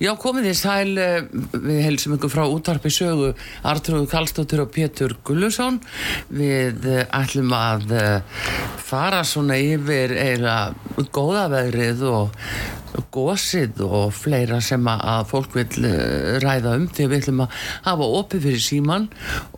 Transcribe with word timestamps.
Já, 0.00 0.14
komið 0.16 0.46
þið 0.48 0.54
sæl, 0.56 0.92
eh, 0.96 1.24
við 1.52 1.78
helsum 1.84 2.14
ykkur 2.16 2.30
frá 2.32 2.46
útvarpi 2.48 2.88
sögu 2.88 3.34
Artrúðu 3.68 4.06
Kallstóttur 4.08 4.62
og 4.62 4.70
Pétur 4.72 5.12
Gullusson. 5.28 5.76
Við 6.32 6.86
eh, 6.88 7.04
ætlum 7.12 7.52
að 7.52 7.92
eh, 7.92 8.22
fara 8.80 9.20
svona 9.28 9.58
yfir 9.60 10.14
eila 10.16 10.72
góðaveðrið 10.96 12.04
og 12.08 12.32
gósið 13.14 13.80
og 13.86 14.12
fleira 14.14 14.60
sem 14.64 14.86
að 14.90 15.28
fólk 15.30 15.56
vil 15.58 15.86
eh, 15.88 16.38
ræða 16.42 16.76
um 16.78 16.86
því 16.90 17.08
við 17.10 17.22
ætlum 17.22 17.44
að 17.44 17.56
hafa 17.86 18.08
opið 18.20 18.46
fyrir 18.46 18.64
síman 18.64 19.08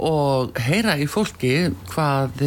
og 0.02 0.60
heyra 0.66 0.96
í 1.00 1.08
fólki 1.10 1.52
hvað 1.92 2.42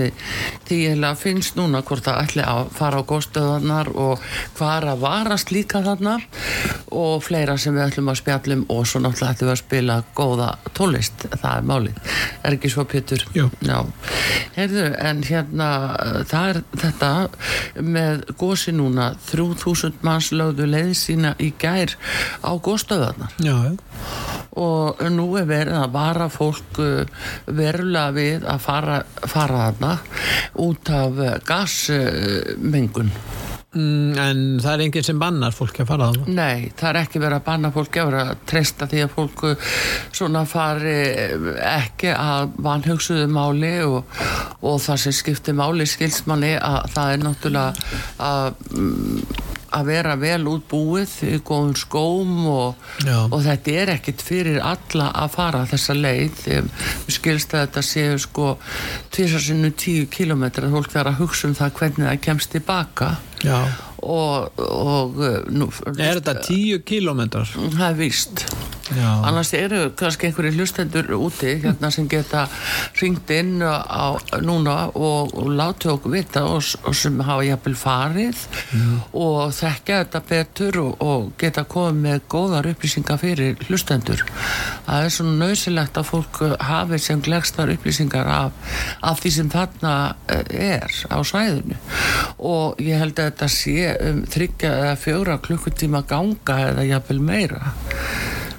því 0.65 0.79
heila 0.85 1.13
finnst 1.19 1.59
núna 1.59 1.83
hvort 1.85 2.05
það 2.05 2.21
ætli 2.23 2.45
að 2.45 2.71
fara 2.75 3.01
á 3.01 3.07
góðstöðanar 3.09 3.91
og 3.93 4.23
hvað 4.57 4.89
að 4.95 5.03
varast 5.05 5.53
líka 5.53 5.81
þarna 5.85 6.17
og 6.95 7.23
fleira 7.25 7.57
sem 7.61 7.75
við 7.75 7.87
ætlum 7.87 8.11
að 8.11 8.21
spjallum 8.21 8.65
og 8.73 8.85
svo 8.89 9.01
náttúrulega 9.03 9.35
ætlum 9.35 9.49
við 9.49 9.55
að 9.55 9.61
spila 9.63 9.99
góða 10.15 10.49
tólist, 10.75 11.27
það 11.35 11.51
er 11.55 11.69
málið 11.69 12.15
er 12.45 12.57
ekki 12.57 12.71
svo 12.71 12.85
Pétur? 12.89 13.23
Jú. 13.35 13.47
Já, 13.65 13.79
heyrðu, 14.55 14.85
en 15.01 15.23
hérna 15.25 15.69
það 16.29 16.49
er 16.51 16.59
þetta 16.81 17.11
með 17.85 18.23
gósi 18.39 18.73
núna 18.75 19.11
3000 19.29 20.03
manns 20.05 20.31
lögðu 20.35 20.67
leið 20.75 20.93
sína 20.99 21.35
í 21.39 21.51
gær 21.59 21.95
á 22.43 22.51
góðstöðarnar 22.53 23.39
og 24.55 25.01
nú 25.11 25.27
er 25.39 25.47
verið 25.49 25.79
að 25.81 25.95
vara 25.95 26.27
fólk 26.31 26.79
uh, 26.83 27.23
verulega 27.45 28.13
við 28.15 28.45
að 28.47 28.61
fara, 28.63 28.99
fara 29.27 29.65
þarna 29.65 29.95
út 30.63 30.91
af 30.95 31.19
uh, 31.19 31.33
gasmengun. 31.45 33.11
Mm, 33.75 34.13
en 34.15 34.43
það 34.63 34.71
er 34.71 34.81
enginn 34.85 35.03
sem 35.03 35.17
bannar 35.19 35.51
fólki 35.51 35.81
að 35.83 35.89
fara 35.89 36.07
á 36.07 36.11
það. 36.15 36.29
Nei, 36.37 36.69
það 36.79 36.89
er 36.89 36.99
ekki 37.01 37.19
verið 37.19 37.37
að 37.41 37.47
banna 37.49 37.71
fólk 37.75 37.97
að 37.99 38.07
vera 38.07 38.21
að 38.29 38.45
treysta 38.47 38.87
því 38.91 39.01
að 39.03 39.15
fólk 39.17 39.43
uh, 39.49 39.73
svona 40.15 40.45
fari 40.47 40.95
ekki 41.73 42.13
að 42.15 42.55
vanhugsuðu 42.69 43.25
máli 43.35 43.73
og, 43.83 44.21
og 44.63 44.79
það 44.85 45.01
sem 45.03 45.17
skiptir 45.19 45.59
máli 45.59 45.89
skilsmanni 45.91 46.53
að 46.55 46.79
það 46.95 47.17
er 47.17 47.25
náttúrulega 47.25 47.91
að 48.29 48.63
mm, 48.71 49.44
að 49.75 49.89
vera 49.91 50.15
vel 50.19 50.41
útbúið 50.49 51.13
í 51.27 51.39
góðum 51.45 51.75
skóm 51.79 52.33
og, 52.51 52.85
og 53.29 53.37
þetta 53.45 53.75
er 53.81 53.93
ekkit 53.95 54.23
fyrir 54.25 54.61
alla 54.63 55.09
að 55.23 55.33
fara 55.35 55.63
þessa 55.69 55.97
leið. 55.97 56.43
Ég 56.55 57.17
skilst 57.17 57.55
að 57.55 57.65
þetta 57.65 57.85
séu 57.89 58.19
sko 58.21 58.53
tvisarsinnu 59.15 59.73
tíu 59.77 60.07
kilometra 60.11 60.71
fólk 60.71 60.91
þarf 60.93 61.13
að 61.13 61.19
hugsa 61.23 61.49
um 61.49 61.57
það 61.57 61.75
hvernig 61.79 62.07
það 62.09 62.23
kemst 62.29 62.55
tilbaka. 62.55 63.11
Já. 63.45 63.59
Og, 64.05 64.61
og 64.61 65.19
uh, 65.19 65.41
nú, 65.51 65.69
Er 65.97 66.21
þetta 66.21 66.39
tíu 66.45 66.79
kílómetrar? 66.85 67.49
það 67.75 67.89
er 67.89 67.99
víst 67.99 68.45
Já. 68.93 69.07
annars 69.25 69.49
eru 69.57 69.87
kannski 69.97 70.27
einhverju 70.27 70.59
hlustendur 70.59 71.07
úti 71.17 71.55
hérna 71.63 71.89
sem 71.89 72.05
geta 72.05 72.43
ringt 73.01 73.31
inn 73.33 73.55
á, 73.65 74.13
núna 74.45 74.91
og, 74.93 75.31
og 75.33 75.47
láti 75.57 75.89
okkur 75.89 76.13
vita 76.13 76.43
og, 76.45 76.61
og 76.85 76.93
sem 76.93 77.17
hafa 77.25 77.47
jafnvel 77.47 77.73
farið 77.81 78.43
og 79.17 79.55
þekkja 79.57 80.03
þetta 80.03 80.21
betur 80.29 80.77
og, 80.83 81.01
og 81.01 81.31
geta 81.41 81.63
komið 81.65 81.97
með 82.03 82.19
góðar 82.29 82.69
upplýsingar 82.75 83.17
fyrir 83.23 83.57
hlustendur 83.65 84.21
það 84.85 85.07
er 85.07 85.15
svona 85.17 85.33
nöðsilegt 85.41 85.97
að 85.97 86.07
fólk 86.11 86.41
hafi 86.69 87.01
sem 87.01 87.25
glegstar 87.25 87.73
upplýsingar 87.73 88.29
af, 88.29 88.77
af 89.01 89.17
því 89.23 89.33
sem 89.39 89.49
þarna 89.55 89.95
eh, 90.29 90.45
er 90.77 90.93
á 91.09 91.17
svæðinu 91.25 91.79
og 92.37 92.77
ég 92.85 93.01
held 93.01 93.17
að 93.17 93.31
þetta 93.31 93.49
sé 93.49 93.94
um 94.09 94.23
þryggja 94.31 94.71
eða 94.81 94.95
fjóra 95.01 95.37
klukkutíma 95.43 96.03
ganga 96.09 96.59
eða 96.69 96.87
jafnvel 96.89 97.19
meira 97.23 97.73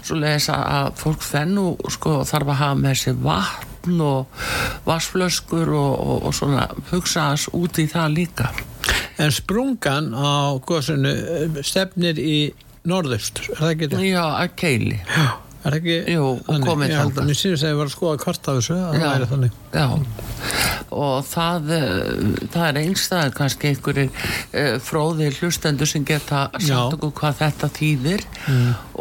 svo 0.06 0.18
leiðis 0.20 0.50
að 0.54 0.92
fólk 1.00 1.24
þennu 1.26 1.66
sko, 1.90 2.20
þarf 2.28 2.52
að 2.52 2.60
hafa 2.60 2.78
með 2.82 3.00
sér 3.00 3.16
vatn 3.24 4.02
og 4.06 4.44
vassflöskur 4.86 5.72
og, 5.74 5.94
og, 5.96 6.28
og 6.28 6.36
svona 6.36 6.68
hugsaðas 6.92 7.48
út 7.56 7.82
í 7.82 7.88
það 7.90 8.16
líka 8.20 8.50
En 9.16 9.32
sprungan 9.32 10.10
á 10.12 10.60
góðsunu 10.60 11.12
stefnir 11.64 12.18
í 12.20 12.52
norðaustur, 12.86 13.48
er 13.54 13.58
það 13.62 13.70
ekki 13.72 13.88
þetta? 13.88 14.02
Já, 14.04 14.24
að 14.28 14.50
keili 14.60 14.98
Já. 15.00 15.26
Er 15.66 15.74
það 15.74 15.78
ekki? 15.80 15.96
Jú, 16.14 16.26
þannig? 16.46 16.90
Ég 16.92 17.00
held 17.00 17.16
að 17.18 17.26
mér 17.26 17.38
sýnir 17.40 17.58
að 17.58 17.72
ég 17.72 17.78
var 17.80 17.88
að 17.88 17.94
skoða 17.96 18.18
kort 18.22 18.48
af 18.50 18.58
þessu, 18.60 18.76
að 18.76 18.98
það 19.00 19.14
væri 19.16 19.28
þannig. 19.32 19.56
Já, 19.76 19.86
og 20.96 21.16
það, 21.26 21.70
eh, 21.74 22.36
það 22.54 22.66
er 22.68 22.78
einstæðar 22.82 23.32
kannski 23.36 23.70
einhverjir 23.72 24.10
uh, 24.12 24.76
fróðir 24.86 25.38
hlustendur 25.40 25.90
sem 25.90 26.04
geta 26.06 26.44
sagt 26.54 26.94
okkur 26.96 27.12
hvað 27.18 27.40
þetta 27.40 27.70
þýðir. 27.76 28.24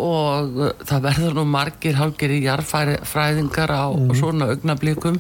Og 0.02 0.58
uh, 0.66 0.72
það 0.90 1.06
verður 1.06 1.38
nú 1.38 1.46
margir 1.54 2.00
hálgeri 2.00 2.42
jarfræðingar 2.44 3.72
á 3.76 3.86
svona 4.18 4.50
augnablikum 4.56 5.20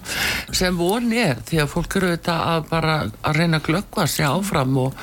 sem 0.55 0.75
von 0.79 1.11
er 1.13 1.39
því 1.45 1.61
að 1.61 1.71
fólk 1.75 1.99
eru 1.99 2.11
þetta 2.15 2.39
að 2.55 2.67
bara 2.71 2.97
að 3.05 3.39
reyna 3.39 3.61
að 3.61 3.69
glöggva 3.69 4.07
sig 4.09 4.25
áfram 4.25 4.81
og, 4.87 4.97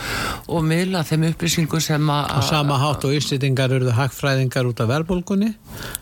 og 0.51 0.67
miðla 0.67 1.05
þeim 1.07 1.29
upplýsingu 1.31 1.81
sem 1.83 2.11
að 2.13 2.35
Á 2.35 2.41
sama 2.51 2.81
hátt 2.83 3.07
og 3.07 3.15
ísýtingar 3.17 3.73
eruðu 3.79 3.95
hagfræðingar 3.97 4.69
út 4.69 4.83
af 4.83 4.91
verbulgunni, 4.91 5.53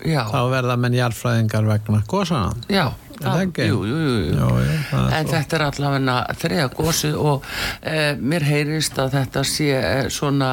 já, 0.07 0.23
þá 0.31 0.41
verða 0.53 0.77
menn 0.81 0.95
jarfræðingar 0.99 1.67
vegna 1.69 2.03
góðsana. 2.11 2.55
já? 2.71 2.87
Jú, 3.21 3.85
jú, 3.85 3.85
jú. 3.85 4.33
Já, 4.33 4.49
já, 4.65 4.73
En 5.19 5.27
svo. 5.27 5.33
þetta 5.35 5.53
er 5.59 5.63
allavega 5.67 6.15
þriða 6.41 6.69
gósið 6.77 7.15
og 7.21 7.45
e, 7.83 7.85
mér 8.17 8.43
heyrist 8.49 8.97
að 9.03 9.09
þetta 9.19 9.41
sé 9.45 9.69
e, 9.77 10.09
svona 10.11 10.51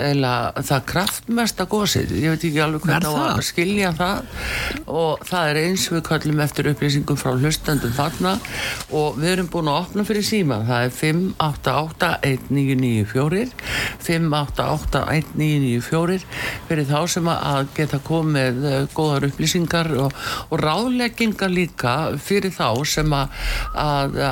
eila, 0.00 0.32
það 0.64 0.80
kraftmesta 0.92 1.64
gósið. 1.70 2.08
Ég 2.22 2.28
veit 2.34 2.44
ekki 2.48 2.60
alveg 2.64 2.80
Er 2.80 2.84
hvernig 2.94 3.12
það? 3.18 3.28
að 3.34 3.42
skilja 3.50 3.90
það 3.98 4.18
og 4.86 5.12
það 5.28 5.44
er 5.50 5.56
eins 5.66 5.84
við 5.92 6.02
kallum 6.08 6.40
eftir 6.46 6.64
upplýsingum 6.72 7.18
frá 7.20 7.30
hlustandum 7.36 7.92
þarna 7.98 8.32
og 8.96 9.08
við 9.20 9.30
erum 9.34 9.48
búin 9.52 9.68
að 9.72 9.80
opna 9.84 10.02
fyrir 10.08 10.24
síma. 10.26 10.56
Það 10.70 10.80
er 10.86 10.92
588-1994 11.00 13.50
588-1994 14.06 16.24
fyrir 16.68 16.86
þá 16.88 16.98
sem 17.10 17.26
að 17.32 17.66
geta 17.76 17.98
komið 18.06 18.54
eh, 18.70 18.84
góðar 18.96 19.26
upplýsingar 19.30 19.88
og, 20.06 20.10
og 20.50 20.56
ráðleggingar 20.64 21.50
líka 21.52 21.89
fyrir 22.22 22.54
þá 22.54 22.68
sem 22.88 23.14
að, 23.16 23.34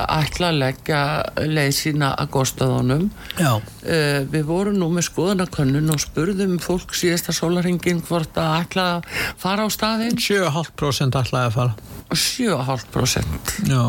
ætla 0.05 0.51
að 0.51 0.59
leggja 0.63 1.01
leið 1.45 1.71
sína 1.79 2.13
að 2.19 2.31
góðstöðunum 2.35 3.05
Já. 3.39 3.51
Uh, 3.89 4.21
við 4.29 4.43
vorum 4.45 4.75
nú 4.77 4.89
með 4.93 5.07
skoðanakönnun 5.09 5.89
og 5.95 6.03
spurðum 6.03 6.59
fólk 6.61 6.93
síðasta 6.93 7.33
sólaringin 7.33 8.03
hvort 8.05 8.37
að 8.37 8.55
ætla 8.61 8.85
að 8.99 9.09
fara 9.41 9.65
á 9.65 9.69
staðinn 9.73 10.19
7,5% 10.21 11.17
ætlaði 11.23 11.49
að 11.49 11.57
fara. 11.57 11.73
7,5% 12.13 13.57
Já. 13.69 13.83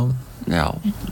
já, 0.48 0.66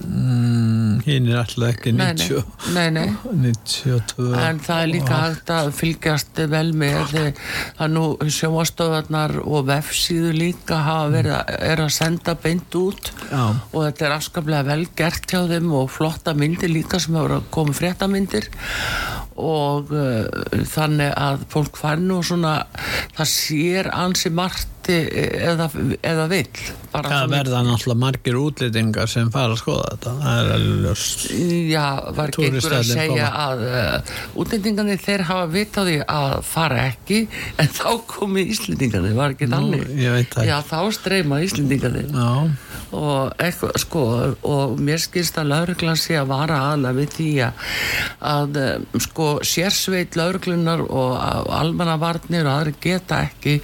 Mm, 0.09 1.03
hinn 1.05 1.27
er 1.29 1.37
alltaf 1.43 1.69
ekki 1.69 1.93
nei, 1.95 2.15
90, 2.17 2.45
nei, 2.75 2.89
nei, 2.91 3.11
nei. 3.43 3.53
92. 3.77 4.25
en 4.41 4.59
það 4.65 4.81
er 4.83 4.89
líka 4.91 5.19
hægt 5.21 5.51
að 5.53 5.69
fylgjast 5.77 6.41
vel 6.51 6.71
með 6.81 7.13
að 7.21 7.93
nú 7.93 8.05
sjóastöðarnar 8.25 9.37
og 9.45 9.67
vefsíðu 9.69 10.33
líka 10.35 10.81
hafa 10.87 11.13
verið 11.13 11.53
er 11.69 11.83
að 11.85 11.93
senda 11.99 12.35
beint 12.41 12.79
út 12.81 13.13
Já. 13.29 13.43
og 13.69 13.79
þetta 13.85 14.09
er 14.09 14.17
afskaplega 14.17 14.67
vel 14.71 14.89
gert 14.99 15.29
hjá 15.31 15.43
þeim 15.53 15.71
og 15.83 15.93
flotta 15.93 16.35
myndir 16.39 16.73
líka 16.73 16.99
sem 17.05 17.19
hafa 17.21 17.43
komið 17.55 17.79
fréttamyndir 17.83 18.49
og 19.39 19.93
uh, 19.95 20.27
þannig 20.67 21.13
að 21.15 21.45
fólk 21.53 21.79
fær 21.79 22.03
nú 22.03 22.23
svona 22.27 22.57
það 23.17 23.31
sér 23.33 23.91
ansi 23.95 24.33
margt 24.35 24.78
eða, 24.89 25.69
eða 26.03 26.29
vill 26.31 26.47
Það 26.89 27.33
verða 27.33 27.59
náttúrulega 27.67 28.01
margir 28.01 28.37
útlýtingar 28.41 29.11
sem 29.11 29.29
fara 29.33 29.53
að 29.53 29.61
skoða 29.61 29.89
þetta. 29.93 30.13
Það 30.23 30.39
er 30.41 30.53
alveg 30.55 30.79
ljóst. 30.87 31.25
Já, 31.69 31.85
var 32.17 32.33
ekki 32.33 32.47
einhver 32.49 32.77
að 32.79 32.87
segja 32.89 33.27
koma. 33.29 33.43
að 33.45 33.65
uh, 33.69 34.15
útlendingarnir 34.43 35.03
þeir 35.05 35.25
hafa 35.29 35.51
vit 35.53 35.77
á 35.77 35.83
því 35.83 35.97
að 36.15 36.37
fara 36.49 36.81
ekki 36.89 37.21
en 37.61 37.71
þá 37.77 37.91
komi 38.09 38.47
Íslendingarnir, 38.49 39.17
var 39.19 39.37
ekki 39.37 39.51
þannig? 39.53 39.85
Já, 40.49 40.57
þá 40.65 40.79
streyma 40.97 41.43
Íslendingarnir 41.45 42.09
Já, 42.09 42.31
og 42.97 43.35
eitthvað, 43.37 43.77
sko, 43.85 44.05
og 44.49 44.81
mér 44.81 45.03
skilst 45.03 45.37
að 45.41 45.53
lauruglan 45.53 46.01
sé 46.01 46.17
að 46.17 46.31
vara 46.33 46.63
aðla 46.71 46.95
við 46.97 47.15
því 47.19 47.29
að, 47.45 48.59
eh, 48.63 49.01
sko, 49.05 49.29
sérsveit 49.45 50.17
lauruglunar 50.17 50.87
og 50.89 51.19
almannavarnir 51.59 52.49
og 52.49 52.55
aðri 52.55 52.77
geta 52.81 53.21
ekki 53.29 53.59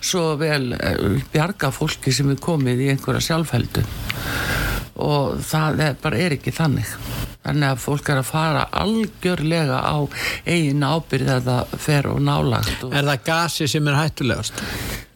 svo 0.00 0.38
vel 0.40 0.61
eh, 0.76 1.18
bjarga 1.32 1.72
fólki 1.74 2.14
sem 2.14 2.30
er 2.32 2.40
komið 2.42 2.86
í 2.86 2.88
einhverja 2.92 3.24
sjálfheldu. 3.28 3.84
Og 5.02 5.40
það 5.42 5.84
er, 5.88 6.00
bara 6.02 6.20
er 6.20 6.36
ekki 6.36 6.54
þannig. 6.54 6.90
Þannig 7.42 7.68
að 7.72 7.80
fólk 7.82 8.10
er 8.12 8.20
að 8.20 8.28
fara 8.28 8.66
algjörlega 8.84 9.80
á 9.82 9.98
eigin 10.46 10.84
ábyrð 10.86 11.32
eða 11.40 11.56
fer 11.74 12.06
og 12.12 12.20
nálagt 12.22 12.84
og 12.86 12.94
er 12.94 13.08
það 13.08 13.24
gasi 13.26 13.66
sem 13.72 13.88
er 13.90 13.98
hættulegast? 13.98 14.62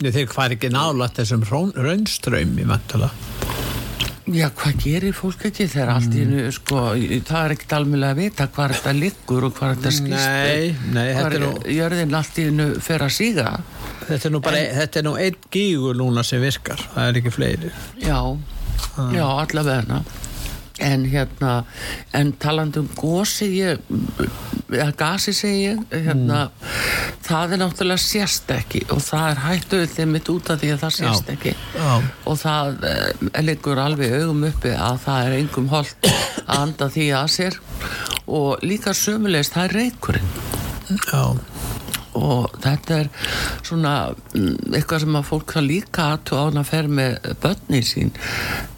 Þeir 0.03 0.27
hvað 0.33 0.57
ekki 0.57 0.73
nálægt 0.75 1.21
þessum 1.21 1.47
raunströym 1.47 2.59
í 2.59 2.67
vantala. 2.67 3.13
Já, 4.27 4.49
hvað 4.59 4.81
gerir 4.83 5.15
fólk 5.15 5.45
ekki? 5.47 5.69
Þegar 5.71 5.91
allt 5.93 6.15
í 6.19 6.25
hennu, 6.25 6.49
sko, 6.51 6.81
það 7.29 7.45
er 7.45 7.53
ekkert 7.55 7.75
alveg 7.77 8.07
að 8.09 8.17
vita 8.19 8.47
hvað 8.57 8.73
þetta 8.75 8.95
liggur 8.97 9.45
og 9.47 9.53
hvað 9.55 9.77
þetta 9.77 9.93
skýst 9.95 10.31
Nei, 10.33 10.73
nei, 10.97 11.05
þetta 11.15 11.29
er 11.29 11.45
nú, 11.45 11.51
Jörðin 11.71 12.17
allt 12.19 12.41
í 12.43 12.47
hennu 12.49 12.67
fer 12.83 13.05
að 13.07 13.13
síga 13.15 13.53
þetta 14.07 14.29
er 14.29 14.35
nú 14.35 14.43
bara, 14.45 14.63
þetta 14.81 15.01
er 15.01 15.09
nú 15.09 15.17
einn 15.21 15.41
gígur 15.55 15.99
núna 15.99 16.25
sem 16.27 16.43
virkar. 16.43 16.81
Það 16.95 17.11
er 17.11 17.21
ekki 17.23 17.35
fleiri. 17.35 17.73
Já, 18.05 18.21
já, 19.17 19.27
allavega 19.27 20.05
En 20.77 21.07
hérna, 21.09 21.65
en 22.13 22.35
talandi 22.37 22.83
um 22.83 22.89
gósi, 22.93 23.47
ég, 23.63 23.79
eða 24.69 24.91
gasi 24.99 25.33
segi 25.33 25.63
ég, 25.71 25.79
hérna, 26.05 26.51
það 27.25 27.55
er 27.55 27.61
náttúrulega 27.63 28.03
sést 28.03 28.51
ekki 28.53 28.83
og 28.93 29.01
það 29.07 29.31
er 29.31 29.41
hættuð 29.47 29.87
þeim 29.95 30.13
mitt 30.17 30.29
út 30.33 30.51
af 30.53 30.61
því 30.61 30.73
að 30.75 30.83
það 30.85 30.95
sést 30.99 31.31
Já. 31.31 31.37
ekki 31.37 31.55
Já. 31.55 31.95
og 32.27 32.39
það 32.43 32.85
eh, 32.91 33.41
liggur 33.47 33.81
alveg 33.81 34.17
augum 34.21 34.45
uppi 34.51 34.75
að 34.77 35.01
það 35.07 35.31
er 35.31 35.39
engum 35.39 35.71
holdt 35.73 36.11
að 36.11 36.55
anda 36.59 36.91
því 36.93 37.09
að 37.23 37.33
sér 37.39 37.59
og 38.27 38.67
líka 38.67 38.95
sömulegst 38.97 39.57
það 39.57 39.71
er 39.71 39.77
reykurinn 39.81 40.33
Já, 41.09 41.23
og 42.17 42.57
þetta 42.65 42.99
er 43.03 43.11
svona 43.67 43.93
mm, 44.35 44.73
eitthvað 44.77 45.05
sem 45.05 45.19
að 45.21 45.27
fólk 45.31 45.55
það 45.57 45.67
líka 45.71 46.07
aðtú 46.15 46.39
án 46.41 46.61
að 46.63 46.69
fer 46.71 46.89
með 46.99 47.31
börni 47.43 47.83
sín 47.87 48.13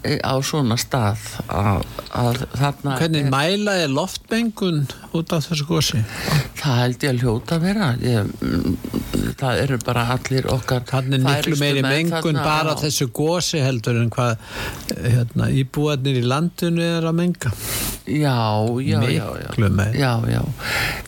eh, 0.03 0.19
á 0.19 0.35
svona 0.43 0.77
stað 0.81 1.23
að, 1.47 1.83
að 2.19 2.41
þarna 2.59 2.97
hvernig 2.99 3.25
er, 3.27 3.31
mæla 3.33 3.77
er 3.85 3.93
loftmengun 3.95 4.83
út 5.15 5.33
af 5.37 5.47
þessu 5.49 5.67
gósi? 5.69 6.03
það 6.59 6.81
held 6.83 7.05
ég 7.07 7.13
að 7.15 7.23
hljóta 7.23 7.59
vera 7.63 7.91
ég, 8.03 8.33
mm, 8.43 8.77
það 9.39 9.61
eru 9.63 9.79
bara 9.87 10.07
allir 10.15 10.49
okkar 10.51 10.83
Þannig 10.89 11.23
miklu 11.23 11.57
meiri 11.61 11.83
mengun 11.85 12.39
bara 12.43 12.73
á- 12.75 12.79
þessu 12.81 13.09
gósi 13.15 13.61
heldur 13.63 13.99
en 14.01 14.09
hvað 14.13 14.35
eh, 14.97 15.09
hérna, 15.15 15.49
íbúarnir 15.61 16.19
í 16.19 16.25
landinu 16.27 16.81
er 16.97 17.05
að 17.09 17.15
menga. 17.19 17.51
já, 18.09 18.35
já, 18.81 18.99
já, 19.05 19.25
já 19.37 19.49
Miklu 19.49 19.69
meiri. 19.77 19.99
já, 20.01 20.11
já, 20.33 20.41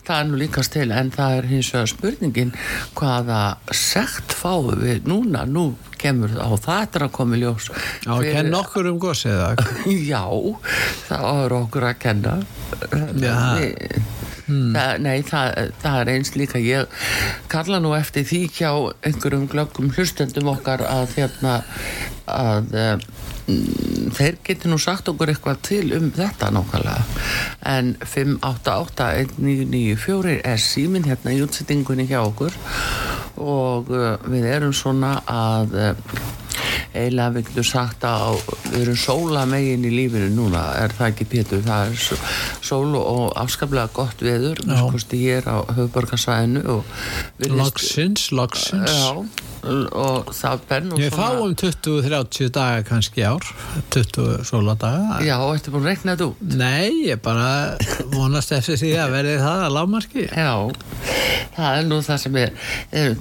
það 0.06 0.16
er 0.20 0.28
nú 0.30 0.38
líkast 0.40 0.72
til 0.76 0.88
en 0.94 1.10
það 1.14 1.36
er 1.40 1.48
hins 1.50 1.70
vegar 1.74 1.90
spurningin 2.22 2.52
hvaða 2.96 3.56
sekt 3.74 4.32
fáum 4.36 4.70
við 4.80 5.06
núna, 5.10 5.44
nú 5.46 5.74
kemur 5.98 6.30
á 6.38 6.50
það 6.58 6.98
að 7.06 7.12
koma 7.14 7.36
í 7.36 7.42
ljós 7.42 7.68
Já, 8.06 8.14
Fyrir- 8.18 8.32
kenn 8.36 8.54
okkur 8.58 8.88
um 8.90 8.98
gósi 9.02 9.30
eða? 9.30 9.54
Já, 10.12 10.22
það 11.08 11.44
er 11.44 11.56
okkur 11.58 11.88
að 11.90 11.98
kenna 12.02 12.36
Já. 13.18 13.38
Við- 13.60 14.02
Það, 14.52 14.96
nei, 15.00 15.22
það, 15.24 15.70
það 15.80 15.94
er 16.02 16.08
eins 16.12 16.32
líka 16.36 16.58
ég 16.60 16.96
kalla 17.48 17.78
nú 17.80 17.92
eftir 17.96 18.24
því 18.26 18.40
hjá 18.52 18.72
einhverjum 19.06 19.46
glöggum 19.48 19.92
hlustendum 19.94 20.50
okkar 20.50 20.82
að 20.84 21.14
hérna 21.14 21.54
að 22.28 22.74
eh, 22.76 23.06
þeir 23.46 24.36
geti 24.46 24.68
nú 24.70 24.78
sagt 24.80 25.08
okkur 25.10 25.28
eitthvað 25.32 25.58
til 25.66 25.92
um 25.96 26.06
þetta 26.14 26.50
nákvæmlega. 26.54 27.02
En 27.72 27.86
5881994 28.04 30.36
er 30.52 30.58
síminn 30.62 31.08
hérna 31.08 31.30
í 31.34 31.42
útsettingunni 31.44 32.04
hjá 32.10 32.20
okkur. 32.22 32.52
Og 33.42 33.82
uh, 33.90 33.98
við 34.28 34.44
erum 34.52 34.74
svona 34.76 35.12
að 35.26 35.68
uh, 35.74 35.94
eiginlega 36.94 37.34
við 37.36 37.46
getum 37.50 37.64
sagt 37.64 38.04
að 38.04 38.40
við 38.72 38.78
erum 38.82 38.98
sóla 39.00 39.44
megin 39.48 39.84
í 39.88 39.92
lífinu 39.94 40.28
núna 40.36 40.62
er 40.82 40.92
það 40.98 41.08
ekki 41.12 41.26
Pétur, 41.32 41.62
það 41.64 41.86
er 41.88 41.96
s- 41.96 42.20
sól 42.68 42.94
og 43.00 43.32
afskaplega 43.40 43.88
gott 43.96 44.20
veður 44.24 44.60
ég 45.12 45.40
er 45.40 45.48
á 45.48 45.56
höfuborgarsvæðinu 45.76 46.62
og 46.76 46.84
Loksins, 47.52 48.28
loksins. 48.32 48.90
Já, 48.90 49.24
og 49.94 50.30
það 50.34 50.60
ber 50.68 50.84
nú 50.88 50.98
Ég 50.98 51.12
fáum 51.14 51.54
20-30 51.58 52.50
daga 52.54 52.82
kannski 52.86 53.22
ár, 53.26 53.44
20 53.94 54.42
sóladaga. 54.48 55.20
Já, 55.24 55.36
ertu 55.54 55.70
búin 55.74 55.84
að 55.86 55.90
reikna 55.92 56.14
þetta 56.16 56.28
út? 56.32 56.56
Nei, 56.58 57.08
ég 57.08 57.20
bara 57.22 57.76
vonast 58.12 58.52
eftir 58.52 58.76
því 58.80 58.92
að 59.04 59.14
verði 59.16 59.36
það 59.42 59.66
að 59.66 59.76
lámarki. 59.78 60.24
Já, 60.28 60.54
það 61.56 61.78
er 61.78 61.86
nú 61.90 62.00
það 62.02 62.22
sem 62.26 62.40
er, 62.42 62.52
er 62.92 63.14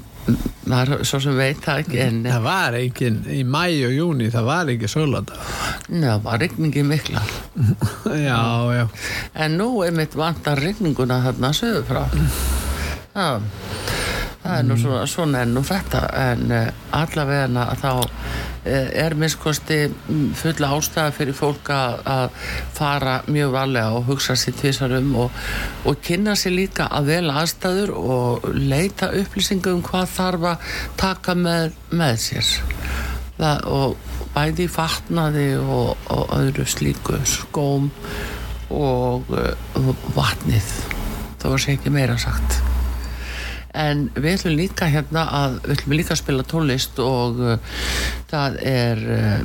maður 0.71 1.01
svo 1.07 1.19
sem 1.23 1.35
veit 1.37 1.59
það 1.65 1.79
ekki 1.83 1.99
en 2.05 2.19
Það 2.27 2.43
var 2.45 2.77
engin, 2.79 3.17
í 3.33 3.41
mæ 3.43 3.63
og 3.87 3.93
júni, 3.95 4.29
það 4.31 4.45
var 4.47 4.71
ekki 4.75 4.89
sóladaga. 4.91 5.51
það 5.89 6.21
var 6.27 6.39
reikningi 6.45 6.83
mikla 6.87 7.23
já, 8.27 8.41
já. 8.77 8.85
en 9.45 9.57
nú 9.59 9.69
er 9.85 9.91
mitt 9.97 10.15
vantar 10.15 10.61
reikninguna 10.61 11.21
þarna 11.25 11.53
sögur 11.57 11.87
frá 11.89 12.03
Já, 13.11 13.41
það 14.41 14.55
er 14.57 14.65
nú 14.65 14.77
svona, 14.79 15.01
svona 15.09 15.41
en 15.45 15.53
nú 15.55 15.61
þetta 15.65 16.01
en 16.17 16.53
uh, 16.55 16.69
allavega 16.97 17.65
þá 17.77 17.89
uh, 18.01 18.07
er 18.65 19.15
minnskosti 19.19 19.79
fulla 20.39 20.71
ástæða 20.77 21.13
fyrir 21.15 21.37
fólk 21.37 21.69
að, 21.75 22.39
fara 22.77 23.19
mjög 23.29 23.53
varlega 23.53 23.97
og 23.97 24.09
hugsa 24.09 24.35
sér 24.39 24.57
tvisar 24.57 24.95
um 24.97 25.13
og, 25.25 25.43
og 25.85 26.01
kynna 26.05 26.35
sér 26.39 26.55
líka 26.57 26.89
að 26.89 27.11
vel 27.13 27.33
aðstæður 27.33 27.93
og 27.97 28.49
leita 28.55 29.11
upplýsingum 29.21 29.79
um 29.79 29.85
hvað 29.85 30.09
þarf 30.15 30.49
að 30.53 30.75
taka 31.01 31.37
með, 31.37 31.77
með 31.93 32.17
sér. 32.25 32.51
Það, 33.37 33.63
og 33.73 34.27
bæði 34.35 34.67
fatnaði 34.71 35.47
og, 35.61 35.95
og 36.13 36.35
öðru 36.37 36.65
slíku 36.69 37.21
skóm 37.29 37.89
og 38.71 39.31
uh, 39.35 39.95
vatnið. 40.17 40.75
Þá 41.41 41.49
var 41.49 41.65
sér 41.65 41.77
ekki 41.77 41.93
meira 41.93 42.19
sagt 42.21 42.61
en 43.77 44.07
við 44.15 44.37
ætlum 44.37 44.57
líka 44.57 44.87
hérna 44.91 45.25
að 45.35 45.59
við 45.65 45.75
ætlum 45.75 45.97
líka 45.97 46.15
að 46.15 46.21
spila 46.21 46.47
tónlist 46.47 46.99
og 47.03 47.39
uh, 47.43 47.77
það 48.31 48.57
er 48.67 49.03
uh, 49.15 49.39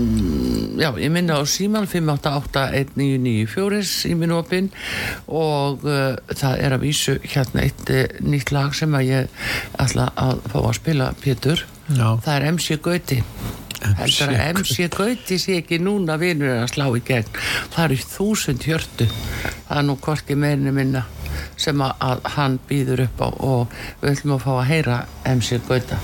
mm, 0.00 0.80
já, 0.80 0.88
ég 0.98 1.12
minna 1.14 1.38
á 1.38 1.42
síman 1.46 1.88
5881994 1.90 3.82
símin 3.86 4.34
opinn 4.34 4.70
og 5.26 5.86
uh, 5.86 6.18
það 6.32 6.66
er 6.66 6.76
að 6.76 6.84
vísu 6.86 7.16
hérna 7.22 7.64
eitt 7.66 7.94
uh, 7.94 8.04
nýtt 8.26 8.52
lag 8.54 8.74
sem 8.76 8.94
að 8.98 9.08
ég 9.12 9.48
ætla 9.78 10.10
að 10.18 10.44
fá 10.50 10.60
að 10.64 10.76
spila 10.80 11.12
Pétur. 11.20 11.66
Já. 11.90 12.18
það 12.22 12.34
er 12.36 12.48
MC 12.54 12.78
Gauti. 12.82 13.22
Heldur 13.80 14.34
að 14.34 14.60
MC 14.60 14.90
Gauti. 14.92 15.38
Sé 15.40 15.56
ekki 15.62 15.80
núna 15.82 16.18
vinur 16.20 16.60
að 16.60 16.68
slá 16.74 16.84
í 16.92 17.00
gegn. 17.06 17.30
Það 17.72 17.86
eru 17.86 18.02
þúsund 18.04 18.66
hjörtu. 18.66 19.08
Það 19.70 19.78
er 19.78 19.88
nú 19.88 19.96
hvorki 20.04 20.36
meirinu 20.38 20.74
minna 20.76 21.06
sem 21.60 21.84
að, 21.84 21.94
að 22.00 22.28
hann 22.36 22.58
býður 22.68 23.04
upp 23.06 23.24
á 23.24 23.28
og 23.28 23.78
við 24.00 24.12
ætlum 24.14 24.36
að 24.36 24.44
fá 24.46 24.52
að 24.56 24.68
heyra 24.70 24.98
MC 25.34 25.60
Gauta. 25.68 26.00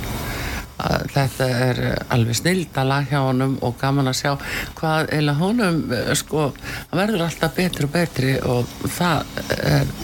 Að 0.87 1.07
þetta 1.15 1.47
er 1.67 1.79
eh, 1.89 2.01
alveg 2.13 2.37
snilda 2.37 2.85
lag 2.85 3.09
hjá 3.09 3.23
honum 3.25 3.57
og 3.65 3.79
gaman 3.81 4.11
að 4.11 4.19
sjá 4.19 4.33
hvað 4.77 5.13
eða 5.17 5.37
honum 5.41 5.81
eh, 5.97 6.13
sko, 6.19 6.51
hann 6.91 7.01
verður 7.01 7.27
alltaf 7.31 7.57
betri 7.57 7.89
og 7.89 7.95
betri 7.97 8.37
og 8.45 8.77
það 8.99 9.41
er 9.57 9.95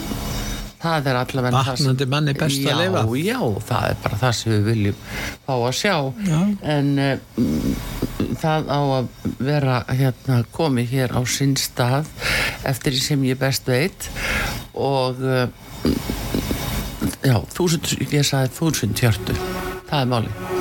það 0.83 1.09
er 1.11 1.19
allavega 1.21 1.63
Vaknandi 1.63 2.07
manni 2.11 2.33
best 2.37 2.65
að 2.67 2.81
lifa. 2.83 3.03
Já, 3.17 3.25
já, 3.31 3.39
það 3.69 3.89
er 3.89 3.99
bara 4.03 4.19
það 4.23 4.33
sem 4.39 4.53
við 4.53 4.63
viljum 4.69 5.03
fá 5.47 5.53
að 5.55 5.75
sjá 5.79 5.95
Já. 6.27 6.39
en 6.75 6.91
uh, 6.99 7.13
það 8.43 8.71
á 8.71 8.79
að 8.99 9.11
vera 9.49 9.77
hérna 9.89 10.39
komið 10.55 10.95
hér 10.97 11.15
á 11.15 11.21
sinn 11.29 11.55
stað 11.59 12.09
eftir 12.67 12.95
því 12.95 13.03
sem 13.07 13.27
ég 13.29 13.39
best 13.41 13.69
veit 13.71 14.09
og 14.73 15.21
uh, 15.23 15.45
já, 17.23 17.37
þúsund 17.55 17.95
ég 18.11 18.27
sagði 18.27 18.53
þúsund 18.59 18.99
hjörtu 18.99 19.37
það 19.89 20.01
er 20.01 20.11
máli 20.11 20.52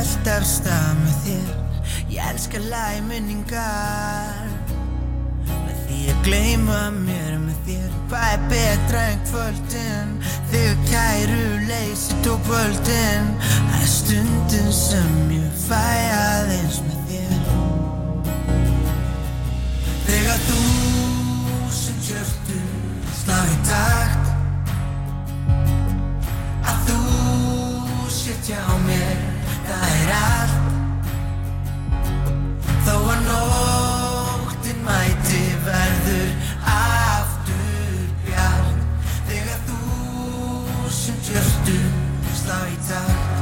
Er 0.00 0.06
alltaf 0.06 0.44
stað 0.48 0.92
með 0.96 1.16
þér. 1.26 1.48
Ég 2.08 2.28
elska 2.30 2.56
læminningar 2.70 4.46
Með 5.44 5.80
því 5.82 5.98
að 6.08 6.22
gleyma 6.24 6.78
mér 6.94 7.34
með 7.42 7.58
þér 7.66 7.90
Hvað 8.08 8.24
er 8.30 8.46
betra 8.48 9.02
en 9.10 9.20
kvöldin? 9.28 10.14
Þegar 10.48 10.78
kæru 10.88 11.42
leysi 11.68 12.16
tók 12.24 12.48
völdin 12.48 13.28
Það 13.42 13.76
er 13.76 13.90
stundin 13.92 14.72
sem 14.72 15.12
ég 15.36 15.58
fæ 15.66 15.84
aðeins 16.16 16.80
með 16.86 17.02
þér. 17.10 17.42
Þegar 20.08 20.40
þú 20.46 20.62
sem 21.76 22.00
hjörtu 22.08 22.62
slá 23.20 23.36
í 23.44 23.60
takt 23.68 24.32
Að 26.72 26.88
þú 26.88 27.02
sért 28.16 28.48
hjá 28.48 28.64
mér, 28.88 29.29
það 29.70 29.88
er 29.94 30.10
allt 30.18 30.58
Þó 32.86 32.94
að 32.96 33.20
nóttin 33.28 34.80
mæti 34.86 35.42
verður 35.66 36.30
aftur 36.66 37.98
bjart. 38.24 38.78
Þegar 39.28 39.60
þú 39.68 39.80
sem 40.96 41.18
hjörtu 41.28 41.78
slá 42.40 42.56
í 42.66 42.78
takt. 42.88 43.36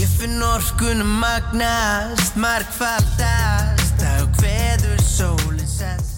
Ég 0.00 0.10
finn 0.18 0.42
orkunum 0.42 1.12
magnast, 1.22 2.34
markfaldast 2.40 4.02
Á 4.02 4.26
hveður 4.40 4.98
sólinn 5.06 5.68
sest 5.68 6.11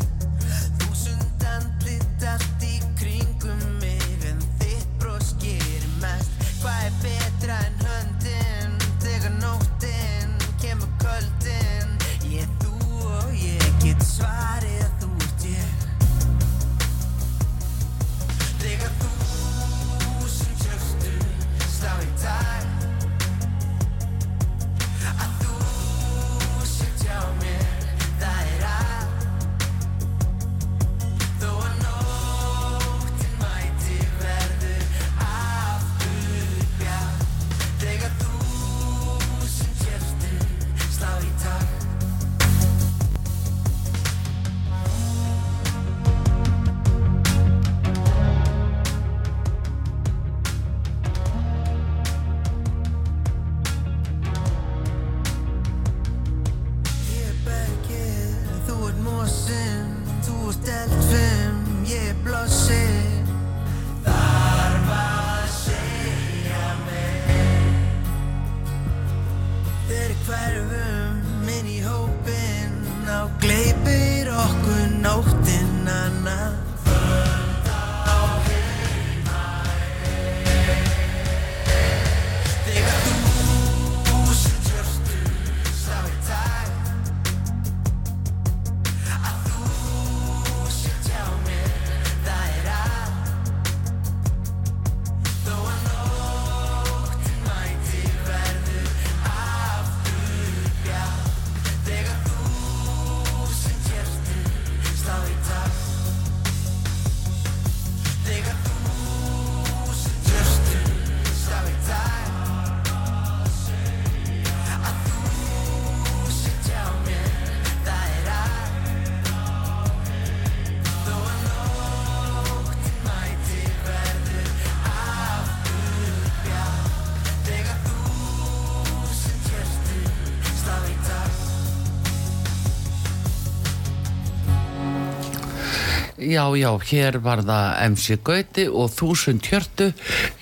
Já, 136.34 136.50
já, 136.58 136.72
hér 136.90 137.20
var 137.22 137.44
það 137.46 137.66
MC 137.92 138.16
Gauti 138.26 138.64
og 138.66 138.88
þúsund 138.90 139.44
hjörtu 139.46 139.92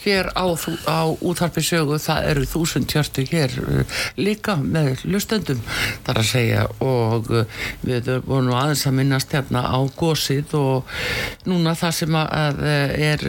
hér 0.05 0.31
á, 0.35 0.47
á 0.89 1.01
útvarpi 1.21 1.63
sögu 1.65 1.99
það 2.03 2.29
eru 2.33 2.47
þúsund 2.49 2.93
hjörtu 2.93 3.25
hér 3.31 3.55
uh, 3.63 3.99
líka 4.19 4.57
með 4.61 5.05
lustöndum 5.09 5.63
þar 6.07 6.23
að 6.23 6.29
segja. 6.31 6.67
Og 6.85 7.31
uh, 7.33 7.45
við 7.85 8.11
vorum 8.27 8.51
nú 8.51 8.57
aðeins 8.59 8.87
að 8.89 8.99
minnast 8.99 9.35
hérna 9.35 9.65
á 9.69 9.79
gósið 9.97 10.57
og 10.59 10.97
núna 11.49 11.75
það 11.79 11.97
sem 12.01 12.19
að 12.23 12.63
uh, 12.63 12.97
er 13.11 13.27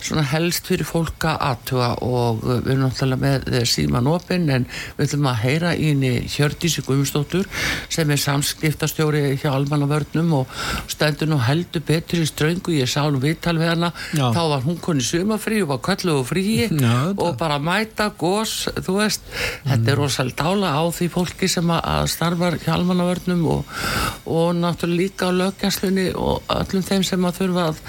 svona 0.00 0.24
helst 0.30 0.68
fyrir 0.70 0.88
fólk 0.88 1.26
að 1.28 1.42
aðtuga 1.50 1.90
og 2.06 2.40
við 2.44 2.70
erum 2.72 2.84
náttúrulega 2.86 3.20
með 3.24 3.68
síman 3.68 4.08
opinn 4.10 4.48
en 4.52 4.66
við 4.96 5.06
ætlum 5.06 5.28
að 5.30 5.42
heyra 5.44 5.74
í 5.76 5.90
henni 5.90 6.12
Hjördísi 6.30 6.84
Guðmundsdóttur 6.86 7.48
sem 7.92 8.10
er 8.10 8.22
samskiptastjóri 8.22 9.22
hjá 9.40 9.50
almannavörnum 9.52 10.32
og 10.40 10.54
stendur 10.90 11.30
nú 11.30 11.40
heldur 11.44 11.84
betur 11.86 12.22
í 12.22 12.28
ströngu. 12.28 12.74
Ég 12.80 12.90
sá 12.90 13.04
nú 13.10 13.20
viðtal 13.22 13.58
við 13.60 13.74
hana. 13.74 13.92
Já. 14.16 14.30
þá 14.34 14.42
var 14.54 14.64
hún 14.64 14.78
koni 14.82 15.04
sumafrí 15.04 15.60
og 15.64 15.69
var 15.70 15.80
köllu 15.86 16.16
og 16.20 16.26
fríi 16.28 16.66
Já, 16.68 16.94
þetta. 17.10 17.24
og 17.26 17.36
bara 17.40 17.58
mæta 17.62 18.08
gós, 18.18 18.54
þú 18.84 18.96
veist. 18.98 19.22
Þetta 19.66 19.92
er 19.94 19.98
rosalega 20.00 20.44
dála 20.44 20.72
á 20.76 20.82
því 20.92 21.08
fólki 21.14 21.48
sem 21.48 21.70
að- 21.74 22.08
starfar 22.10 22.58
hjá 22.62 22.74
almannavörnum 22.76 23.44
og, 23.54 23.64
og 24.26 24.54
náttúrulega 24.58 24.98
líka 25.00 25.30
á 25.30 25.32
löggjastlunni 25.40 26.08
og 26.18 26.42
öllum 26.50 26.82
þeim 26.86 27.04
sem 27.06 27.24
að 27.28 27.38
þurfa 27.40 27.66
að 27.70 27.80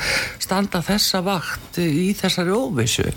standa 0.41 0.81
þessa 0.85 1.21
vakt 1.25 1.79
í 1.81 2.11
þessari 2.17 2.53
óvissu. 2.55 3.07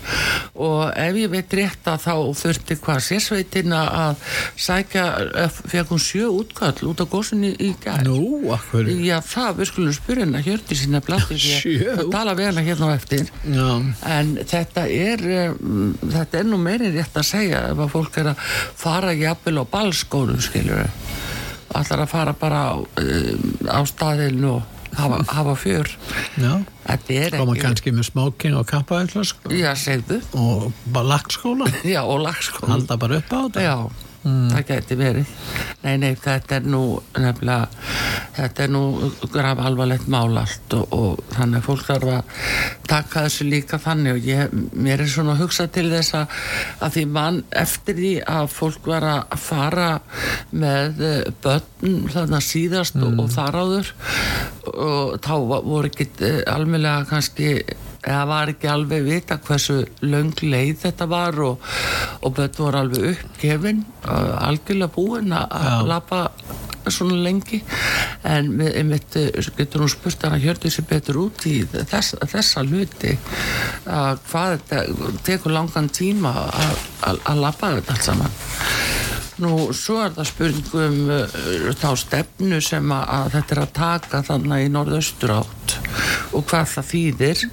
Og 0.55 0.89
ef 0.95 1.15
ég 1.19 1.29
veit 1.33 1.53
rétt 1.59 1.87
að 1.91 2.03
þá 2.05 2.13
þurfti 2.41 2.77
hvað 2.81 3.01
sérsveitin 3.05 3.73
að 3.75 4.15
sækja, 4.57 5.05
fekk 5.69 5.91
hún 5.93 6.01
sjö 6.01 6.29
útkall 6.31 6.75
út 6.89 7.01
á 7.03 7.05
gósunni 7.09 7.53
í 7.61 7.71
gær? 7.83 8.03
Nú, 8.07 8.51
akkur 8.55 8.87
Já, 9.05 9.19
það, 9.25 9.51
við 9.59 9.69
skulum 9.71 9.93
spyrja 9.95 10.25
hennar 10.25 10.45
hjördi 10.45 10.77
sinna 10.79 11.01
blatti 11.05 11.37
því 11.37 11.75
að 11.95 12.09
tala 12.13 12.33
vel 12.37 12.51
að 12.53 12.63
hérna 12.69 12.89
á 12.89 12.95
eftir. 12.95 13.27
Já, 13.51 13.67
en 14.15 14.33
þetta 14.39 14.54
er 14.85 15.25
um, 15.55 15.95
þetta 16.01 16.41
er 16.41 16.47
nú 16.49 16.59
meiri 16.61 16.91
rétt 16.95 17.17
að 17.17 17.27
segja 17.29 17.65
ef 17.71 17.81
að 17.85 17.91
fólk 17.95 18.21
er 18.21 18.31
að 18.33 18.45
fara 18.79 19.15
jafnvel 19.15 19.61
á 19.61 19.65
ballskónum 19.75 20.41
skilur 20.43 20.85
allar 21.75 22.05
að 22.05 22.11
fara 22.11 22.33
bara 22.39 22.61
á, 22.71 22.75
um, 22.79 23.51
á 23.67 23.79
staðinn 23.89 24.47
og 24.47 24.63
hafa, 24.95 25.19
hafa 25.27 25.55
fjör. 25.59 25.91
Þetta 26.85 27.39
Koma 27.39 27.55
kannski 27.59 27.93
með 27.95 28.09
smóking 28.11 28.55
og 28.59 28.67
kampaðislask 28.69 29.47
já, 29.51 29.71
segðu, 29.79 30.21
og 30.37 30.69
bara 30.85 31.15
lagskóla 31.15 31.67
og 32.05 32.19
lagskóla 32.23 32.75
Halda 32.75 32.99
bara 33.01 33.19
upp 33.19 33.33
á 33.33 33.39
þetta. 33.47 33.65
Já, 33.65 34.04
það 34.25 34.63
geti 34.69 34.97
verið. 34.97 35.33
Nei, 35.83 35.95
nei, 36.01 36.11
þetta 36.17 36.57
er 36.57 36.69
nú 36.69 36.81
nefnilega, 37.13 37.67
þetta 38.35 38.63
er 38.65 38.71
nú 38.73 38.83
graf 39.33 39.61
alvarlegt 39.61 40.09
mál 40.11 40.33
allt 40.41 40.75
og, 40.77 40.95
og 40.95 41.35
þannig 41.35 41.61
að 41.61 41.67
fólk 41.67 41.85
þarf 41.89 42.13
að 42.15 42.41
taka 42.89 43.25
þessu 43.27 43.47
líka 43.49 43.79
þannig 43.81 44.17
og 44.17 44.29
ég, 44.29 44.55
mér 44.73 45.05
er 45.05 45.11
svona 45.11 45.35
að 45.35 45.45
hugsa 45.45 45.67
til 45.73 45.87
þess 45.93 46.17
að, 46.17 46.35
að 46.87 46.97
því 46.97 47.05
mann 47.17 47.39
eftir 47.65 47.99
því 47.99 48.13
að 48.35 48.51
fólk 48.55 48.89
var 48.89 49.07
að 49.13 49.39
fara 49.45 49.89
með 50.55 51.05
eh, 51.05 51.21
börn 51.45 52.09
þarna 52.11 52.41
síðast 52.41 52.97
og, 53.01 53.19
og 53.21 53.31
þar 53.33 53.59
áður 53.61 53.93
og 54.73 55.17
þá 55.21 55.33
voru 55.65 55.91
ekki 55.91 56.09
almennlega 56.49 57.05
kannski 57.09 57.59
eða 58.05 58.25
var 58.29 58.53
ekki 58.53 58.69
alveg 58.69 59.05
vita 59.05 59.39
hversu 59.41 59.81
löng 60.05 60.35
leið 60.43 60.75
þetta 60.85 61.09
var 61.09 61.39
og, 61.45 61.71
og 62.21 62.35
börn 62.37 62.59
voru 62.59 62.81
alveg 62.83 63.09
uppgefin 63.15 63.83
algjörlega 64.05 64.93
búin 64.93 65.33
að 65.35 65.89
lappa 65.89 66.27
svona 66.91 67.17
lengi. 67.25 67.61
En 68.25 68.51
við 68.59 68.79
einmitt 68.79 69.17
eh, 69.19 69.49
getur 69.57 69.85
hún 69.85 69.91
spurt 69.91 70.25
hann 70.25 70.37
að 70.37 70.47
hjörðu 70.47 70.71
sér 70.73 70.87
betur 70.89 71.21
út 71.25 71.45
í 71.49 71.57
þess, 71.73 72.15
þessa 72.29 72.65
hluti 72.65 73.15
að 73.89 74.21
hvað 74.29 74.55
þetta 74.55 75.11
tekur 75.25 75.55
langan 75.55 75.89
tíma 75.93 76.33
að 77.05 77.41
lappa 77.41 77.75
þetta 77.77 77.95
allt 77.95 78.09
saman 78.09 78.39
Nú, 79.43 79.51
svo 79.75 79.97
er 80.05 80.13
það 80.15 80.29
spurningum 80.29 80.99
uh, 81.11 81.39
þá 81.75 81.89
stefnu 81.99 82.61
sem 82.63 82.93
að, 82.95 83.03
að 83.17 83.25
þetta 83.33 83.55
er 83.55 83.61
að 83.63 83.73
taka 83.75 84.21
þannig 84.29 84.63
í 84.63 84.69
norðaustur 84.71 85.33
átt 85.35 85.75
og 86.35 86.45
hvað 86.49 86.69
það 86.71 86.87
þýðir. 86.91 87.43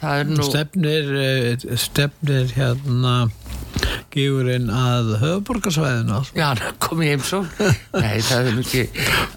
Það 0.00 0.22
er 0.22 0.30
nú... 0.30 0.48
Stefnir, 0.48 1.12
eh, 1.20 1.68
stefnir 1.78 2.54
hérna 2.56 3.14
gífurinn 4.10 4.70
að 4.74 5.12
höfuborgarsvæðinu 5.20 6.16
alls. 6.18 6.32
Já, 6.36 6.46
hann 6.50 6.78
kom 6.82 7.02
í 7.04 7.10
heimsó. 7.12 7.42
Nei, 8.02 8.20
það 8.26 8.50
er 8.50 8.60
ekki, 8.62 8.84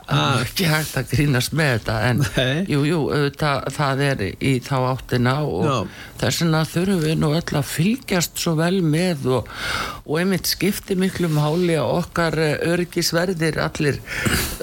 það 0.08 0.24
er 0.24 0.48
ekki 0.48 0.70
hægt 0.72 0.98
að 1.02 1.12
grínast 1.14 1.56
með 1.58 1.72
þetta, 1.76 1.98
en 2.10 2.24
Nei. 2.24 2.72
jú, 2.74 2.82
jú, 2.90 3.02
auðvitað, 3.14 3.70
það 3.78 4.04
er 4.08 4.24
í 4.34 4.54
þá 4.64 4.76
áttina 4.94 5.36
og 5.46 5.68
Já. 5.68 5.78
þess 6.24 6.44
vegna 6.44 6.64
þurfum 6.74 7.04
við 7.04 7.20
nú 7.22 7.32
öll 7.38 7.60
að 7.60 7.70
fylgjast 7.74 8.44
svo 8.44 8.56
vel 8.60 8.80
með 8.86 9.28
og, 9.40 9.52
og 10.04 10.20
einmitt 10.22 10.50
skipti 10.50 10.98
miklu 11.00 11.30
máli 11.34 11.78
að 11.78 11.94
okkar 12.00 12.40
eh, 12.42 12.56
öryggisverðir 12.74 13.60
allir 13.64 14.00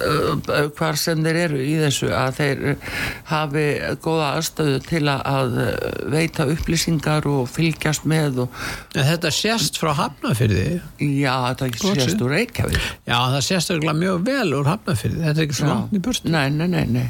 uh, 0.00 0.68
hvar 0.76 0.98
sem 0.98 1.22
þeir 1.24 1.38
eru 1.44 1.60
í 1.62 1.76
þessu 1.80 2.10
að 2.14 2.38
þeir 2.40 2.64
eh, 2.72 2.88
hafi 3.30 3.66
góða 4.02 4.30
aðstöðu 4.38 4.80
til 4.86 5.02
að, 5.12 5.58
eh, 5.64 5.88
veita 6.12 6.46
upplýsingar 6.50 7.28
og 7.30 7.48
fylgjast 7.52 8.06
með 8.10 8.44
og 8.44 8.60
þetta 8.96 9.32
sést 9.34 9.69
frá 9.78 9.92
Hafnafyrði. 9.94 10.80
já, 10.98 11.34
það 11.60 11.76
sést 12.00 12.20
úr 12.24 12.30
Reykjavík 12.34 12.80
Já, 13.06 13.16
það 13.34 13.40
sést 13.46 13.70
örugglega 13.70 13.98
mjög 14.00 14.24
vel 14.26 14.54
úr 14.58 14.66
Hafnafyrði. 14.70 15.20
Þetta 15.26 15.38
er 15.40 15.46
ekki 15.46 15.58
svo 15.60 15.68
langt 15.70 15.94
í 15.94 16.02
burtu. 16.02 16.32
Nei, 16.34 16.48
nei, 16.50 16.66
nei, 16.72 16.84
nei. 16.90 17.06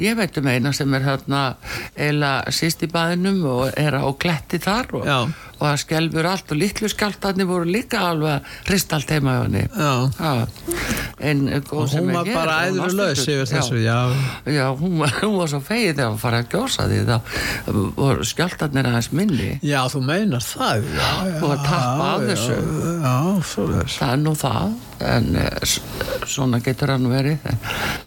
Ég 0.00 0.16
veit 0.16 0.38
um 0.40 0.46
eina 0.50 0.72
sem 0.76 0.94
er 0.94 1.06
hérna 1.06 1.42
eila 1.96 2.32
síst 2.54 2.82
í 2.86 2.90
baðinum 2.90 3.42
og 3.50 3.76
er 3.76 3.98
á 4.00 4.04
kletti 4.16 4.58
þar 4.62 4.94
og, 5.00 5.06
Já. 5.06 5.18
Og 5.60 5.66
það 5.66 5.80
skelfur 5.84 6.28
allt 6.30 6.52
og 6.54 6.60
litlu 6.60 6.88
skjáltarnir 6.88 7.48
voru 7.48 7.68
líka 7.68 8.00
alveg 8.10 8.48
hrist 8.68 8.92
allt 8.96 9.12
heima 9.12 9.36
hjá 9.36 9.42
henni. 9.44 9.64
Já. 9.68 9.92
Já. 10.16 10.46
En 11.20 11.42
góð 11.68 11.82
Og 11.82 11.88
sem 11.92 12.00
hún 12.00 12.10
er 12.10 12.16
var 12.16 12.28
hér, 12.30 12.34
bara 12.38 12.54
hún 12.56 12.70
æðru 12.70 12.80
var 12.80 12.94
laus 12.96 13.24
yfir 13.28 13.48
þessu, 13.50 13.80
já. 13.84 13.98
Já, 14.48 14.66
hún 14.80 14.94
var, 15.02 15.12
hún 15.20 15.36
var 15.36 15.50
svo 15.52 15.60
feið 15.64 15.90
þegar 15.90 16.12
hún 16.14 16.22
farið 16.22 16.40
að 16.40 16.54
gjósa 16.54 16.86
því 16.88 17.00
þá 17.10 17.16
voru 17.98 18.28
skjáltarnir 18.30 18.88
aðeins 18.88 19.10
minni. 19.12 19.50
Já, 19.60 19.80
þú 19.92 20.00
meinar 20.08 20.44
það. 20.44 20.86
Já, 20.96 21.10
já. 21.28 21.36
Og 21.42 21.52
að 21.52 21.66
tappa 21.68 22.08
af 22.14 22.24
já, 22.24 22.30
þessu. 22.30 22.56
Já. 23.04 23.18
Það 23.98 24.14
er 24.14 24.22
nú 24.24 24.34
það, 24.40 24.78
en 25.10 25.28
eh, 25.42 25.74
svona 26.30 26.60
getur 26.64 26.94
nú 27.00 27.12
verið. 27.12 27.44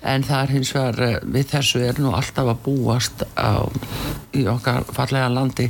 En 0.01 0.25
það 0.25 0.39
er 0.39 0.55
hins 0.57 0.73
vegar, 0.75 1.01
eh, 1.07 1.19
við 1.37 1.49
þessu 1.53 1.83
er 1.85 2.01
nú 2.01 2.13
alltaf 2.17 2.49
að 2.53 2.61
búast 2.65 3.23
á, 3.37 3.61
í 4.33 4.45
okkar 4.49 4.87
fallega 4.93 5.29
landi. 5.31 5.69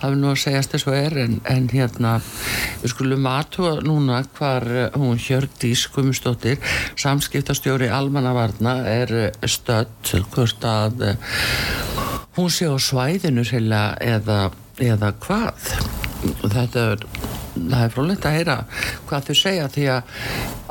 Það 0.00 0.08
er 0.10 0.20
nú 0.20 0.32
að 0.32 0.40
segjast 0.44 0.76
þess 0.76 0.90
að 0.90 0.98
er, 1.00 1.18
en, 1.22 1.38
en 1.48 1.68
hérna, 1.72 2.16
við 2.82 2.94
skulum 2.94 3.28
aðtúa 3.30 3.74
núna 3.86 4.22
hvar 4.36 4.66
eh, 4.68 4.98
hún 4.98 5.20
Hjördís 5.22 5.86
Guðmustóttir, 5.94 6.60
samskiptastjóri 7.00 7.90
Almannavarna, 7.92 8.78
er 8.90 9.14
eh, 9.28 9.48
stödd, 9.48 10.14
hvort 10.34 10.66
að 10.68 11.06
eh, 11.12 11.36
hún 12.38 12.50
sé 12.52 12.70
á 12.70 12.76
svæðinu 12.76 13.46
heila 13.48 13.84
eða, 14.00 14.40
eða 14.82 15.14
hvað. 15.22 15.70
Þetta 16.42 16.88
er 16.92 17.06
það 17.52 17.82
er 17.84 17.90
frólægt 17.92 18.26
að 18.26 18.36
heyra 18.38 18.56
hvað 19.08 19.26
þau 19.28 19.36
segja 19.36 19.66
því 19.72 19.86
að, 19.92 20.14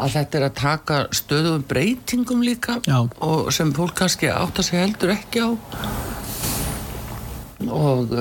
að 0.01 0.15
þetta 0.15 0.39
er 0.39 0.45
að 0.47 0.55
taka 0.61 0.99
stöðum 1.19 1.65
breytingum 1.69 2.45
líka 2.45 2.79
sem 3.53 3.73
fólk 3.75 3.97
kannski 4.01 4.31
átt 4.33 4.61
að 4.61 4.69
segja 4.71 4.87
heldur 4.87 5.13
ekki 5.13 5.45
á 5.45 5.49
og 7.69 8.13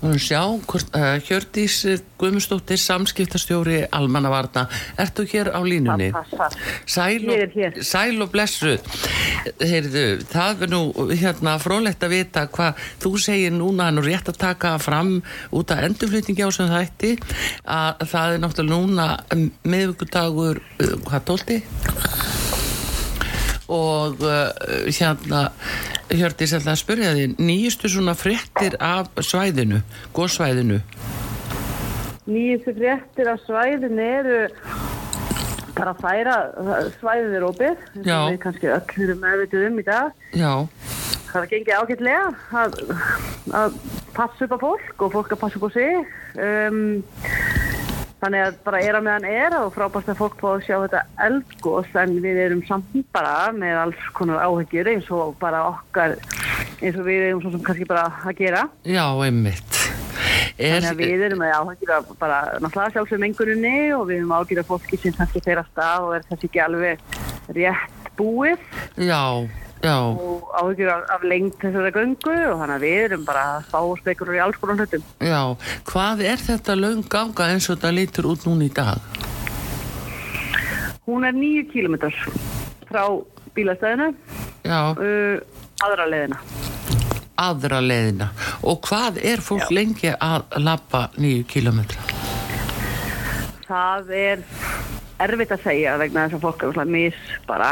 erum 0.00 0.18
sjá 0.20 0.40
hvort, 0.64 0.94
uh, 0.96 1.18
Hjördís 1.26 1.76
Guðmustóttir 2.20 2.80
samskiptastjóri 2.80 3.82
Almannavarna 3.92 4.66
ertu 5.00 5.24
hér 5.28 5.52
á 5.52 5.60
línunni? 5.64 6.10
Það 6.12 6.30
passar. 6.30 6.56
Sæl 6.86 7.26
Ég 7.26 7.44
er 7.44 7.48
og, 7.48 7.56
hér. 7.56 7.78
sæl 7.84 8.22
og 8.24 8.30
blessuð 8.32 8.80
Heyrðu, 9.60 10.04
það 10.30 10.66
er 10.66 10.72
nú 10.72 10.82
hérna 11.12 11.56
frólægt 11.62 12.04
að 12.04 12.14
vita 12.16 12.46
hvað 12.52 12.84
þú 13.02 13.14
segir 13.20 13.54
núna, 13.56 13.90
nú 13.92 14.04
rétt 14.04 14.28
að 14.32 14.40
taka 14.40 14.76
fram 14.82 15.18
út 15.56 15.72
af 15.72 15.84
endurflutningi 15.88 16.44
á 16.44 16.50
sem 16.52 16.70
þætti 16.70 17.16
að 17.64 18.06
það 18.12 18.36
er 18.36 18.44
náttúrulega 18.44 18.70
núna 18.76 19.08
meðvikudagur, 19.64 20.60
uh, 20.60 20.96
hvað 21.08 21.28
tólti? 21.32 21.60
Og 23.70 24.22
uh, 24.26 24.50
hérna 24.90 25.46
Hjördís 26.10 26.54
ætla 26.58 26.74
að 26.74 26.82
spyrja 26.82 27.14
því 27.14 27.26
nýjustu 27.38 27.90
svona 27.92 28.16
fréttir 28.18 28.76
af 28.82 29.12
svæðinu 29.22 29.82
góðsvæðinu 30.16 30.80
Nýjustu 32.30 32.74
fréttir 32.76 33.30
af 33.30 33.40
svæðin 33.46 33.98
eru 34.02 34.40
bara 35.80 35.94
að 35.94 36.02
færa 36.02 36.36
svæðið 37.00 37.36
er 37.38 37.46
opið, 37.46 37.84
og 38.00 38.26
við 38.32 38.40
kannski 38.42 38.72
öll 38.74 39.04
erum 39.06 39.22
meðvitið 39.24 39.66
um 39.68 39.80
í 39.80 39.86
dag. 39.86 40.10
já, 40.36 40.52
Það 41.30 41.46
gengið 41.52 41.76
ágætlega 41.78 42.22
að, 42.58 42.78
að 43.54 43.76
passa 44.16 44.46
upp 44.46 44.54
á 44.54 44.58
fólk 44.64 45.04
og 45.06 45.12
fólk 45.14 45.34
að 45.36 45.40
passa 45.44 45.60
upp 45.60 45.66
á 45.66 45.70
sig. 45.76 46.10
Um, 46.34 46.80
þannig 48.20 48.44
að 48.44 48.58
bara 48.66 48.80
er 48.84 48.98
að 48.98 49.06
meðan 49.06 49.26
er 49.30 49.56
og 49.60 49.72
frábært 49.74 50.10
að 50.12 50.18
fólk 50.20 50.36
fá 50.40 50.48
að 50.52 50.64
sjá 50.66 50.76
þetta 50.84 51.02
eldgós 51.26 51.94
en 52.02 52.16
við 52.24 52.40
erum 52.44 52.62
samt 52.68 52.98
bara 53.14 53.50
með 53.56 53.80
alls 53.84 54.08
konar 54.16 54.42
áhyggjur 54.44 54.90
eins 54.92 55.08
og 55.14 55.36
bara 55.40 55.62
okkar 55.70 56.16
eins 56.80 56.96
og 56.96 57.06
við 57.06 57.28
erum 57.30 57.42
svo 57.44 57.54
sem 57.54 57.64
kannski 57.64 57.88
bara 57.88 58.08
að 58.20 58.42
gera. 58.42 58.66
já, 58.84 59.04
einmitt. 59.24 59.80
Er, 60.60 60.76
Þannig 60.76 60.90
að 60.90 61.00
við 61.00 61.22
erum 61.30 61.42
að 61.46 62.10
bara 62.20 62.38
náttúrulega 62.60 62.92
sjálfsögum 62.92 63.24
menguninni 63.24 63.76
og 63.96 64.04
við 64.10 64.20
erum 64.20 64.34
að 64.36 64.62
fólki 64.68 64.98
sem 65.00 65.16
kannski 65.16 65.40
fer 65.44 65.62
að 65.62 65.70
stað 65.72 66.08
og 66.08 66.14
er 66.18 66.26
kannski 66.28 66.50
ekki 66.50 66.62
alveg 66.66 67.04
rétt 67.56 68.10
búið. 68.18 68.60
Já, 69.00 69.48
já 69.80 69.96
og 70.12 70.50
áhengir 70.60 70.90
af, 70.92 71.02
af 71.14 71.22
lengt 71.24 71.56
þessara 71.62 71.90
göngu 71.94 72.34
og 72.50 72.58
þannig 72.60 72.74
að 72.76 72.84
við 72.84 72.98
erum 73.06 73.24
bara 73.28 73.44
að 73.56 73.66
spá 73.68 73.78
og 73.80 73.98
spekulur 74.02 74.36
í 74.36 74.42
alls 74.44 74.58
konar 74.60 74.76
hlutum. 74.82 75.04
Já, 75.24 75.42
hvað 75.88 76.22
er 76.28 76.42
þetta 76.48 76.76
löng 76.76 77.04
ganga 77.08 77.46
eins 77.52 77.68
og 77.70 77.78
þetta 77.78 77.92
lítur 77.96 78.28
út 78.34 78.44
núna 78.48 78.66
í 78.68 78.72
dag? 78.76 79.00
Hún 81.08 81.24
er 81.26 81.32
nýju 81.34 81.64
kílometrar 81.72 82.14
frá 82.90 83.04
bílastæðinu, 83.56 84.10
Já, 84.68 84.80
uh, 84.94 85.40
aðra 85.82 86.06
leðina. 86.12 86.38
aðra 87.40 87.80
leiðina. 87.80 88.28
Og 88.68 88.82
hvað 88.84 89.16
er 89.24 89.40
fólk 89.42 89.70
lengi 89.72 90.12
að 90.12 90.44
lappa 90.60 91.06
nýju 91.16 91.46
kilometra? 91.48 92.04
Það 93.66 94.10
er 94.18 94.42
erfitt 95.26 95.54
að 95.54 95.64
segja 95.66 95.96
vegna 96.00 96.26
þess 96.26 96.38
að 96.38 96.44
fólk 96.46 96.64
er 96.66 96.90
mis 96.90 97.20
bara 97.48 97.70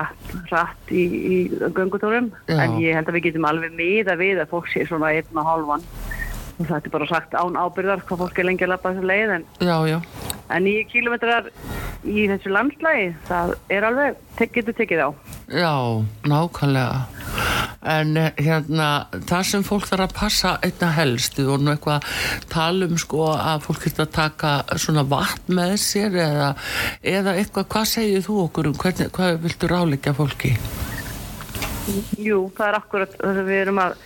rætt 0.51 0.93
í, 0.93 1.05
í 1.05 1.39
göngutúrum. 1.77 2.31
Já. 2.49 2.59
en 2.65 2.79
ég 2.83 2.97
held 2.99 3.11
að 3.11 3.19
við 3.19 3.29
getum 3.29 3.49
alveg 3.49 3.77
miða 3.79 4.19
við 4.21 4.43
að 4.43 4.51
fólk 4.53 4.71
sé 4.73 4.87
svona 4.89 5.13
einn 5.15 5.41
og 5.41 5.49
hálfan. 5.49 5.87
Og 6.59 6.67
þetta 6.67 6.83
er 6.83 6.95
bara 6.97 7.09
sagt 7.11 7.37
án 7.39 7.59
ábyrðar 7.59 8.03
hvað 8.09 8.25
fólk 8.25 8.39
er 8.39 8.49
lengi 8.49 8.67
að 8.67 8.75
lappa 8.75 8.93
þessu 8.95 9.11
leið 9.13 9.35
en, 9.37 9.49
Já, 9.63 9.77
já, 9.87 9.99
en 10.49 10.65
nýju 10.65 10.87
kílometrar 10.93 11.51
í 12.05 12.29
þessu 12.31 12.53
landslægi 12.55 13.11
það 13.29 13.55
er 13.75 13.89
alveg, 13.89 14.23
getur 14.55 14.77
tekið 14.79 15.05
á 15.07 15.09
já, 15.49 16.05
nákvæmlega. 16.29 17.07
En 17.89 18.17
eh, 18.17 18.33
hérna, 18.43 19.07
það 19.29 19.45
sem 19.47 19.65
fólk 19.65 19.87
þarf 19.89 20.09
að 20.09 20.17
passa 20.17 20.55
einna 20.67 20.91
helst, 20.97 21.39
vorum 21.39 21.69
nú 21.69 21.73
eitthvað 21.73 22.03
að 22.03 22.49
tala 22.53 22.89
um 22.89 22.99
sko 23.01 23.29
að 23.37 23.65
fólk 23.69 23.87
getur 23.87 24.07
að 24.09 24.15
taka 24.19 24.53
svona 24.77 25.07
vatn 25.09 25.57
með 25.57 25.77
sér 25.83 26.19
eða, 26.27 26.51
eða 27.15 27.37
eitthvað, 27.39 27.69
hvað 27.75 27.89
segir 27.95 28.27
þú 28.27 28.41
okkur 28.49 28.71
um, 28.73 28.77
hvernig, 28.83 29.13
hvað 29.15 29.41
viltu 29.47 29.71
ráleika 29.71 30.15
fólki? 30.17 30.53
Jú, 32.21 32.43
það 32.57 32.67
er 32.67 32.81
akkurat 32.83 33.17
það 33.17 33.39
sem 33.39 33.49
við 33.49 33.63
erum 33.63 33.83
að 33.87 33.97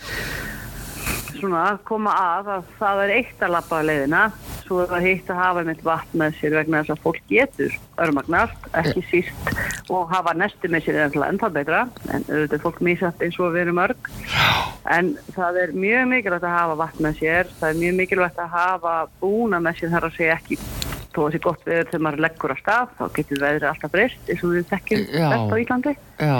svona 1.43 1.63
koma 1.87 2.13
að 2.15 2.51
að 2.57 2.67
það 2.79 3.01
er 3.03 3.15
eitt 3.19 3.43
að 3.43 3.53
lappa 3.57 3.81
leiðina 3.83 4.23
svo 4.63 4.79
er 4.83 4.91
það 4.91 5.07
hitt 5.07 5.31
að 5.31 5.39
hafa 5.41 5.63
með 5.67 5.81
vatn 5.85 6.21
með 6.21 6.37
sér 6.39 6.55
vegna 6.57 6.81
þess 6.81 6.93
að 6.95 7.01
fólk 7.03 7.25
getur 7.29 7.75
örmagnast, 8.03 8.69
ekki 8.79 9.03
síst 9.09 9.51
og 9.91 10.13
hafa 10.13 10.33
nesti 10.39 10.71
með 10.71 10.87
sér 10.87 10.99
en 11.03 11.17
ennþá 11.27 11.49
betra 11.57 11.81
en 12.09 12.25
auðvitað 12.29 12.57
er 12.57 12.63
fólk 12.63 12.79
mísatt 12.87 13.25
eins 13.25 13.39
og 13.41 13.53
við 13.53 13.65
erum 13.65 13.79
mörg. 13.81 14.09
En 14.93 15.13
það 15.35 15.59
er 15.63 15.75
mjög 15.75 16.07
mikilvægt 16.13 16.47
að 16.47 16.57
hafa 16.57 16.79
vatn 16.79 17.07
með 17.07 17.19
sér 17.19 17.51
það 17.59 17.69
er 17.69 17.81
mjög 17.83 17.99
mikilvægt 17.99 18.41
að 18.43 18.55
hafa 18.57 18.95
búna 19.21 19.61
með 19.63 19.81
sér 19.81 19.93
þar 19.93 20.09
að 20.09 20.17
segja 20.17 20.39
ekki 20.39 20.59
þó 21.13 21.19
að 21.19 21.25
það 21.27 21.33
sé 21.35 21.41
gott 21.43 21.67
veður 21.67 21.89
þegar 21.91 22.03
maður 22.07 22.23
leggur 22.25 22.53
á 22.53 22.57
stað 22.57 22.93
þá 22.97 23.03
getur 23.17 23.43
veðrið 23.43 23.67
alltaf 23.69 23.93
breyst 23.93 24.31
eins 24.33 24.43
og 24.43 24.55
við 24.55 24.65
þekkjum 24.71 25.03
best 25.13 25.53
á 25.53 25.55
Íslandi. 25.63 25.93
Já, 26.17 26.37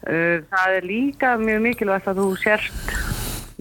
Uh, 0.00 0.36
það 0.50 0.76
er 0.76 0.86
líka 0.88 1.32
mjög 1.40 1.64
mikilvægt 1.64 2.10
að 2.10 2.20
þú 2.20 2.28
sérst 2.40 3.09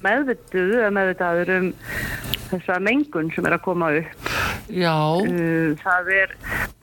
meðvituð 0.05 0.75
eða 0.79 0.91
meðvitaður 0.95 1.53
um 1.57 1.71
þessa 2.49 2.79
mengun 2.83 3.31
sem 3.35 3.45
er 3.49 3.57
að 3.57 3.65
koma 3.67 3.91
upp. 3.99 4.38
Já, 4.69 4.95
Uh, 5.19 5.75
það 5.83 6.09
er 6.15 6.33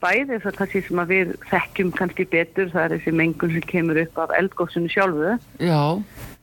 bæði 0.03 0.39
það 0.43 0.55
kannski 0.59 0.81
sem 0.87 0.99
að 1.03 1.11
við 1.15 1.33
þekkjum 1.49 1.91
kannski 1.97 2.25
betur, 2.29 2.69
það 2.73 2.83
er 2.85 2.95
þessi 2.97 3.13
mengun 3.21 3.53
sem 3.55 3.65
kemur 3.71 4.01
upp 4.03 4.17
af 4.25 4.35
eldgóðsunu 4.39 4.91
sjálfu. 4.93 5.37
já, 5.63 5.81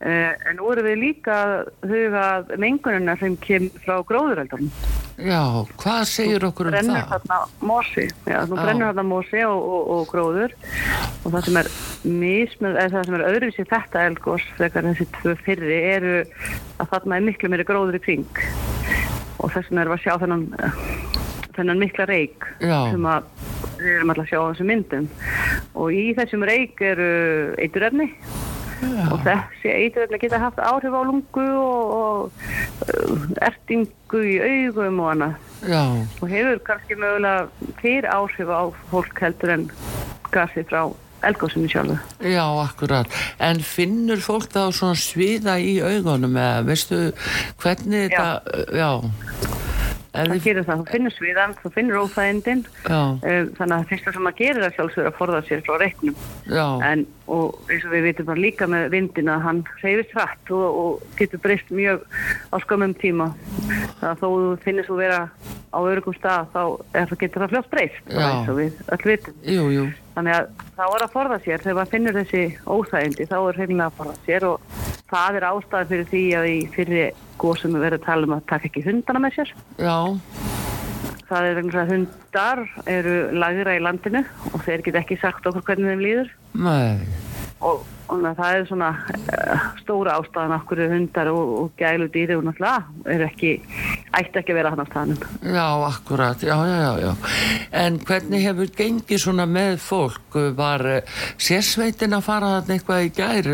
Uh, 0.05 0.35
en 0.51 0.59
nú 0.59 0.67
erum 0.73 0.85
við 0.85 0.99
líka 1.01 1.33
að 1.33 1.69
huga 1.89 2.23
að 2.35 2.51
mengunina 2.61 3.15
sem 3.17 3.37
kemur 3.41 3.79
frá 3.87 3.95
gróðureldunum. 4.05 4.73
já, 5.17 5.39
hvað 5.81 6.01
segir 6.11 6.45
okkur 6.45 6.67
um 6.69 6.75
brennur 6.75 6.99
það? 6.99 7.13
þarna 7.15 7.39
mosi 7.71 8.05
já, 8.27 8.39
þú 8.45 8.59
Já. 8.59 8.63
brennur 8.65 8.89
þarna 8.91 9.05
mosi 9.09 9.45
og, 9.47 9.63
og, 9.63 9.89
og 9.95 10.05
gróður 10.11 10.53
og 11.25 11.33
það 11.33 11.45
sem 11.47 11.57
er 11.63 11.71
mismöð, 12.05 12.77
eða 12.83 12.91
það 12.99 13.07
sem 13.07 13.15
er 13.21 13.27
öðruvísi 13.31 13.67
þetta 13.71 14.05
elgós 14.11 14.45
þegar 14.59 14.89
þessi 14.91 15.07
tvö 15.23 15.37
fyrri 15.47 15.81
eru 15.95 16.15
að 16.83 16.91
þarna 16.93 17.17
er 17.17 17.27
miklu 17.31 17.49
meiri 17.55 17.65
gróður 17.71 17.97
í 17.97 18.05
kring 18.05 18.43
og 19.39 19.55
þess 19.55 19.71
vegna 19.71 19.87
erum 19.87 19.95
við 19.95 20.01
að 20.01 20.05
sjá 20.05 20.19
þennan 20.21 20.45
þennan 21.57 21.81
mikla 21.83 22.07
reik 22.11 22.47
Já. 22.61 22.79
sem 22.93 23.07
að 23.11 23.29
við 23.79 23.93
erum 23.97 24.13
alltaf 24.15 24.25
að 24.25 24.31
sjá 24.33 24.39
á 24.41 24.49
þessum 24.51 24.71
myndum 24.73 25.09
og 25.75 25.95
í 25.95 26.05
þessum 26.19 26.45
reik 26.49 26.83
eru 26.93 27.09
eiturefni 27.59 28.09
og 29.11 29.23
þessi 29.25 29.71
eiturefni 29.73 30.19
geta 30.21 30.41
haft 30.43 30.59
áhrif 30.61 30.93
á 30.93 31.01
lungu 31.09 31.47
og, 31.57 31.95
og 31.95 32.33
uh, 32.91 33.25
ertingu 33.47 34.21
í 34.21 34.35
augum 34.45 35.01
og 35.05 35.13
annað 35.15 35.41
Já, 35.65 35.81
og 36.21 36.29
hefur 36.29 36.59
kannski 36.67 36.99
mögulega 37.01 37.71
fyrir 37.81 38.11
áhrif 38.13 38.51
á 38.53 38.63
fólk 38.91 39.23
heldur 39.25 39.55
en 39.55 39.65
gasið 40.35 40.69
frá 40.69 40.83
elgósinu 41.25 41.71
sjálfu. 41.73 41.97
já, 42.21 42.45
akkurat. 42.61 43.09
En 43.41 43.63
finnur 43.65 44.21
fólk 44.21 44.51
þá 44.53 44.69
svona 44.77 44.99
sviða 45.01 45.55
í 45.57 45.79
augunum 45.81 46.37
eða 46.37 46.67
veistu 46.69 46.99
hvernig 47.63 48.13
Já. 48.13 48.19
þetta, 48.21 48.67
já, 48.77 48.91
Það 50.15 50.45
gerir 50.45 50.65
það, 50.69 50.81
þú 50.83 50.93
finnur 50.95 51.15
sviðan, 51.17 51.55
þú 51.59 51.71
finnur 51.75 51.97
óþægindin, 52.05 52.61
um, 52.87 53.17
þannig 53.59 53.75
að 53.77 53.89
fyrsta 53.91 54.13
sem 54.15 54.29
að 54.31 54.37
gerir 54.39 54.63
það 54.63 54.77
sjálfsögur 54.77 55.09
að 55.11 55.17
forða 55.19 55.41
sér 55.49 55.65
frá 55.67 55.75
reiknum. 55.83 56.15
já, 56.47 56.67
En, 56.93 57.07
og 57.31 57.57
eins 57.73 57.85
og 57.87 57.93
við 57.95 58.07
vitum 58.09 58.29
bara 58.29 58.43
líka 58.45 58.69
með 58.69 58.91
vindin 58.93 59.31
að 59.33 59.45
hann 59.47 59.61
hreyfist 59.81 60.15
hratt 60.17 60.53
og, 60.53 60.65
og 60.83 61.19
getur 61.19 61.41
breyst 61.45 61.71
mjög 61.73 62.05
á 62.53 62.57
skömmum 62.65 62.95
tíma. 63.01 63.31
Þannig 64.01 64.09
að 64.11 64.23
þó 64.23 64.27
þú 64.29 64.57
finnir 64.65 64.89
þú 64.89 64.99
vera 65.01 65.21
á 65.75 65.79
örugum 65.81 66.17
stað 66.19 66.51
þá 66.55 66.63
getur 67.19 67.45
það 67.45 67.55
fljótt 67.55 67.71
breyst, 67.73 68.11
eins 68.13 68.51
og 68.53 68.59
við 68.61 68.83
öll 68.95 69.05
vitum. 69.09 69.39
jú, 69.43 69.69
jú, 69.75 69.87
Þannig 70.15 70.37
að 70.37 70.51
þá 70.77 70.85
er 70.87 71.05
að 71.05 71.15
forða 71.17 71.39
sér, 71.43 71.63
þegar 71.65 71.79
maður 71.81 71.95
finnur 71.95 72.19
þessi 72.21 72.43
óþægindi, 72.71 73.29
þá 73.33 73.39
er 73.41 73.59
hreinlega 73.59 73.89
að 73.89 73.97
forða 73.99 74.17
sér 74.29 74.47
og 74.51 74.83
það 75.11 75.39
er 75.41 75.49
ástæði 75.51 75.89
fyrir 75.91 76.11
því 76.13 76.25
að 76.39 76.51
í 76.53 76.59
fyrri 76.77 77.05
góðsum 77.43 77.75
við 77.75 77.87
verðum 77.89 78.03
að 78.05 78.07
tala 78.07 78.29
um 78.29 78.37
að 78.39 78.45
taka 78.53 78.71
ekki 78.71 78.85
hundana 78.87 79.25
með 79.25 79.41
sér. 79.41 79.55
já, 79.83 79.97
Það 81.29 81.47
er 81.49 81.55
vegna 81.59 81.83
að 81.83 81.93
hundar 81.95 82.63
eru 82.91 83.15
lagra 83.33 83.77
í 83.79 83.83
landinu 83.83 84.21
og 84.53 84.65
þeir 84.67 84.83
get 84.85 84.99
ekki 85.01 85.17
sagt 85.23 85.47
okkur 85.49 85.65
hvernig 85.71 85.95
þeim 85.95 86.03
líður. 86.05 86.33
Nei, 86.53 86.99
og, 87.65 87.85
og 88.13 88.21
það 88.37 88.55
er 88.59 88.65
svona 88.69 88.89
uh, 88.93 89.63
stóra 89.81 90.19
ástæðan 90.21 90.53
okkur 90.59 90.83
hundar 90.93 91.31
og, 91.33 91.53
og 91.63 91.71
gælu 91.81 92.09
dýri 92.13 92.37
og 92.37 92.45
náttúrulega 92.45 93.15
eru 93.15 93.25
ekki, 93.31 93.53
ætti 94.21 94.41
ekki 94.43 94.53
að 94.53 94.59
vera 94.61 94.73
hann 94.75 94.85
á 94.85 94.87
staðanum. 94.91 95.23
já, 95.55 95.67
akkurat, 95.89 96.45
já, 96.45 96.55
já, 96.69 96.77
já, 96.85 96.93
já. 97.07 97.13
En 97.85 97.97
hvernig 98.05 98.45
hefur 98.45 98.71
gengið 98.77 99.23
svona 99.25 99.47
með 99.49 99.79
fólk? 99.83 100.37
Var 100.59 100.85
uh, 100.93 101.17
sérsveitin 101.41 102.15
að 102.19 102.27
fara 102.29 102.53
þarna 102.59 102.77
eitthvað 102.77 103.09
í 103.09 103.13
gær? 103.17 103.51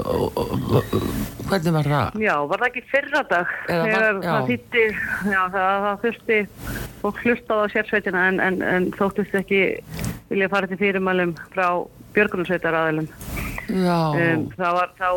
Og- 0.00 0.40
og- 0.40 0.74
og- 0.80 0.96
hvernig 1.50 1.72
var 1.76 1.88
það? 1.92 2.18
Já, 2.24 2.34
var 2.46 2.58
það 2.64 2.68
ekki 2.70 2.84
fyrra 2.90 3.22
dag 3.30 3.54
Eða 3.68 3.80
var- 3.80 3.90
þegar 3.90 4.20
já. 4.24 4.30
það 4.30 4.50
þýtti, 4.50 4.84
já 5.34 5.40
það, 5.54 5.86
það 5.86 6.02
þurfti 6.06 6.40
fólk 7.00 7.22
hlustaði 7.24 7.60
á 7.60 7.72
sérsveitina 7.76 8.26
en, 8.30 8.40
en, 8.40 8.62
en 8.62 8.90
þóttist 8.96 9.34
ekki 9.40 9.62
vilja 10.30 10.48
fara 10.52 10.68
til 10.70 10.78
fyrirmælum 10.80 11.32
frá 11.54 11.66
björgunarsveitar 12.16 12.76
aðeilum. 12.80 13.08
Já, 13.70 13.98
Um, 14.18 14.44
það 14.58 14.76
var 14.76 14.92
þá, 14.98 15.10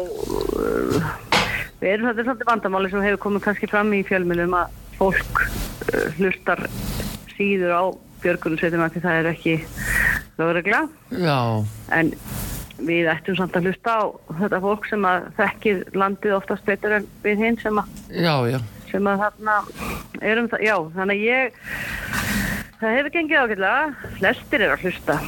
uh, 0.62 1.12
við 1.82 1.90
erum 1.90 2.10
þetta 2.10 2.26
svolítið 2.28 2.50
vandamáli 2.52 2.92
sem 2.92 3.06
hefur 3.08 3.22
komið 3.26 3.46
kannski 3.48 3.70
fram 3.72 3.94
í 3.98 4.04
fjölmjölum 4.06 4.54
að 4.60 4.76
fólk 5.00 5.44
uh, 5.44 6.08
hlustar 6.20 6.62
síður 7.34 7.74
á 7.74 7.84
björgunarsveitina 8.24 8.92
því 8.94 9.04
það 9.04 9.20
er 9.20 9.30
ekki 9.34 9.56
lögregla. 10.38 10.84
Já, 11.18 11.40
en 11.98 12.14
við 12.84 13.10
ættum 13.12 13.38
samt 13.38 13.58
að 13.58 13.70
hlusta 13.70 13.96
á 13.98 14.02
þetta 14.42 14.62
fólk 14.64 14.88
sem 14.90 15.06
að 15.08 15.28
þekkir 15.40 15.84
landið 15.98 16.38
oftast 16.38 16.66
betur 16.68 16.98
en 17.00 17.10
við 17.26 17.44
hinn 17.46 17.60
sem 17.62 17.78
að, 17.80 17.92
já, 18.10 18.36
já, 18.54 18.60
sem 18.92 19.10
að 19.10 19.26
þarna 19.26 19.58
erum 20.22 20.50
það, 20.52 20.66
já, 20.68 20.76
þannig 20.98 21.16
að 21.16 21.26
ég 21.28 21.60
það 22.82 22.98
hefur 22.98 23.14
gengið 23.18 23.44
ágætlega 23.44 24.14
flestir 24.20 24.66
eru 24.66 24.76
að 24.76 24.88
hlusta 24.88 25.20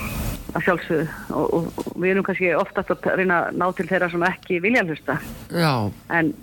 að 0.55 0.65
sjálfsögðu. 0.67 1.05
Og, 1.35 1.45
og, 1.57 1.67
og 1.83 1.91
við 2.01 2.13
erum 2.13 2.25
kannski 2.27 2.53
oftast 2.57 2.93
að 2.95 3.19
reyna 3.19 3.41
að 3.43 3.59
ná 3.61 3.67
til 3.75 3.87
þeirra 3.89 4.09
sem 4.13 4.25
ekki 4.29 4.61
vilja 4.63 4.85
hlusta. 4.87 5.19
Já, 5.51 5.71
en 6.15 6.33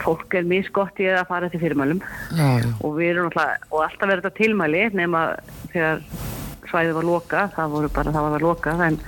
fólk 0.00 0.34
er 0.38 0.48
misgott 0.48 1.00
í 1.02 1.08
að 1.12 1.28
fara 1.28 1.50
til 1.52 1.60
fyrirmælum. 1.62 2.02
Já, 2.32 2.48
já, 2.62 2.70
og 2.86 2.96
við 2.96 3.12
erum 3.14 3.30
alltaf, 3.30 3.68
og 3.70 3.84
alltaf 3.84 4.08
verið 4.08 4.24
þetta 4.24 4.40
tilmæli 4.40 4.84
nema 4.96 5.24
þegar 5.74 6.04
svæðið 6.70 6.96
var 7.00 7.08
loka, 7.08 7.46
það 7.56 7.72
voru 7.74 7.92
bara 7.94 8.14
það 8.14 8.26
var 8.26 8.36
að 8.36 8.46
loka 8.46 8.74
en 8.86 8.98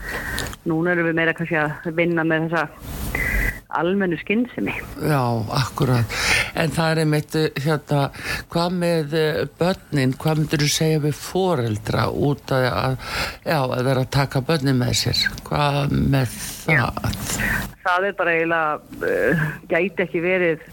núna 0.69 0.95
erum 0.95 1.09
við 1.09 1.19
meira 1.19 1.35
kannski 1.37 1.59
að 1.63 1.93
vinna 1.97 2.25
með 2.27 2.49
þessa 2.51 3.52
almennu 3.79 4.19
skinnsemi. 4.21 4.75
já, 5.01 5.23
akkurat. 5.59 6.17
En 6.55 6.73
það 6.75 6.91
er 6.93 7.03
einmitt, 7.03 7.37
uh, 7.39 7.63
hérna, 7.65 8.03
hvað 8.53 8.79
með 8.83 9.17
uh, 9.19 9.43
börnin, 9.59 10.17
hvað 10.21 10.43
myndir 10.43 10.65
þú 10.65 10.71
segja 10.75 11.03
við 11.07 11.17
foreldra 11.19 12.09
út 12.13 12.55
að, 12.55 12.69
að, 12.73 12.99
já, 13.47 13.59
að 13.61 13.85
vera 13.89 14.05
að 14.05 14.11
taka 14.19 14.45
börnin 14.49 14.81
með 14.81 14.99
sér? 15.05 15.23
Hvað 15.49 15.97
með 15.97 16.37
það? 16.67 17.17
Það 17.83 18.09
er 18.09 18.19
bara 18.19 18.37
eiginlega, 18.37 19.01
uh, 19.09 19.49
gæti 19.71 20.07
ekki 20.07 20.23
verið 20.23 20.69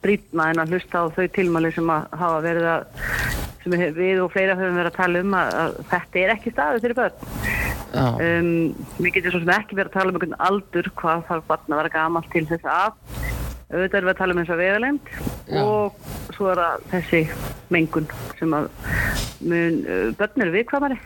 brýtna 0.00 0.50
en 0.50 0.62
að 0.62 0.74
hlusta 0.74 1.04
á 1.04 1.12
þau 1.12 1.26
tilmæli 1.34 1.72
sem 1.76 1.92
að 1.92 2.18
hafa 2.22 2.42
verið 2.44 2.68
að, 2.72 3.06
sem 3.62 3.76
við 3.98 4.22
og 4.24 4.32
fleira 4.32 4.56
höfum 4.58 4.80
verið 4.80 4.92
að 4.92 4.98
tala 4.98 5.24
um 5.24 5.38
að, 5.40 5.54
að 5.62 5.78
þetta 5.92 6.22
er 6.24 6.34
ekki 6.36 6.54
staðið 6.54 6.86
fyrir 6.86 7.00
börn. 7.02 7.39
Um, 7.90 8.50
við 9.00 9.16
getum 9.16 9.34
svo 9.34 9.42
sem 9.42 9.52
ekki 9.56 9.78
verið 9.78 9.90
að 9.90 9.96
tala 9.98 10.12
um 10.12 10.18
einhvern 10.18 10.40
aldur 10.46 10.90
hvað 11.00 11.24
þarf 11.30 11.48
barn 11.48 11.74
að 11.74 11.80
vera 11.82 11.94
gamalt 11.96 12.30
til 12.34 12.46
þess 12.50 12.70
að. 12.70 12.92
Auðvitað 13.70 13.98
erum 14.00 14.08
við 14.08 14.14
að 14.14 14.20
tala 14.20 14.34
um 14.34 14.40
eins 14.42 14.50
og 14.50 14.60
vegaleind 14.60 15.10
Já. 15.50 15.60
og 15.62 16.34
svo 16.34 16.48
er 16.50 16.62
það 16.62 16.86
þessi 16.94 17.20
mengun 17.70 18.08
sem 18.38 18.56
að 18.56 18.70
mun, 19.46 19.76
uh, 19.86 20.08
börn 20.18 20.46
eru 20.46 20.56
viðkvamari 20.56 20.98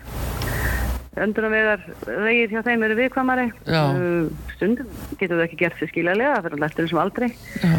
öndunarvegar 1.15 1.83
vegir 2.25 2.51
hjá 2.51 2.63
þeim 2.67 2.85
eru 2.87 2.97
viðkvamari 2.99 3.47
uh, 3.71 4.25
stundum 4.57 4.89
getur 5.21 5.39
þau 5.39 5.45
ekki 5.45 5.61
gert 5.61 5.79
sér 5.79 5.91
skiljalega 5.93 6.39
það 6.39 6.49
fyrir 6.49 6.65
að 6.65 6.81
eins 6.85 6.95
og 6.95 7.03
aldrei 7.05 7.29
já, 7.31 7.75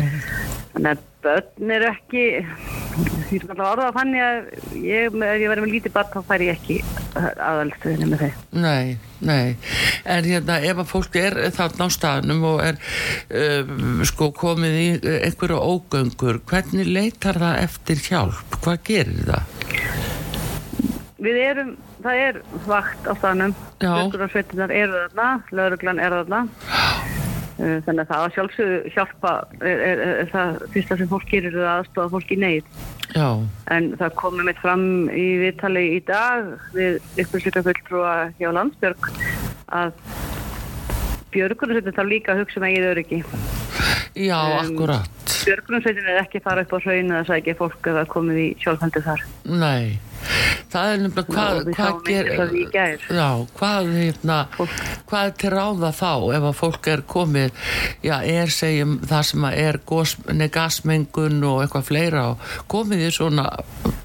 þannig 0.75 0.91
að 0.91 1.03
börn 1.25 1.71
eru 1.75 1.87
ekki 1.89 2.23
ég 2.25 3.41
er 3.41 3.45
alltaf 3.49 3.65
orðað 3.65 3.87
að 3.87 3.95
fann 3.95 4.13
ég 4.15 4.25
að 4.25 4.81
ég, 4.85 5.07
ef 5.09 5.39
ég 5.41 5.49
verið 5.51 5.63
með 5.63 5.71
lítið 5.73 5.93
barn 5.95 6.11
þá 6.13 6.19
fær 6.29 6.43
ég 6.45 6.59
ekki 6.59 6.77
aðalstöðinu 7.15 8.09
með 8.11 8.23
þeim 8.25 8.65
nei, 8.65 8.97
nei. 9.29 9.55
En 10.03 10.27
hérna, 10.27 10.59
ef 10.59 10.81
að 10.83 10.91
fólk 10.91 11.17
er 11.19 11.37
þarna 11.55 11.87
á 11.87 11.95
staðnum 11.95 12.45
og 12.51 12.61
er 12.65 12.79
uh, 12.79 13.73
sko 14.07 14.29
komið 14.35 14.77
í 14.81 14.87
einhverju 15.15 15.61
ógöngur, 15.63 16.41
hvernig 16.49 16.91
leitar 16.91 17.39
það 17.41 17.63
eftir 17.63 18.03
hjálp? 18.09 18.59
Hvað 18.59 18.85
gerir 18.91 19.31
það? 19.31 19.59
Við 21.25 21.41
erum, 21.41 21.75
það 22.05 22.23
er 22.27 22.41
vakt 22.67 23.07
á 23.09 23.13
staðnum, 23.17 23.55
Já. 23.81 23.89
björgunarsveitinnar 23.89 24.75
eru 24.83 25.05
þarna, 25.07 25.29
lauruglan 25.57 26.03
eru 26.03 26.21
þarna. 26.21 26.45
Uh, 26.69 27.14
Þannig 27.55 28.01
að 28.03 28.09
það 28.09 28.23
að 28.25 28.33
sjálfsögðu 28.35 28.91
hjálpa 28.95 29.31
er, 29.61 29.79
er, 29.89 30.01
er, 30.05 30.29
það 30.33 30.57
fyrsta 30.73 30.97
sem 30.99 31.07
fólk 31.13 31.29
gerir 31.31 31.53
er 31.55 31.61
að 31.63 31.77
aðstofa 31.79 32.11
fólk 32.17 32.33
í 32.35 32.37
neyð. 32.41 32.71
Já, 33.15 33.27
En 33.71 33.91
það 33.99 34.15
komið 34.19 34.47
mitt 34.49 34.59
fram 34.59 34.85
í 35.13 35.25
viðtali 35.39 35.83
í 35.95 35.99
dag 36.09 36.49
við 36.75 36.97
upplýsleika 37.23 37.63
fulltrúa 37.63 38.15
hjá 38.41 38.49
Landsbjörg 38.57 39.07
að 39.71 39.93
björgunarsveitin 41.35 41.95
þarf 41.95 42.11
líka 42.11 42.33
að 42.35 42.41
hugsa 42.43 42.63
með 42.63 42.73
eigið 42.73 42.89
öryggi. 42.93 43.21
já, 44.15 44.39
Um, 44.39 44.59
akkurat. 44.61 45.09
Björgunarsveitin 45.45 46.07
er 46.11 46.21
ekki 46.23 46.39
að 46.41 46.45
fara 46.49 46.61
upp 46.65 46.73
á 46.75 46.79
hraun 46.83 47.11
að 47.11 47.27
sækja 47.29 47.55
fólk 47.59 47.87
eða 47.91 48.05
komið 48.11 48.37
í 48.41 48.47
sjálfhendu 48.63 49.01
þar. 49.05 49.23
Nei, 49.45 49.99
það 50.73 50.91
er 50.91 51.03
nefnilega 51.03 51.35
hvað, 51.35 52.51
í 52.55 52.65
gær. 52.73 53.05
já, 53.09 53.29
hvað, 53.59 53.91
hérna, 53.95 54.39
hvað 55.09 55.31
til 55.41 55.53
ráða 55.55 55.91
þá 55.95 56.11
ef 56.37 56.49
að 56.49 56.59
fólk 56.59 56.91
er 56.93 57.05
komið, 57.15 57.63
já, 58.05 58.17
er 58.23 58.53
segjum 58.53 58.99
það 59.05 59.25
sem 59.31 59.47
að 59.49 59.61
er 59.65 59.81
gasmengun 60.55 61.41
og 61.45 61.63
eitthvað 61.63 61.89
fleira 61.89 62.27
og 62.33 62.53
komið 62.71 63.07
í 63.07 63.13
svona 63.15 63.49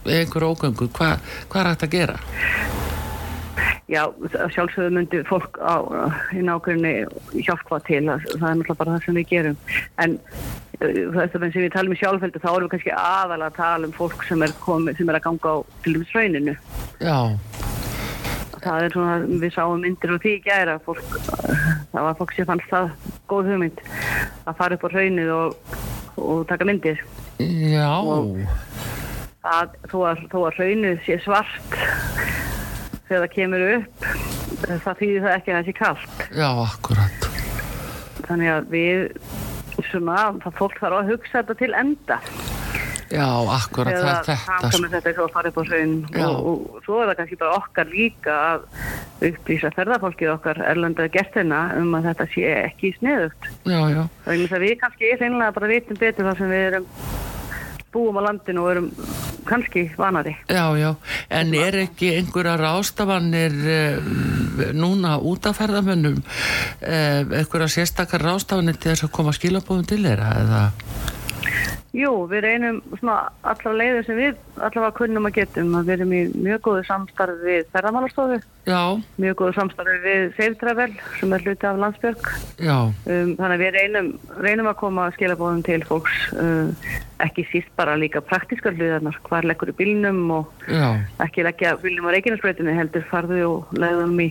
einhver 0.07 0.49
ógöngu, 0.51 0.91
hvað, 0.97 1.21
hvað 1.51 1.63
er 1.65 1.73
hægt 1.73 1.87
að 1.89 1.95
gera? 1.99 2.99
Já, 3.91 4.05
að 4.07 4.55
sjálfsögðu 4.55 4.95
myndi 4.97 5.23
fólk 5.29 5.59
á, 5.59 5.83
í 6.37 6.45
nákvæmni 6.47 6.95
hjálpa 7.47 7.81
til, 7.89 8.05
það 8.07 8.35
er 8.35 8.59
náttúrulega 8.61 8.79
bara 8.81 8.97
það 8.97 9.07
sem 9.07 9.19
við 9.21 9.31
gerum. 9.33 9.59
En 10.03 10.19
uh, 10.21 11.01
þetta 11.17 11.43
sem 11.43 11.65
við 11.65 11.73
talum 11.75 11.97
í 11.97 12.01
sjálfheldu, 12.01 12.43
þá 12.43 12.51
erum 12.53 12.69
við 12.69 12.75
kannski 12.77 12.95
aðalega 12.97 13.51
að 13.51 13.59
tala 13.59 13.91
um 13.91 13.97
fólk 13.97 14.27
sem 14.29 14.47
er, 14.47 14.55
komið, 14.63 15.01
sem 15.01 15.11
er 15.11 15.21
að 15.21 15.27
ganga 15.27 15.55
á 15.55 15.57
til 15.85 15.97
dæmis 15.97 16.15
rauninu. 16.17 16.57
Já, 17.01 17.19
Það 18.61 18.83
er 18.85 18.93
svona, 18.93 19.13
við 19.41 19.53
sáum 19.55 19.81
myndir 19.81 20.11
og 20.13 20.19
því 20.21 20.33
gæra, 20.45 20.75
fólk, 20.85 21.05
það 21.95 22.07
var 22.07 22.19
fólk 22.19 22.35
sem 22.37 22.49
fannst 22.49 22.69
það 22.69 22.91
góð 23.31 23.49
hugmynd 23.55 23.81
að 24.45 24.59
fara 24.59 24.77
upp 24.77 24.85
á 24.85 24.89
raunnið 24.93 25.31
og, 25.33 25.77
og 26.21 26.43
taka 26.51 26.69
myndir. 26.69 27.01
já, 27.41 27.89
þó, 29.41 30.03
að, 30.11 30.27
þó 30.29 30.39
að 30.43 30.61
raunnið 30.61 31.01
sé 31.07 31.17
svart 31.25 31.79
þegar 33.11 33.27
það 33.27 33.35
kemur 33.35 33.67
upp, 33.67 34.09
það 34.71 35.01
þýðir 35.03 35.27
það 35.27 35.37
ekki 35.37 35.53
að 35.53 35.59
það 35.59 35.69
sé 35.69 35.77
kallt. 35.81 36.25
já, 36.31 36.49
akkurat, 36.65 37.31
þannig 38.29 38.53
að 38.55 38.75
við 38.77 39.05
svona, 39.91 40.17
það 40.45 40.57
fólk 40.61 40.81
þarf 40.81 41.01
að 41.01 41.13
hugsa 41.15 41.41
þetta 41.41 41.59
til 41.61 41.71
enda 41.81 42.19
já, 43.11 43.27
akkurat, 43.57 43.95
það 43.95 44.11
er 44.11 44.19
þetta, 44.21 44.37
framkvæmur 44.45 44.91
sko. 44.91 44.93
þetta 44.95 45.15
svo 45.17 45.25
að 45.27 45.33
fara 45.35 45.51
upp 45.51 45.59
á 45.59 45.65
Já. 46.21 46.27
og, 46.29 46.51
og 46.51 46.85
svo 46.85 46.99
er 47.01 47.11
það 47.11 47.17
kannski 47.21 47.39
bara 47.41 47.57
okkar 47.59 47.91
líka 47.91 48.37
að 48.51 48.69
upplýsa 49.31 49.73
ferðarfólkið 49.75 50.33
okkar 50.37 50.63
erlanda 50.71 51.09
gestina 51.13 51.63
um 51.81 51.97
að 51.99 52.11
þetta 52.11 52.29
sé 52.35 52.53
ekki 52.61 52.93
sniðugt 52.99 53.51
já, 53.67 53.81
já, 53.91 54.03
þess 54.29 54.55
að 54.55 54.67
við 54.67 54.77
kannski 54.85 55.13
reynilega 55.17 55.57
bara 55.59 55.73
vitum 55.75 56.01
betur 56.01 56.31
þar 56.31 56.41
sem 56.41 56.55
við 56.55 56.69
erum 56.71 56.89
búum 57.93 58.19
á 58.19 58.23
landinu 58.29 58.65
og 58.65 58.71
erum 58.71 58.91
kannski 59.49 59.91
vanari. 59.99 60.37
Já, 60.49 60.67
já, 60.79 60.95
en 61.31 61.55
er 61.55 61.79
ekki 61.85 62.13
einhverja 62.15 62.57
rástafanir 62.61 63.57
uh, 63.57 64.11
núna 64.77 65.17
út 65.19 65.49
af 65.51 65.59
ferðamönnum 65.59 66.21
uh, 66.21 67.23
einhverja 67.41 67.71
sérstakar 67.77 68.23
rástafanir 68.23 68.79
til 68.79 68.93
þess 68.93 69.09
að 69.09 69.15
koma 69.17 69.35
skilabóðum 69.35 69.89
til 69.91 70.03
þeirra 70.05 70.35
eða, 70.45 70.63
Jú, 71.91 72.11
við 72.31 72.45
reynum 72.45 72.77
allra 73.03 73.71
leiðir 73.75 74.05
sem 74.07 74.19
við 74.21 74.37
allavega 74.63 74.95
kunnum 74.95 75.27
að 75.27 75.41
getum 75.41 75.73
að 75.75 75.89
við 75.89 75.95
erum 75.97 76.13
í 76.15 76.21
mjög 76.47 76.61
góðu 76.69 76.85
samstarfi 76.87 77.41
við 77.43 77.65
ferðamálastofu. 77.73 78.39
Já, 78.71 78.83
mjög 79.19 79.37
góðu 79.41 79.57
samstarfi 79.57 79.97
við 80.05 80.27
Save 80.37 80.59
Travel 80.61 80.89
sem 81.19 81.35
er 81.35 81.47
hluti 81.47 81.67
af 81.67 81.81
landsbjörg. 81.83 82.31
Um, 82.63 83.35
þannig 83.41 83.57
að 83.57 83.65
við 83.65 83.77
reynum, 83.81 84.13
reynum 84.39 84.71
að 84.71 84.79
koma 84.85 85.09
skilabóðum 85.17 85.65
til 85.67 85.81
fólks 85.89 86.23
uh, 86.39 86.95
ekki 87.25 87.45
síst 87.51 87.75
bara 87.79 87.99
líka 87.99 88.23
praktiskar 88.25 88.77
hlutarnar 88.79 89.19
hvar 89.27 89.51
leggur 89.51 89.73
í 89.73 89.77
bílnum 89.77 90.23
og 90.39 90.67
já, 90.71 90.95
ekki 91.25 91.45
leggja 91.45 91.75
bílnum 91.83 92.09
á 92.09 92.15
Reykjanesbreytinu 92.15 92.77
heldur 92.77 93.07
farðu 93.11 93.43
og 93.49 93.75
legðum 93.77 94.15
í 94.23 94.31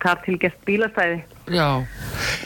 þar 0.00 0.22
tilgest 0.24 0.60
bílastæði. 0.68 1.20
Já, 1.50 1.82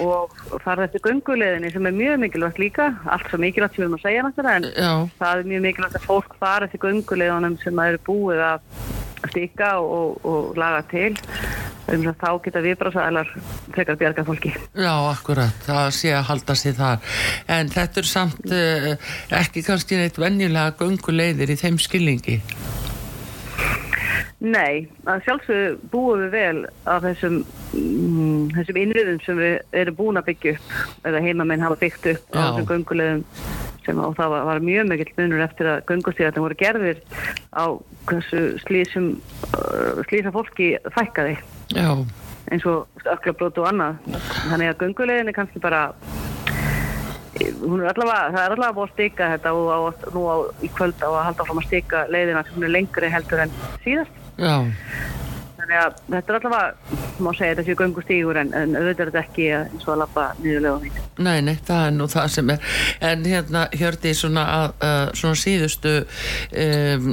og 0.02 0.32
farðu 0.64 0.86
eftir 0.88 1.04
gönguleðinni 1.04 1.70
sem 1.74 1.86
er 1.86 1.94
mjög 1.94 2.22
mikilvægt 2.24 2.60
líka 2.62 2.88
allt 3.04 3.28
svo 3.30 3.38
mikilvægt 3.42 3.76
sem 3.76 3.84
við 3.84 3.86
erum 3.86 3.98
að 3.98 4.06
segja 4.06 4.24
en 4.56 4.68
já, 4.70 4.92
það 5.20 5.40
er 5.40 5.48
mjög 5.52 5.64
mikilvægt 5.68 5.98
að 5.98 6.06
fólk 6.08 6.36
fara 6.40 6.68
eftir 6.68 6.82
gönguleðunum 6.84 7.56
sem 7.62 7.74
það 7.74 7.92
eru 7.92 8.02
búið 8.08 8.44
að 8.48 8.68
stika 9.30 9.76
og, 9.80 10.18
og 10.24 10.58
laga 10.60 10.82
til. 10.90 11.12
Um 11.84 12.06
að 12.08 12.14
þá 12.16 12.28
geta 12.46 12.60
viðbrásæðalar 12.64 13.32
frekar 13.74 13.98
bjarga 14.00 14.22
fólki. 14.24 14.54
Já, 14.72 14.94
akkurat, 15.10 15.58
það 15.66 15.88
sé 15.92 16.14
að 16.16 16.22
halda 16.30 16.56
sig 16.56 16.76
þar. 16.78 17.18
En 17.52 17.68
þetta 17.72 18.00
er 18.00 18.08
samt 18.08 18.46
uh, 18.48 18.88
ekki 19.36 19.64
kannski 19.66 19.98
neitt 20.00 20.16
venjulega 20.20 20.72
gönguleiðir 20.80 21.52
í 21.52 21.58
þeim 21.60 21.76
skilningi. 21.82 22.38
Nei, 24.44 24.86
að 25.08 25.22
sjálfsögðu 25.24 25.76
búum 25.92 26.24
við 26.24 26.32
vel 26.34 26.64
af 26.90 27.04
þessum, 27.04 27.36
mm, 27.76 28.48
þessum 28.56 28.80
innriðum 28.80 29.20
sem 29.24 29.38
við 29.40 29.54
erum 29.80 29.96
búin 30.00 30.20
að 30.20 30.26
byggja 30.32 30.56
upp 30.56 31.06
eða 31.08 31.22
heimamenn 31.24 31.64
hafa 31.64 31.78
byggt 31.80 32.10
upp 32.12 32.36
á 32.36 32.40
þessum 32.40 32.68
göngulegum 32.72 33.22
sem 33.86 34.00
og 34.02 34.16
það 34.18 34.34
var, 34.34 34.44
var 34.50 34.64
mjög 34.64 34.90
mikill 34.90 35.14
munur 35.18 35.44
eftir 35.44 35.70
að 35.70 35.84
göngustíðarnir 35.90 36.44
voru 36.44 36.58
gerðir 36.60 37.00
á 37.54 37.64
hversu 38.08 38.42
slísum 38.64 39.08
uh, 39.52 40.02
slísa 40.08 40.34
fólki 40.34 40.74
fækkaði. 40.96 41.38
Já, 41.74 41.88
eins 42.52 42.68
og 42.68 43.04
öklabrót 43.04 43.60
og 43.62 43.70
annað. 43.70 43.98
Þannig 44.50 44.72
að 44.72 44.80
göngulegin 44.84 45.32
er 45.32 45.36
kannski 45.36 45.62
bara 45.64 45.88
hún 47.34 47.82
er 47.82 47.90
allavega 47.90 48.30
það 48.34 48.40
er 48.44 48.54
allavega 48.54 48.76
búið 48.76 48.88
að 48.88 48.94
stika 48.94 49.30
þetta 49.34 49.52
og 49.58 49.68
á, 49.74 49.78
nú 50.14 50.24
á, 50.30 50.36
í 50.62 50.70
kvöld 50.76 51.02
á 51.02 51.08
að 51.10 51.24
halda 51.28 51.46
fram 51.48 51.60
að 51.60 51.68
stika 51.68 52.04
leiðina 52.12 52.44
sem 52.48 52.66
er 52.66 52.74
lengri 52.74 53.10
heldur 53.10 53.44
en 53.44 53.54
síðast. 53.84 54.20
Já, 54.38 54.54
Þannig 55.64 55.78
að 55.80 55.94
þetta 56.12 56.32
er 56.32 56.36
allavega, 56.36 56.96
má 57.24 57.28
segja 57.32 57.52
þetta 57.54 57.62
séu 57.64 57.76
göngustígur 57.78 58.36
en, 58.36 58.50
en 58.52 58.74
auðvitað 58.76 59.00
er 59.00 59.10
þetta 59.10 59.20
ekki 59.22 59.44
eins 59.56 59.86
og 59.86 59.92
að 59.94 60.00
lappa 60.02 60.24
niðurlega 60.42 60.74
á 60.76 60.80
því. 60.82 61.04
nei, 61.24 61.38
nei, 61.46 61.54
það 61.64 61.84
er 61.86 61.94
nú 61.96 62.08
það 62.12 62.26
sem 62.34 62.50
er. 62.52 62.66
En 63.08 63.22
hérna, 63.30 63.62
hjördi 63.72 64.12
svona, 64.18 64.44
að, 64.58 64.74
uh, 64.84 65.04
svona 65.16 65.40
síðustu, 65.40 65.94
um, 66.64 67.08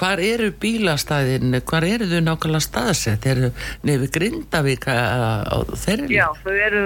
hvar 0.00 0.22
eru 0.26 0.48
bílastæðin, 0.64 1.60
hvar 1.70 1.86
eru 1.86 2.08
þau 2.10 2.18
nákvæmlega 2.26 2.66
staðsett? 2.66 3.28
Eru 3.30 3.52
nefnir 3.86 4.10
Grindavík 4.16 4.88
á 4.90 5.58
þeirri? 5.78 6.10
Já, 6.18 6.26
þau 6.42 6.56
eru, 6.56 6.82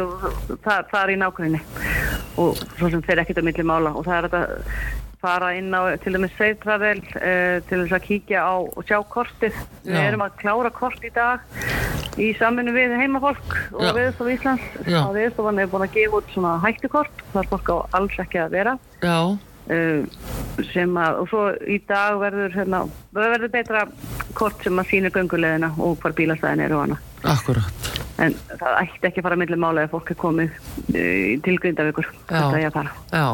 það, 0.58 0.90
það 0.92 1.00
er 1.00 1.14
í 1.14 1.20
nákvæmni 1.24 1.62
og 2.42 2.60
svo 2.76 2.92
sem 2.92 3.06
þeir 3.06 3.24
ekkert 3.24 3.40
á 3.40 3.48
milli 3.48 3.64
mála 3.64 3.96
og 3.96 4.04
það 4.04 4.18
er 4.18 4.28
þetta 4.28 5.08
fara 5.22 5.52
inn 5.54 5.70
á 5.70 5.94
til 6.02 6.16
dæmis 6.16 6.34
Save 6.38 6.58
Travel 6.62 7.00
uh, 7.14 7.58
til 7.68 7.84
þess 7.84 7.96
að 7.96 8.06
kíkja 8.08 8.42
á 8.42 8.54
og 8.58 8.82
sjá 8.88 8.98
kortið. 9.12 9.56
Við 9.86 9.98
Já. 9.98 10.06
erum 10.08 10.26
að 10.26 10.36
klára 10.42 10.72
kort 10.74 11.06
í 11.06 11.12
dag 11.14 11.46
í 12.20 12.32
saminu 12.36 12.74
við 12.74 12.96
heimafólk 13.00 13.54
og 13.72 13.94
viðstof 13.96 14.28
Íslands 14.34 14.66
Já. 14.84 15.00
og 15.06 15.14
viðstofan 15.16 15.62
er 15.62 15.70
búin 15.72 15.86
að 15.86 15.94
gefa 15.96 16.20
út 16.20 16.34
svona 16.34 16.58
hættukort, 16.64 17.24
það 17.32 17.40
er 17.42 17.50
fólk 17.54 17.72
á 17.72 17.76
alls 18.00 18.18
ekki 18.20 18.42
að 18.42 18.56
vera. 18.58 18.74
Já, 19.00 19.16
sem 20.72 20.98
að, 21.00 21.22
og 21.22 21.30
svo 21.30 21.46
í 21.66 21.78
dag 21.88 22.18
verður 22.20 22.58
hérna, 22.58 22.82
verður 23.16 23.54
betra 23.54 23.86
kort 24.38 24.60
sem 24.64 24.78
að 24.78 24.90
sýnir 24.90 25.14
gönguleðina 25.14 25.72
og 25.78 25.98
hvar 26.02 26.14
bílastæðin 26.18 26.66
eru 26.66 26.78
og 26.78 26.86
hana 26.86 27.00
akkurat. 27.22 27.90
en 28.22 28.34
það 28.50 28.76
ætti 28.82 29.08
ekki 29.08 29.22
að 29.22 29.26
fara 29.26 29.38
millir 29.40 29.60
mála 29.60 29.84
ef 29.86 29.92
fólk 29.94 30.12
er 30.12 30.18
komið 30.20 30.50
uh, 30.52 31.30
til 31.44 31.54
grindavíkur. 31.62 32.08
Þetta 32.28 32.58
er 32.58 32.66
að 32.68 32.76
fara. 32.76 32.92
Já, 33.12 33.26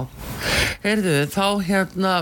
heyrðu, 0.85 1.17
þá 1.35 1.47
hérna 1.67 2.13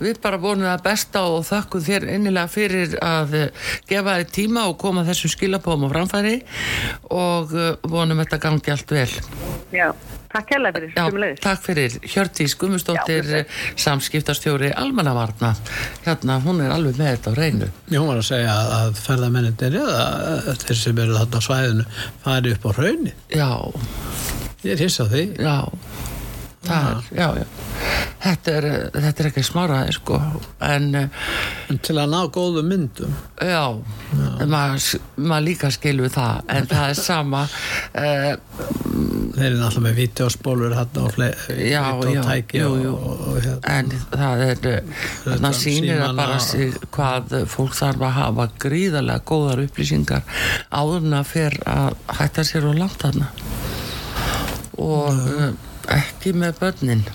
við 0.00 0.20
bara 0.24 0.40
vonum 0.40 0.68
það 0.68 0.86
besta 0.86 1.24
og 1.28 1.44
þökkum 1.48 1.84
þér 1.86 2.08
innilega 2.16 2.50
fyrir 2.50 2.96
að 3.04 3.36
eh, 3.36 3.66
gefa 3.90 4.16
þér 4.16 4.30
tíma 4.32 4.64
og 4.70 4.78
koma 4.80 5.04
þessum 5.08 5.34
skilabóðum 5.34 5.90
á 5.90 5.92
framfæri 5.92 6.38
og 7.12 7.52
eh, 7.52 7.74
vonum 7.84 8.22
þetta 8.24 8.40
gangi 8.46 8.74
allt 8.74 8.96
vel. 8.96 9.10
Já, 9.74 9.90
takk 10.32 10.52
hérlega 10.54 10.78
fyrir, 10.78 10.92
Já, 10.96 11.04
sömuleiðis. 11.08 11.40
takk 11.44 11.62
fyrir. 11.64 11.96
Hjördís 12.12 12.54
Gummustóttir 12.60 13.30
Já, 13.30 13.40
samskiptastjóri 13.84 14.70
Almannavarna. 14.76 15.54
Hérna, 16.06 16.38
hún 16.44 16.60
er 16.64 16.70
alveg 16.74 16.98
með 17.00 17.10
þetta 17.16 17.32
á 17.32 17.38
reynu 17.40 17.70
Ég 17.90 18.06
var 18.06 18.20
að 18.20 18.28
segja 18.30 18.54
að, 18.54 18.94
eða 19.80 20.54
þeir 20.64 20.80
sem 20.84 21.02
eru 21.04 21.18
þarna 21.18 21.42
á 21.42 21.46
svæðinu 21.48 21.88
fari 22.24 22.54
upp 22.56 22.64
á 22.66 22.70
raunni. 22.78 23.14
Já, 23.34 23.50
Ég 24.62 24.74
er 24.76 24.84
hissa 24.84 25.04
á 25.04 25.12
því. 25.12 25.24
já. 25.40 25.58
Það 26.68 26.88
er, 26.90 27.04
já, 27.16 27.28
já 27.40 27.46
þetta 28.20 28.56
er, 28.58 28.68
þetta 28.94 29.22
er 29.24 29.30
ekki 29.30 29.44
smáraði 29.46 29.96
sko. 29.96 30.20
En 30.66 30.90
eh, 30.98 31.08
En 31.70 31.78
til 31.78 31.94
að 32.00 32.10
ná 32.10 32.20
góðum 32.34 32.66
myndum. 32.66 33.12
Já, 33.38 33.78
maður 34.50 34.86
mað 35.30 35.44
líka 35.46 35.70
skilur 35.70 36.10
það 36.12 36.48
en 36.50 36.66
það 36.70 36.86
er 36.88 36.98
sama 36.98 37.42
uh, 37.46 38.32
Þeir 39.30 39.44
eru 39.46 39.60
náttúrulega 39.60 39.84
með 39.84 39.98
vídeospólur 40.00 40.74
hérna 40.74 41.04
og 41.06 41.18
Já, 41.20 41.60
já, 41.70 41.84
videotæki 42.00 42.62
hérna. 42.64 43.54
en 43.70 43.92
það 44.10 44.44
er 44.48 44.68
uh, 44.72 45.06
þarna 45.28 45.52
sýnir 45.60 46.02
að 46.04 46.16
bara 46.18 46.38
sig 46.42 46.74
hvað 46.96 47.36
fólk 47.54 47.76
þarf 47.78 48.06
að 48.08 48.16
hafa 48.18 48.48
gríðarlega 48.66 49.26
góðar 49.30 49.64
upplýsingar 49.68 50.26
áður 50.74 51.06
en 51.06 51.18
að 51.20 51.30
fer 51.30 51.58
að 51.70 52.00
hætta 52.18 52.46
sér 52.50 52.66
og 52.72 52.80
langt 52.80 52.98
þarna. 53.04 53.30
Og 54.80 55.14
uh, 55.14 55.50
ekki 55.94 56.34
með 56.34 56.58
börnin 56.64 57.06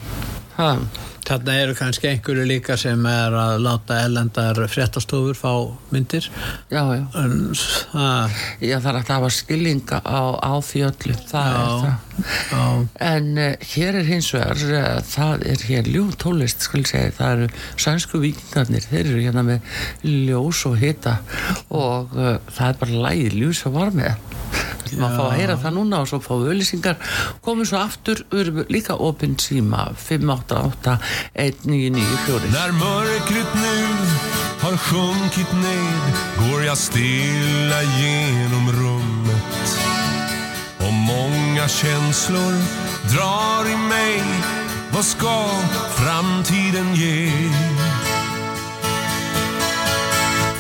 Þarna 1.26 1.56
eru 1.58 1.74
kannski 1.76 2.08
einhverju 2.12 2.46
líka 2.48 2.76
sem 2.78 3.02
er 3.10 3.34
að 3.36 3.64
láta 3.66 3.98
ellendar 4.06 4.60
fréttastofur 4.70 5.38
fá 5.38 5.52
myndir. 5.92 6.28
Já, 6.70 6.84
já. 6.96 7.06
en 7.24 7.56
það, 7.58 8.36
Já, 8.62 8.76
það 8.78 8.92
er 8.92 9.00
að 9.00 9.14
hafa 9.16 9.32
skillinga 9.34 10.02
á, 10.06 10.22
á 10.38 10.54
því 10.62 10.86
öllu, 10.92 11.18
það 11.32 11.50
er 11.50 11.58
já, 11.58 11.66
það. 11.86 12.05
Já, 12.52 12.88
En 13.00 13.32
uh, 13.38 13.52
hér 13.74 14.00
er 14.02 14.08
hins 14.08 14.32
vegar, 14.34 14.62
uh, 14.70 15.02
það 15.06 15.46
er 15.52 15.66
hér 15.70 15.90
ljúf 15.92 16.16
tólist, 16.22 16.66
skal 16.66 16.84
ég 16.84 16.92
segja, 16.92 17.16
það 17.18 17.36
eru 17.36 17.50
sænsku 17.86 18.22
vikingarnir, 18.24 18.88
þeir 18.90 19.04
eru 19.04 19.24
hérna 19.26 19.46
með 19.46 19.76
ljós 20.04 20.66
og 20.70 20.78
hita 20.82 21.20
og 21.70 22.16
uh, 22.16 22.38
það 22.52 22.68
er 22.70 22.80
bara 22.84 23.04
lægið 23.10 23.40
ljós 23.42 23.66
og 23.70 23.78
var 23.80 23.94
með. 23.96 24.16
Við 24.86 24.92
ætlum 24.92 25.06
að 25.08 25.16
fá 25.18 25.24
að 25.26 25.36
heyra 25.40 25.58
það 25.64 25.76
núna 25.80 26.00
og 26.04 26.10
svo 26.12 26.20
fá 26.22 26.34
við 26.38 26.52
öllisingar, 26.54 26.98
komum 27.46 27.66
svo 27.68 27.80
aftur, 27.82 28.22
við 28.32 28.44
erum 28.44 28.60
líka 28.70 29.00
opinn 29.02 29.38
síma 29.42 29.88
588 29.98 31.00
1994. 31.34 32.52
När 32.52 32.72
mörkret 32.72 33.54
nu 33.56 33.78
har 34.62 34.78
sjunkit 34.78 35.54
ned 35.54 36.14
går 36.50 36.64
jag 36.64 36.78
stilla 36.78 37.82
genom 38.00 38.72
rummet 38.72 39.80
och 40.80 40.94
många 40.94 41.45
känslor 41.68 42.54
drar 43.14 43.70
i 43.70 43.78
mig 43.78 44.24
Vad 44.92 45.06
ska 45.06 45.50
framtiden 45.96 46.96
ge? 46.96 47.32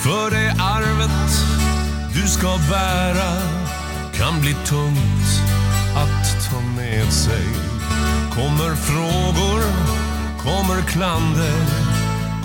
För 0.04 0.32
det 0.32 0.56
arvet 0.60 1.32
du 2.14 2.28
ska 2.28 2.60
bära 2.70 3.42
kan 4.14 4.42
bli 4.42 4.54
tungt 4.54 5.42
att 5.96 6.52
ta 6.52 6.60
med 6.60 7.14
sig 7.14 7.48
Kommer 8.36 8.76
frågor, 8.76 9.62
kommer 10.44 10.82
klander, 10.82 11.66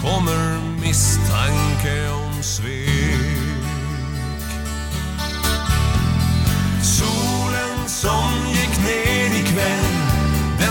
kommer 0.00 0.60
misstanke 0.80 2.10
om 2.10 2.42
svek. 2.42 2.89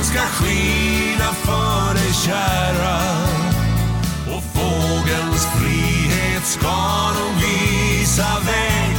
Ska 0.10 0.22
skina 0.22 1.34
för 1.34 1.94
dig 1.94 2.14
kära. 2.14 3.00
Och 4.36 4.44
fågelns 4.54 5.46
frihet 5.56 6.46
ska 6.46 7.12
nog 7.18 7.34
visa 7.42 8.40
väg. 8.46 8.96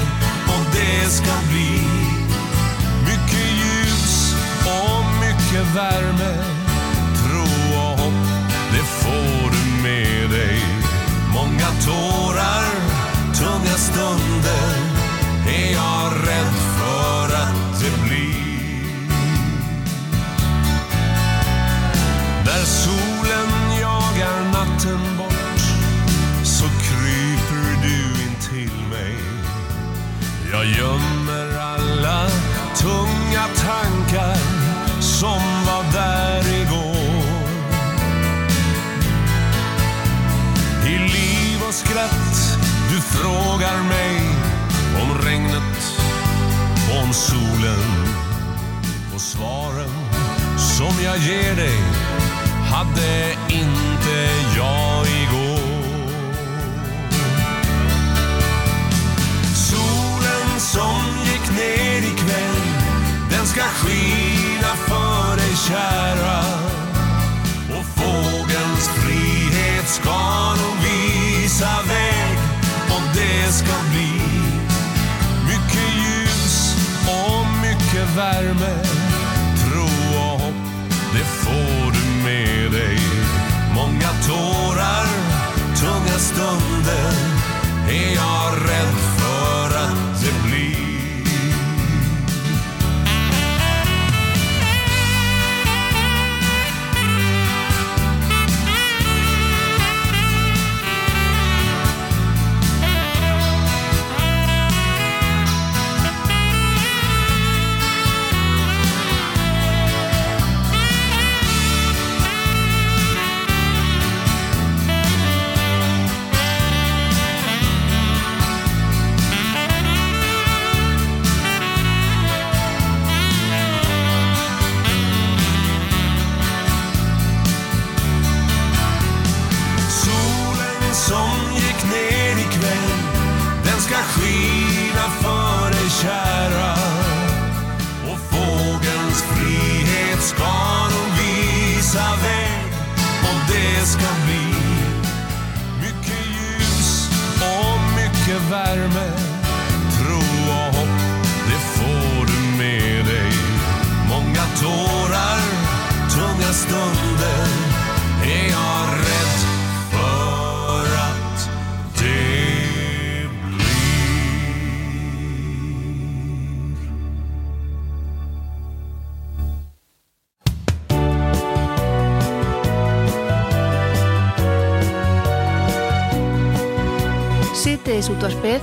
Och 0.47 0.67
det 0.73 1.11
ska 1.11 1.33
bli 1.51 1.83
mycket 3.05 3.49
ljus 3.61 4.35
och 4.67 5.05
mycket 5.21 5.75
värme. 5.75 6.45
Tro 7.23 7.79
och 7.79 7.99
hopp, 7.99 8.29
det 8.73 8.85
får 8.85 9.51
du 9.51 9.83
med 9.83 10.31
dig. 10.31 10.63
Många 11.35 11.67
tår 11.87 12.20
jag 30.61 30.69
gömmer 30.69 31.59
alla 31.59 32.29
tunga 32.77 33.47
tankar 33.57 34.37
som 35.01 35.41
var 35.67 35.93
där 35.93 36.63
igår. 36.63 37.27
I 40.87 40.99
liv 40.99 41.63
och 41.69 41.75
skratt 41.75 42.59
du 42.91 43.01
frågar 43.01 43.83
mig 43.83 44.21
om 45.03 45.27
regnet 45.27 45.99
och 46.91 47.03
om 47.03 47.13
solen. 47.13 48.15
Och 49.15 49.21
svaren 49.21 49.95
som 50.59 51.05
jag 51.05 51.19
ger 51.19 51.57
dig 51.57 51.81
hade 52.71 53.33
inte 53.49 53.80
ska 63.51 63.63
skina 63.63 64.73
för 64.89 65.37
dig 65.37 65.57
kära. 65.57 66.41
Och 67.79 67.85
fågelns 67.85 68.89
frihet 68.89 69.89
ska 69.89 70.51
nog 70.51 70.77
visa 70.83 71.83
väg. 71.89 72.39
Och 72.91 73.03
det 73.15 73.53
ska 73.53 73.75
bli 73.91 74.13
mycket 75.45 75.95
ljus 75.97 76.77
och 77.07 77.47
mycket 77.63 78.17
värme. 78.17 78.75
Tro 79.65 80.19
och 80.19 80.41
hopp, 80.41 80.55
det 81.13 81.25
får 81.25 81.93
du 81.93 82.25
med 82.25 82.73
dig. 82.73 83.01
Många 83.75 84.11
tårar, 84.27 85.07
tunga 85.81 86.19
stunder 86.19 87.13
är 87.89 88.15
jag 88.15 88.60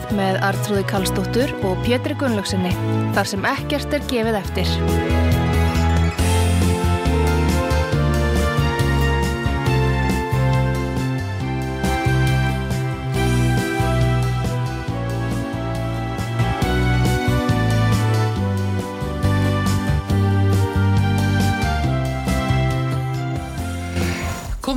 útvarpið 0.08 0.17
með 0.17 0.39
Artrúði 0.43 0.86
Kallstóttur 0.88 1.52
og 1.67 1.84
Pétri 1.84 2.15
Gunnlaugsinni, 2.15 2.72
þar 3.15 3.28
sem 3.28 3.43
ekkert 3.46 3.93
er 3.93 4.08
gefið 4.08 4.39
eftir. 4.39 5.46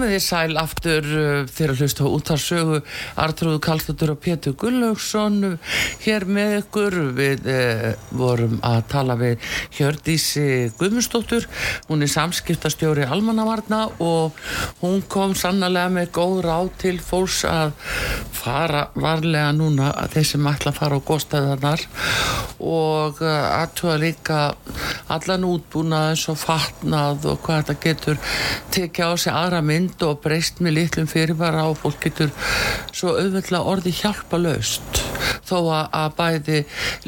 Komið 0.01 0.15
þið 0.15 0.23
sæl 0.25 0.57
aftur 0.57 1.07
uh, 1.13 1.25
þegar 1.45 1.73
að 1.75 1.81
hlusta 1.83 2.05
á 2.09 2.15
útarsögu 2.17 2.77
Artrúðu 3.21 3.59
Kallstóttur 3.61 4.13
og 4.15 4.21
Pétur 4.25 4.55
Gullaugsson 4.57 5.35
uh, 5.45 5.75
hér 6.01 6.25
með 6.25 6.55
ykkur. 6.63 6.97
Við 7.19 7.51
uh, 7.53 7.83
vorum 8.17 8.55
að 8.65 8.79
tala 8.95 9.19
við 9.21 9.45
Hjördísi 9.77 10.47
Guðmundsdóttur. 10.81 11.45
Hún 11.91 12.07
er 12.07 12.13
samskiptastjóri 12.15 13.05
Almannavarna 13.05 13.83
og 14.01 14.41
hún 14.81 15.05
kom 15.05 15.37
sannlega 15.37 15.93
með 15.93 16.15
góð 16.17 16.41
ráð 16.49 16.73
til 16.81 16.95
fólks 17.05 17.43
að 17.51 17.77
fara 18.41 18.87
varlega 18.97 19.53
núna 19.53 19.93
þeir 20.15 20.31
sem 20.31 20.49
ætla 20.49 20.73
að 20.73 20.81
fara 20.81 20.97
á 20.97 21.07
góðstæðanar 21.11 21.85
og 22.57 23.21
uh, 23.21 23.61
aðtúa 23.61 24.01
líka 24.01 24.41
allan 25.13 25.45
útbúnað 25.51 26.15
eins 26.15 26.27
og 26.33 26.41
fatnað 26.41 27.29
og 27.35 27.45
hvað 27.45 27.63
þetta 27.67 27.79
getur 27.85 28.21
tekið 28.73 29.13
á 29.13 29.15
sig 29.21 29.35
aðra 29.35 29.61
mynd 29.65 29.90
og 30.07 30.21
breyst 30.25 30.61
með 30.65 30.77
litlum 30.79 31.11
fyrirvara 31.11 31.67
og 31.71 31.79
fólk 31.83 32.05
getur 32.07 32.35
svo 32.93 33.17
auðvitað 33.17 33.71
orði 33.75 33.95
hjálpa 34.03 34.41
laust 34.41 35.05
þó 35.51 35.59
að, 35.75 36.15
bæði 36.19 36.59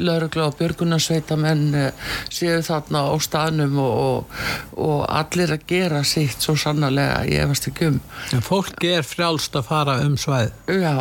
laurugla 0.03 0.47
og 0.49 0.57
björgunarsveitamenn 0.59 1.65
eh, 1.79 2.09
séu 2.33 2.61
þarna 2.65 3.05
á 3.09 3.13
staðnum 3.23 3.77
og, 3.81 3.93
og, 3.93 4.41
og 4.83 5.03
allir 5.07 5.55
að 5.55 5.65
gera 5.69 6.03
sitt 6.07 6.43
svo 6.43 6.55
sannarlega, 6.59 7.23
ég 7.29 7.45
efast 7.45 7.69
ekki 7.71 7.91
um 7.91 7.99
En 8.35 8.43
fólk 8.43 8.83
er 8.87 9.05
frjálst 9.05 9.55
að 9.57 9.67
fara 9.69 9.97
um 10.03 10.15
svæð. 10.19 10.53
Já, 10.67 10.95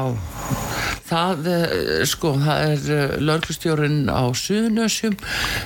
það, 1.09 1.49
eh, 1.53 2.05
sko, 2.09 2.35
það 2.43 2.67
er 2.69 3.17
lörglustjórin 3.23 4.01
á 4.11 4.23
Suðunösjum 4.43 5.17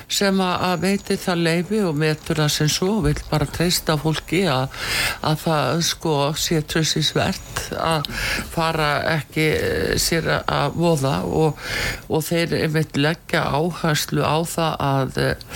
sem 0.09 0.41
að 0.43 0.81
veiti 0.85 1.19
það 1.21 1.45
leifi 1.49 1.83
og 1.87 1.99
metur 1.99 2.43
það 2.43 2.53
sem 2.57 2.71
svo 2.73 3.01
vil 3.07 3.17
bara 3.31 3.49
treysta 3.51 3.97
fólki 4.01 4.45
að, 4.51 4.73
að 5.27 5.43
það 5.45 5.83
sko 5.87 6.06
sé 6.39 6.61
trössisvert 6.67 7.63
að 7.77 8.09
fara 8.53 8.91
ekki 9.17 9.47
eh, 9.55 9.95
sér 10.01 10.29
að 10.39 10.77
voða 10.79 11.15
og, 11.27 11.61
og 12.09 12.25
þeir 12.27 12.55
einmitt 12.61 12.99
leggja 12.99 13.43
áherslu 13.57 14.25
á 14.25 14.37
það 14.47 14.77
að 14.87 15.21
eh, 15.23 15.47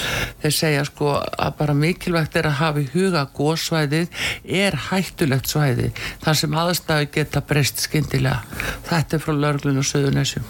þeir 0.42 0.56
segja 0.56 0.86
sko 0.88 1.14
að 1.20 1.56
bara 1.60 1.76
mikilvægt 1.76 2.38
er 2.40 2.50
að 2.50 2.58
hafa 2.60 2.84
í 2.84 2.88
huga 2.94 3.26
góðsvæðið 3.36 4.22
er 4.64 4.78
hættulegt 4.90 5.50
svæði 5.50 5.90
þar 6.24 6.40
sem 6.42 6.58
aðstæðu 6.62 7.10
geta 7.14 7.44
breyst 7.46 7.84
skyndilega. 7.84 8.42
Þetta 8.88 9.16
er 9.16 9.24
frá 9.24 9.34
lörglun 9.36 9.80
og 9.80 9.86
söðunessum 9.86 10.46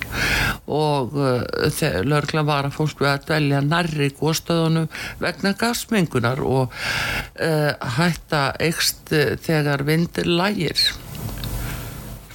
og 0.70 1.16
uh, 1.18 2.00
lörglan 2.06 2.48
var 2.48 2.68
að 2.68 2.76
fólk 2.76 3.02
við 3.02 3.10
að 3.12 3.24
dvelja 3.28 3.60
nærri 3.64 4.10
góðstöðunum 4.18 4.88
vegna 5.22 5.54
gasmengunar 5.58 6.42
og 6.44 6.70
uh, 6.70 7.72
hætta 7.98 8.42
eikst 8.62 9.12
uh, 9.16 9.34
þegar 9.80 9.88
vindur 9.88 10.28
lægir 10.40 10.82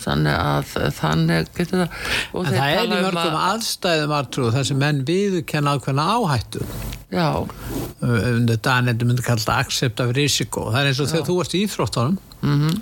þannig 0.05 0.35
að 0.37 0.73
þannig 0.99 1.47
getur 1.57 1.79
það 1.81 1.93
og 2.37 2.45
En 2.45 2.53
það 2.53 2.67
er 2.75 2.75
í 2.75 2.85
um 2.85 2.91
mörgum 2.93 3.37
að- 3.37 3.45
aðstæðum 3.49 4.13
aðtrú 4.19 4.49
þar 4.53 4.67
sem 4.69 4.77
menn 4.77 4.99
viðurkenna 5.07 5.73
ákveðna 5.79 6.05
áhættu. 6.13 6.65
já, 7.11 7.29
Um 8.05 8.45
þetta 8.45 8.73
nefnir 8.85 9.07
myndi 9.09 9.23
kalla 9.25 9.41
það 9.41 9.59
accept 9.63 9.99
of 10.03 10.11
risiko. 10.13 10.65
Það 10.69 10.79
er 10.81 10.87
eins 10.91 10.99
og 11.01 11.07
þegar 11.09 11.25
þú 11.25 11.35
ert 11.41 11.53
í 11.55 11.61
íþróttunum. 11.65 12.17
Mm. 12.43 12.57
-hmm. 12.61 12.81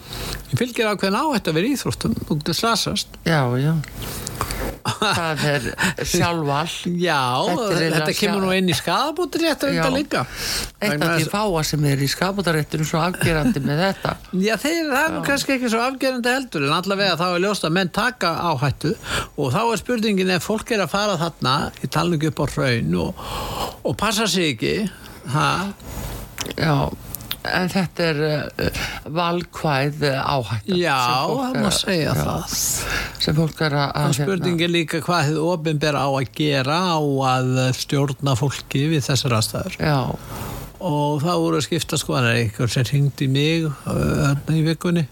Ég 0.52 0.58
fylgir 0.60 0.90
ákveðna 0.92 1.22
áhættu 1.24 1.52
að 1.52 1.54
vera 1.54 1.68
í 1.68 1.74
íþróttum. 1.78 2.14
Þú 2.28 2.38
getur 2.42 2.54
slasast. 2.60 3.08
já, 3.24 3.40
já 3.56 3.74
það 5.04 5.44
er 5.50 5.66
sjálfval 6.10 6.74
Já, 7.04 7.20
Þetta 7.50 7.80
er 7.84 7.96
þetta, 7.98 8.14
kemur 8.20 8.44
nú 8.46 8.52
inn 8.56 8.70
í 8.72 8.76
Já. 9.76 9.84
þetta 9.84 9.92
líka. 9.98 10.24
af 10.24 11.04
því 11.04 11.26
þess- 11.26 11.32
fáa 11.34 11.64
sem 11.70 11.86
er 11.92 12.04
í 12.04 12.10
skaputaréttunum 12.14 12.88
svo 12.90 13.02
afgerandi 13.04 13.64
með 13.64 13.82
þetta. 13.84 14.16
Já, 14.44 14.56
þeir 14.64 14.92
er 15.00 15.14
nú 15.18 15.24
kannski 15.28 15.56
ekki 15.58 15.72
svo 15.74 15.82
afgerandi 15.86 16.34
heldur 16.34 16.68
en 16.68 16.76
allavega 16.80 17.18
þá 17.20 17.26
er 17.36 17.44
ljóst 17.46 17.68
að 17.68 17.76
menn 17.80 17.90
taka 18.00 18.34
áhættu 18.52 18.94
og 19.38 19.54
þá 19.54 19.62
er 19.74 19.82
spurningin 19.84 20.34
ef 20.38 20.48
fólk 20.50 20.72
er 20.76 20.86
að 20.88 20.94
fara 20.96 21.18
þarna 21.22 21.56
í 21.84 21.90
talningu 21.94 22.32
upp 22.34 22.44
á 22.44 22.46
hraun 22.56 22.96
og, 23.08 23.26
og 23.84 23.98
passa 24.00 24.28
sig 24.28 24.54
ekki 24.56 24.76
ha, 25.34 25.50
já 26.58 26.76
en 27.52 27.70
þetta 27.74 28.06
er 28.12 28.22
uh, 28.28 28.80
valkvæð 29.18 30.04
uh, 30.08 30.20
áhætta 30.38 30.78
Já, 30.80 30.98
það 31.28 31.58
má 31.60 31.68
að- 31.68 31.78
segja 31.80 32.14
já, 32.14 32.24
það. 32.24 32.56
Sem 33.26 33.38
fólk 33.38 33.62
er 33.68 33.76
að, 33.80 33.90
og 33.92 34.08
að 34.08 34.16
spurningin 34.20 34.74
líka 34.74 35.02
hvað 35.04 35.30
þið 35.32 35.40
opinber 35.52 35.98
á 36.00 36.08
að 36.08 36.32
gera 36.40 36.80
á 36.96 37.00
að 37.34 37.52
stjórna 37.80 38.36
fólki 38.40 38.86
við 38.94 39.06
þessar 39.10 39.38
aðstæður. 39.40 39.78
Já, 39.80 40.00
og 40.84 41.22
það 41.24 41.42
voru 41.46 41.60
að 41.62 41.68
skipta 41.68 42.00
sko 42.02 42.18
það 42.18 42.30
er 42.34 42.40
einhver 42.42 42.72
sem 42.74 42.88
ringdi 42.92 43.30
mig 43.32 43.68
þarna 43.86 44.58
í 44.60 44.64
vikunni 44.68 45.06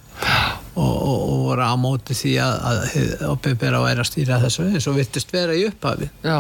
og, 0.76 0.82
og, 0.84 1.22
og 1.22 1.38
voru 1.46 1.64
á 1.68 1.76
móti 1.80 2.16
því 2.18 2.34
að, 2.44 2.56
að 2.72 3.24
opinber 3.32 3.78
á 3.80 3.82
að 3.86 4.02
að 4.04 4.10
stýra 4.12 4.42
þessu 4.44 4.68
eins 4.72 4.88
og 4.92 5.00
vittist 5.00 5.32
vera 5.36 5.56
í 5.56 5.64
upphafi. 5.70 6.12
Já 6.28 6.40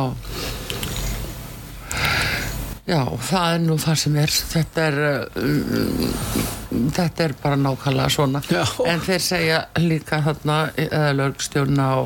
já, 2.92 3.02
það 3.32 3.54
er 3.56 3.64
nú 3.68 3.78
það 3.82 4.02
sem 4.04 4.18
er. 4.22 4.34
Þetta 4.52 4.88
er 4.89 5.00
uh, 5.08 6.60
þetta 6.72 7.26
er 7.28 7.34
bara 7.42 7.58
nákvæmlega 7.60 8.10
svona. 8.14 8.42
Já. 8.52 8.64
en 8.88 9.02
þeir 9.04 9.24
segja 9.26 9.60
líka 9.82 10.22
þarna 10.26 10.58
eða 10.80 11.12
lögstjórna 11.20 11.88
á 11.92 12.00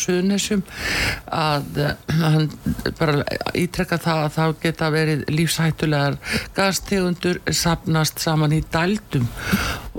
Suðunessum 0.00 0.62
að 1.34 1.80
uh, 1.82 1.90
hann 2.20 2.46
bara 2.98 3.20
ítrekka 3.58 3.98
það 4.00 4.22
að 4.24 4.34
þá 4.36 4.44
geta 4.62 4.90
verið 4.94 5.24
lífshættulegar 5.34 6.16
gastegundur 6.56 7.40
sapnast 7.52 8.20
saman 8.22 8.54
í 8.56 8.62
dældum. 8.72 9.26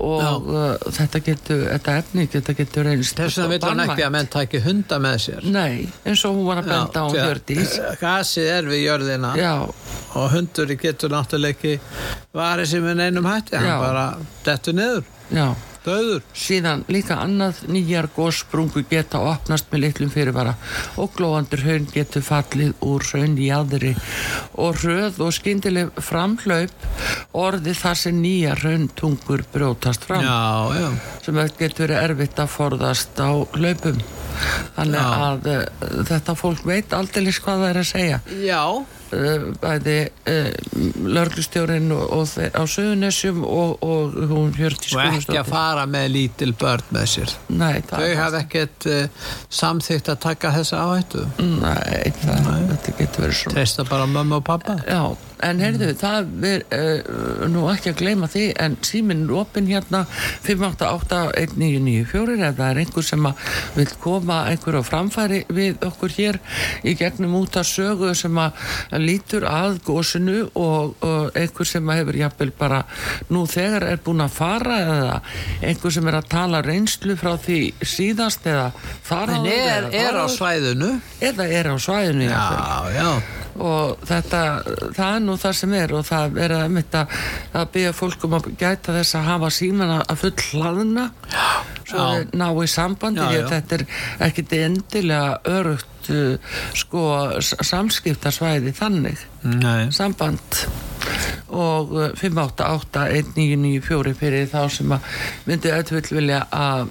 Og 0.01 0.47
uh, 0.49 0.75
þetta 0.95 1.21
getur 1.25 1.63
þetta 1.67 1.97
efni 2.01 2.25
þetta 2.31 2.55
getur 2.57 2.87
reynst 2.87 3.19
Þess 3.19 3.37
vegna 3.41 3.51
vil 3.51 3.61
hann 3.67 3.83
ekki 3.85 4.05
að 4.07 4.13
menn 4.15 4.29
taki 4.31 4.61
hunda 4.65 4.97
með 5.03 5.17
sér. 5.27 5.45
Nei, 5.51 5.89
eins 6.07 6.23
og 6.25 6.37
hún 6.39 6.47
var 6.47 6.63
að 6.63 6.71
benda 6.71 7.03
á 7.03 7.05
að, 7.05 7.17
Hjördís. 7.19 7.75
eh, 7.77 7.97
Gasið 8.01 8.49
er 8.55 8.69
við 8.71 8.83
jörðina. 8.87 9.33
Já, 9.37 9.53
og 10.17 10.27
hundur 10.33 10.73
getur 10.79 11.11
náttúrulega 11.13 11.53
ekki 11.57 11.75
varið 12.35 12.71
sem 12.71 12.85
við 12.87 12.97
neinum 13.03 13.27
hætti 13.51 13.59
hann 13.59 13.67
Já. 13.67 13.79
bara 13.79 14.07
dettur 14.45 14.73
niður, 14.73 15.03
já. 15.31 15.55
Döður 15.81 16.21
Síðan 16.37 16.83
líka 16.93 17.15
annað 17.23 17.63
nýjar 17.73 18.05
góssprungu 18.13 18.83
geta 18.85 19.17
opnast 19.25 19.71
með 19.71 19.81
litlum 19.81 20.11
fyrirvara 20.13 20.53
og 21.01 21.15
glóandur 21.15 21.63
haun 21.65 21.87
getur 21.89 22.21
fallið 22.21 22.75
úr 22.85 23.01
haun 23.15 23.33
í 23.41 23.47
aðri 23.49 23.95
og 24.61 24.77
röð 24.85 25.17
og 25.25 25.33
skyndileg 25.33 25.89
framhlaup 25.97 26.85
orði 27.33 27.73
þar 27.81 27.97
sem 27.97 28.21
nýjar 28.21 28.61
haun 28.61 28.87
tungur 28.93 29.41
brjótast 29.49 30.05
fram. 30.05 30.21
Já, 30.21 30.69
já, 30.77 30.87
sem 31.25 31.41
getur 31.57 31.87
verið 31.87 32.03
erfitt 32.05 32.45
að 32.45 32.53
forðast 32.59 33.17
á 33.17 33.31
hlaupum. 33.57 34.01
Þannig 34.77 35.01
Já. 35.01 35.11
að 35.25 35.49
uh, 35.49 36.01
þetta 36.13 36.37
fólk 36.37 36.61
veit 36.69 36.93
aldrei 36.93 37.25
hvað 37.33 37.65
það 37.65 37.69
er 37.71 37.81
að 37.81 37.89
segja. 37.89 38.21
Já 38.45 38.63
bæði 39.61 39.95
uh, 40.31 40.49
lörglustjórin 41.15 41.91
og, 41.95 42.03
og 42.15 42.27
þeir 42.31 42.55
á 42.55 42.63
Suðunessjum 42.73 43.41
og, 43.45 43.83
og 43.85 44.15
hún 44.31 44.53
Hjördís 44.55 44.95
og 44.95 45.17
ekki 45.19 45.39
að 45.41 45.51
fara 45.51 45.87
með 45.89 46.07
lítil 46.15 46.51
börn 46.57 46.85
með 46.95 47.09
sér. 47.15 47.35
Nei, 47.51 47.81
þau 47.89 48.07
hafa 48.19 48.43
ekkert 48.43 48.87
uh, 48.91 49.27
samþygt 49.61 50.13
að 50.13 50.21
taka 50.27 50.53
þessa 50.59 50.85
áhættu? 50.85 51.25
Nei, 51.41 52.13
það, 52.21 52.49
þetta 52.71 52.95
getur 53.01 53.27
verið 53.27 53.37
svona. 53.41 53.57
Treysta 53.57 53.87
bara 53.89 54.07
mömmu 54.11 54.39
og 54.39 54.47
pappa 54.47 54.79
Já, 54.85 55.03
en 55.45 55.61
heyrðu, 55.61 55.91
það 55.99 56.45
er 56.47 56.63
uh, 56.75 57.45
nú 57.51 57.65
ekki 57.71 57.91
að 57.91 57.99
gleyma 58.01 58.27
því 58.31 58.45
en 58.61 58.77
síminn 58.85 59.23
er 59.25 59.33
opinn 59.41 59.69
hérna 59.69 60.01
5881994 60.45 62.37
ef 62.47 62.55
það 62.59 62.67
er 62.67 62.81
einhver 62.83 63.05
sem 63.07 63.27
að 63.29 63.35
vil 63.77 63.87
koma 64.01 64.37
einhver 64.51 64.79
á 64.79 64.83
framfæri 64.85 65.39
við 65.51 65.73
okkur 65.87 66.11
hér 66.17 66.39
í 66.87 66.95
gegnum 66.99 67.37
út 67.41 67.57
af 67.59 67.65
sögu 67.69 68.09
sem 68.17 68.35
að 68.41 68.51
lítur 69.01 69.43
að 69.49 69.79
gósinu 69.87 70.39
og, 70.53 70.95
og 71.01 71.31
einhver 71.37 71.67
sem 71.67 71.89
að 71.89 72.01
hefur 72.01 72.21
jafnvel 72.21 72.51
bara 72.57 72.81
nú 73.31 73.41
þegar 73.49 73.83
er 73.89 73.99
búin 74.05 74.25
að 74.25 74.37
fara 74.37 74.75
eða 74.85 75.17
einhver 75.61 75.91
sem 75.95 76.07
er 76.11 76.19
að 76.21 76.31
tala 76.35 76.63
reynslu 76.65 77.17
frá 77.19 77.33
því 77.41 77.59
síðast 77.81 78.45
eða 78.49 78.71
þar 79.07 79.35
er, 79.41 79.89
er 79.95 80.17
á 80.17 80.25
svæðinu? 80.31 80.91
Eða 81.21 81.45
er 81.49 81.71
á 81.71 81.75
svæðinu 81.81 82.27
já, 82.29 82.41
já 82.95 83.09
og 83.59 83.97
þetta, 84.07 84.41
það 84.95 85.15
er 85.15 85.19
nú 85.25 85.35
það 85.41 85.55
sem 85.59 85.73
er 85.81 85.93
og 85.97 86.05
það 86.07 86.37
er 86.45 86.53
að 86.55 86.69
mitt 86.77 86.95
að, 86.95 87.15
að 87.59 87.65
byggja 87.73 87.93
fólkum 87.97 88.35
að 88.37 88.49
gæta 88.61 88.95
þess 88.95 89.15
að 89.19 89.27
hafa 89.31 89.49
síman 89.57 89.91
að 89.99 90.15
full 90.21 90.33
hlaðna 90.51 91.05
svo 91.91 92.05
þeir 92.13 92.27
ná 92.39 92.47
í 92.63 92.67
sambandi 92.71 93.19
Já, 93.25 93.31
já. 93.41 93.47
þetta 93.51 93.75
er 93.79 93.83
ekkit 94.29 94.53
endilega 94.61 95.41
örugt 95.51 96.11
uh, 96.13 96.55
sko 96.77 97.03
s- 97.41 97.55
samskiptasvæði 97.67 98.71
þannig. 98.77 99.19
Nei. 99.43 99.89
samband. 99.91 100.61
Og 101.51 101.91
uh, 101.97 102.07
588-1994 102.15 104.13
fyrir 104.21 104.47
þá 104.51 104.61
sem 104.71 104.93
að 104.95 105.01
myndi 105.49 105.71
öll 105.75 106.01
vilja 106.15 106.45
að 106.55 106.89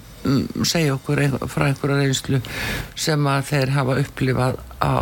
segja 0.67 0.95
okkur 0.95 1.23
ein, 1.23 1.37
frá 1.51 1.67
einhverja 1.69 2.01
reynslu 2.01 2.41
sem 2.95 3.27
að 3.31 3.47
þeir 3.51 3.73
hafa 3.77 3.97
upplifað 4.03 4.59
á 4.81 4.93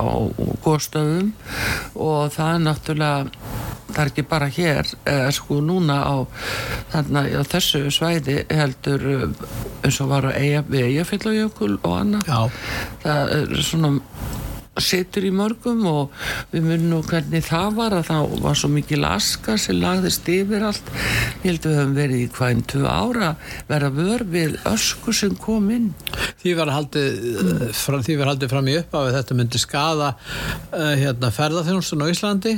góðstöðum 0.63 1.33
og 1.95 2.31
það 2.35 2.53
er 2.53 2.63
náttúrulega 2.65 3.57
það 3.89 4.01
er 4.03 4.11
ekki 4.11 4.25
bara 4.29 4.49
hér 4.53 4.91
eða 5.09 5.31
sko 5.35 5.59
núna 5.65 5.97
á, 6.05 6.15
þarna, 6.93 7.23
á 7.25 7.43
þessu 7.49 7.81
svæði 7.93 8.37
heldur 8.51 9.07
uh, 9.13 9.47
eins 9.83 9.99
og 10.03 10.11
var 10.11 10.29
að 10.29 10.37
eiga 10.43 10.63
við 10.69 10.89
eigafélagsjökul 10.91 11.73
og 11.79 11.95
annað. 11.97 12.59
Það 13.03 13.33
er 13.39 13.65
svona 13.65 13.93
situr 14.83 15.27
í 15.27 15.31
mörgum 15.35 15.85
og 15.89 16.15
við 16.51 16.65
munum 16.65 16.89
nú 16.93 17.01
hvernig 17.07 17.45
það 17.47 17.77
var 17.79 17.95
að 17.97 18.07
það 18.09 18.35
var 18.43 18.59
svo 18.59 18.69
mikil 18.73 19.01
aska 19.07 19.57
sem 19.61 19.79
lagðist 19.79 20.29
yfir 20.31 20.65
allt 20.69 20.91
ég 21.43 21.49
held 21.49 21.65
að 21.65 21.71
við 21.71 21.79
höfum 21.79 21.95
verið 21.97 22.23
í 22.23 22.29
hvaðin 22.37 22.63
tvö 22.73 22.85
ára 22.89 23.31
vera 23.69 23.91
vör 23.93 24.25
við 24.29 24.57
ösku 24.69 25.15
sem 25.15 25.35
kom 25.39 25.69
inn 25.73 25.91
Því 26.39 26.53
var 26.55 26.69
haldið, 26.71 27.15
mm. 27.19 27.63
fram, 27.75 28.03
því 28.05 28.15
var 28.19 28.31
haldið 28.31 28.51
fram 28.53 28.69
í 28.71 28.75
upp 28.79 28.93
að 28.95 29.09
þetta 29.17 29.35
myndi 29.35 29.59
skada 29.59 30.09
uh, 30.15 30.93
hérna, 30.95 31.31
ferðarþjónustun 31.35 32.05
á 32.05 32.07
Íslandi 32.07 32.55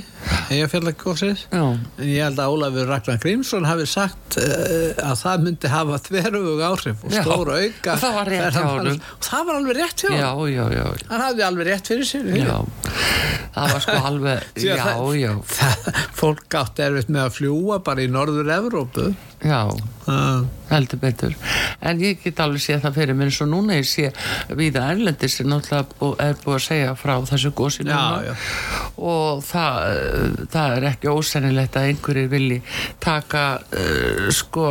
Já. 1.50 1.64
en 1.64 2.06
ég 2.06 2.22
held 2.26 2.42
að 2.42 2.56
Ólafur 2.56 2.90
Ragnar 2.92 3.22
Grímsson 3.24 3.66
hafi 3.66 3.88
sagt 3.90 4.38
uh, 4.42 4.92
að 5.02 5.16
það 5.24 5.48
myndi 5.48 5.72
hafa 5.72 6.00
þverjum 6.06 6.64
áhrif 6.68 7.06
og 7.06 7.16
Já. 7.16 7.22
stór 7.24 7.54
auka 7.56 7.96
Og 7.96 8.04
það 8.04 8.18
var 8.20 8.32
rétt 8.32 8.60
og 8.62 9.26
það 9.26 9.48
var 9.50 9.60
alveg 9.60 9.80
rétt 9.80 10.06
hjá 10.06 10.12
já, 10.14 10.30
hann 11.10 11.22
hann 11.22 11.26
hafði 11.26 11.46
alveg 11.48 11.70
rétt 11.72 11.92
fyrir 11.92 12.08
sér 12.12 12.30
já. 12.38 12.56
Það 13.56 13.74
var 13.74 13.84
sko 13.84 13.98
alveg 14.12 14.64
já, 14.64 14.78
já, 15.20 15.34
fólk 16.22 16.58
átti 16.62 16.86
erfitt 16.86 17.12
með 17.12 17.28
að 17.28 17.36
fljúa 17.40 17.82
bara 17.86 18.06
í 18.06 18.12
norður 18.12 18.52
Evrópu 18.56 19.12
já. 19.42 19.62
Uh, 20.08 20.44
heldur 20.72 21.00
betur. 21.02 21.34
En 21.86 22.00
ég 22.02 22.18
get 22.24 22.40
alveg 22.42 22.62
séð 22.64 22.82
það 22.86 22.96
fyrir 22.98 23.18
mér 23.18 23.30
eins 23.30 23.40
og 23.44 23.50
núna 23.52 23.78
ég 23.78 23.88
sé 23.90 24.08
viða 24.58 24.88
Erlendis 24.92 25.40
er 25.42 25.48
búið 26.42 26.56
að 26.56 26.64
segja 26.66 26.96
frá 26.98 27.14
þessu 27.30 27.52
gósi 27.58 27.86
Já, 27.86 27.94
núna. 27.94 28.22
já. 28.26 28.34
og 28.98 29.44
það, 29.46 30.48
það 30.54 30.78
er 30.78 30.88
ekki 30.92 31.12
ósennilegt 31.14 31.78
að 31.78 31.90
einhverjir 31.92 32.32
vilji 32.34 32.62
taka 33.00 33.46
uh, 33.62 34.30
sko 34.34 34.68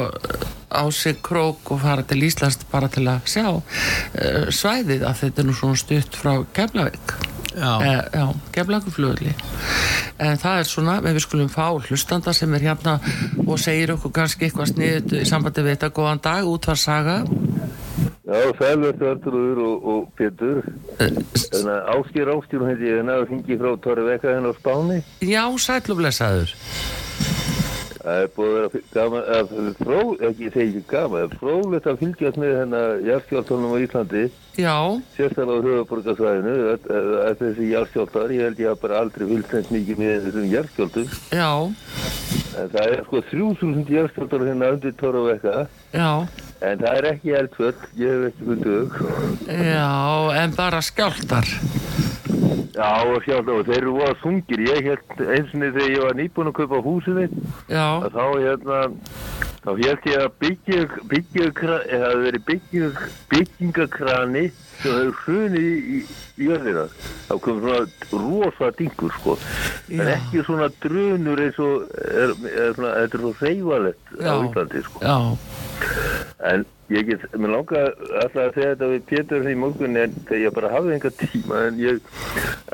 á 0.71 0.83
sig 0.95 1.19
krók 1.23 1.71
og 1.75 1.81
fara 1.83 2.03
til 2.07 2.23
Íslands 2.27 2.59
bara 2.71 2.89
til 2.91 3.07
að 3.11 3.27
sjá 3.31 3.47
uh, 3.51 3.63
svæðið 4.51 5.07
að 5.07 5.21
þetta 5.25 5.43
er 5.43 5.49
nú 5.51 5.57
svona 5.59 5.79
stutt 5.83 6.19
frá 6.19 6.37
Keflavík 6.55 7.17
já, 7.55 7.73
Eh, 10.21 10.29
en 10.29 10.37
það 10.37 10.59
er 10.61 10.69
svona, 10.69 10.99
ef 11.01 11.17
við 11.17 11.25
skulum 11.25 11.49
fá 11.53 11.67
hlustanda 11.81 12.35
sem 12.37 12.55
er 12.55 12.67
hérna 12.69 12.99
og 13.47 13.59
segir 13.59 13.95
okkur 13.95 14.13
kannski 14.21 14.49
eitthvað 14.49 14.73
sniðut 14.75 15.15
í 15.17 15.27
sambandi 15.29 15.65
við 15.65 15.77
þetta 15.77 15.93
góðan 15.97 16.23
dag, 16.23 16.49
útvar 16.51 16.77
saga 16.77 17.23
Já, 18.31 18.53
sælvertu 18.61 19.09
Arturur 19.11 19.59
og, 19.59 19.87
og 19.91 20.03
Pétur. 20.15 20.61
Þannig 21.01 21.71
að 21.73 21.89
Áskir 21.97 22.31
Áskir 22.31 22.63
ég 22.69 22.83
hérna 22.85 23.17
og 23.19 23.27
hringi 23.27 23.57
frá 23.59 23.73
Torri 23.83 24.05
Vekka 24.07 24.37
hérna 24.37 24.53
á 24.53 24.59
Spáni. 24.61 25.01
Já, 25.19 25.43
sætlublesaður 25.59 26.55
Það 28.01 28.19
er 28.23 28.29
búið 28.33 28.55
að 28.57 28.63
vera 28.65 28.81
gaman, 28.95 29.73
fró, 29.77 29.99
ekki, 30.25 30.47
ég 30.47 30.55
segi 30.55 30.71
ekki 30.71 30.85
gaman, 30.89 31.35
fróðlegt 31.41 31.89
að 31.91 31.99
fylgjast 32.01 32.39
með 32.41 32.55
hérna 32.57 32.81
jarðskjáltónum 33.05 33.75
á 33.77 33.79
Íslandi, 33.85 34.23
Já, 34.57 34.77
sérstaklega 35.17 35.61
á 35.61 35.65
höfuborgarsvæðinu, 35.67 36.55
þessi 37.41 37.69
jarðskjáltar, 37.75 38.33
ég 38.33 38.49
held 38.49 38.63
ég 38.65 38.71
hafa 38.73 38.83
bara 38.87 39.03
aldrei 39.05 39.27
fylgst 39.29 39.75
mikið 39.75 40.01
með 40.01 40.15
þessum 40.27 40.49
jarðskjáltum, 40.55 41.13
já, 41.37 41.51
en 42.61 42.73
það 42.73 42.87
er 42.87 43.05
sko 43.05 43.23
3000 43.35 43.93
jarðskjáltar 43.99 44.47
hérna 44.49 44.73
undir 44.77 44.97
Torri 45.01 45.27
Vekka, 45.29 45.67
já. 45.93 46.11
En 46.61 46.81
það 46.81 46.97
er 46.99 47.07
ekki 47.15 47.37
eldföll, 47.37 47.77
ég 47.97 48.17
hef 48.17 48.27
ekki 48.31 48.49
fundið 48.49 48.75
auk. 48.81 48.99
Já, 49.49 49.93
en 50.43 50.57
bara 50.59 50.83
skjáltar 50.85 51.49
Já, 52.71 52.91
og 53.03 53.25
sjálf, 53.27 53.51
og 53.51 53.67
þeir 53.67 53.81
eru 53.81 53.97
voða 53.99 54.17
þungir, 54.23 54.65
ég 54.69 54.87
held 54.87 55.23
einsinni 55.27 55.73
þegar 55.75 55.91
ég 55.91 56.05
var 56.07 56.19
nýbúin 56.21 56.51
að 56.53 56.59
kaupa 56.61 56.83
húsið 56.87 57.21
mitt, 57.21 57.39
að 57.69 58.11
þá 58.15 58.25
hérna 58.39 58.81
þá 59.61 59.71
held 59.77 60.07
ég 60.09 60.23
að 60.25 60.31
byggja 60.41 61.49
það 61.61 61.87
hefði 61.91 62.25
verið 62.25 62.45
byggja 62.49 62.91
byggingakrani 63.33 64.45
sem 64.81 64.95
hefur 64.97 65.17
hrunið 65.25 65.67
í, 65.67 65.99
í, 65.99 66.47
jörðina. 66.47 66.87
Þá 67.29 67.35
kom 67.45 67.59
svona 67.61 68.23
rosa 68.23 68.71
dingur 68.79 69.13
sko. 69.19 69.37
En 69.93 70.01
Já. 70.01 70.15
ekki 70.17 70.45
svona 70.47 70.71
drunur 70.81 71.43
eins 71.45 71.59
og 71.61 71.91
er, 72.01 72.33
er 72.49 72.73
svona, 72.79 72.95
þetta 73.03 73.19
er 73.19 73.25
svo 73.27 73.33
reyfalegt 73.43 74.15
á. 74.17 74.33
Íslandi 74.33 74.85
sko. 74.87 75.03
Já, 75.05 75.19
en 76.51 76.65
ég 76.91 77.07
get, 77.07 77.27
mér 77.39 77.55
langar 77.55 77.91
alltaf 78.23 78.43
að 78.45 78.55
segja 78.57 78.71
þetta 78.75 78.91
við 78.93 79.03
Pétur 79.11 79.51
í 79.51 79.57
morgun 79.59 79.99
en 80.01 80.15
ég 80.35 80.55
bara 80.57 80.73
hafði 80.73 80.97
enga 80.97 81.13
tíma 81.21 81.65
en 81.69 81.83
ég, 81.83 82.01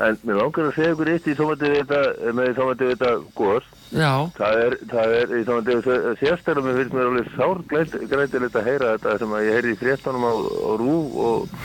en 0.03 0.21
mér 0.23 0.39
langar 0.41 0.69
að 0.69 0.77
segja 0.77 0.95
ykkur 0.95 1.11
eitt 1.13 1.27
í 1.27 1.35
við 1.37 1.81
þetta, 1.81 2.01
með 2.31 2.53
við 2.87 2.95
þetta 2.95 3.11
góðs 3.37 3.73
já, 3.91 4.11
Það 4.37 4.61
er, 4.63 4.75
það 4.91 5.13
er, 5.17 5.33
saman 5.47 5.67
degu 5.67 5.95
sérstaklega 6.19 6.65
mér 6.65 6.79
finnst 6.81 6.95
mér 6.97 7.09
alveg 7.11 7.29
sárgrætilegt 7.37 8.57
að 8.59 8.67
heyra 8.67 8.93
þetta 8.95 9.15
sem 9.21 9.35
að 9.37 9.45
ég 9.47 9.57
heyrði 9.57 9.73
í 9.75 9.79
fréttanum 9.81 10.27
á, 10.27 10.33
á 10.35 10.71
rúf 10.81 11.17
og 11.27 11.57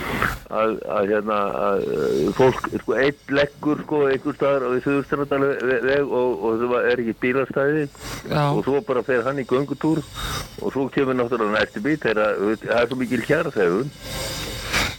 að, 0.53 0.75
að 0.95 1.11
hérna 1.11 1.39
að 1.63 1.85
uh, 1.87 2.31
fólk, 2.37 2.69
sko, 2.83 2.97
eitt 3.03 3.33
leggur 3.33 3.83
sko 3.83 4.01
einhver 4.09 4.37
staðar 4.37 4.67
á 4.67 4.69
því 4.73 4.81
söðurstrandaleg 4.87 6.15
og, 6.21 6.47
og 6.47 6.63
það 6.63 6.89
er 6.91 7.03
ekki 7.03 7.17
bílastæði 7.23 7.85
Já. 8.29 8.43
og 8.45 8.63
svo 8.67 8.81
bara 8.87 9.05
fer 9.07 9.25
hann 9.27 9.41
í 9.41 9.47
göngutúr 9.49 10.03
og 10.03 10.67
svo 10.75 10.87
kemur 10.93 11.17
náttúrulega 11.17 11.59
næsti 11.59 11.83
bít 11.83 12.05
þegar 12.07 12.37
það 12.63 12.75
er 12.79 12.91
svo 12.91 12.99
mikil 13.01 13.23
hjarðhegun 13.27 13.93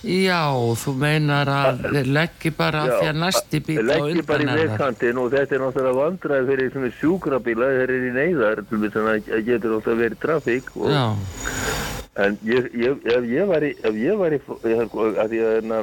já, 0.05 0.41
þú 0.81 0.95
meinar 1.01 1.51
að 1.51 1.85
þeir 1.95 2.11
leggji 2.19 2.53
bara 2.59 2.85
Já, 2.85 2.95
því 2.95 3.11
að 3.11 3.21
næsti 3.23 3.61
bíl 3.67 3.77
á 3.81 3.85
leggi 3.89 4.25
bara 4.29 4.45
í 4.45 4.47
undan 4.47 4.61
vegkantinn 4.63 5.21
og 5.23 5.31
þetta 5.35 5.57
er 5.57 5.65
náttúrulega 5.65 6.01
vandrað 6.01 6.51
fyrir 6.53 6.73
svona 6.75 6.91
sjúkrabíla 7.01 7.71
þeir 7.79 7.95
eru 7.97 8.11
í 8.11 8.15
neyðar 8.19 8.65
þess 8.69 9.01
að 9.01 9.09
það 9.09 9.49
getur 9.49 9.77
náttúrulega 9.77 10.03
verið 10.05 10.23
trafík 10.25 10.75
en 12.15 12.37
ég, 12.47 12.69
ég, 12.79 13.01
ef 13.11 13.25
ég 13.27 13.49
var 13.51 13.65
í 13.67 13.73
ef 13.83 13.97
ég 13.99 14.19
var 14.21 14.35
í 14.37 14.39
ég, 14.71 14.93
að 15.19 15.33
hérna, 15.35 15.81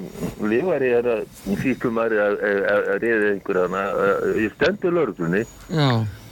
ég 0.48 0.64
var 0.70 0.86
í 0.86 0.92
hérna 0.94 1.18
að, 1.20 2.16
að, 2.16 2.86
að 2.94 3.02
reyða 3.04 3.32
einhver 3.34 3.60
hana 3.66 3.84
ég 4.40 4.56
stendur 4.56 4.96
lörglunni 4.96 5.44
já, 5.44 5.90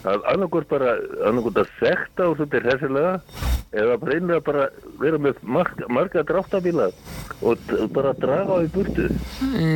að 0.08 0.28
annarkort 0.32 0.70
bara 0.72 0.95
annarkort 1.28 1.64
að 1.64 1.72
sekta 1.80 2.30
og 2.30 2.38
þetta 2.39 2.60
er 2.60 2.68
hessilega 2.72 3.16
eða 3.70 3.97
bara 4.02 4.16
einlega 4.16 4.43
bara 4.45 4.68
vera 5.02 5.20
með 5.22 5.41
marga, 5.43 5.89
marga 5.93 6.24
dráttabíla 6.26 6.88
og 7.45 7.74
bara 7.93 8.14
draga 8.18 8.58
á 8.58 8.60
í 8.66 8.70
burtu 8.74 9.06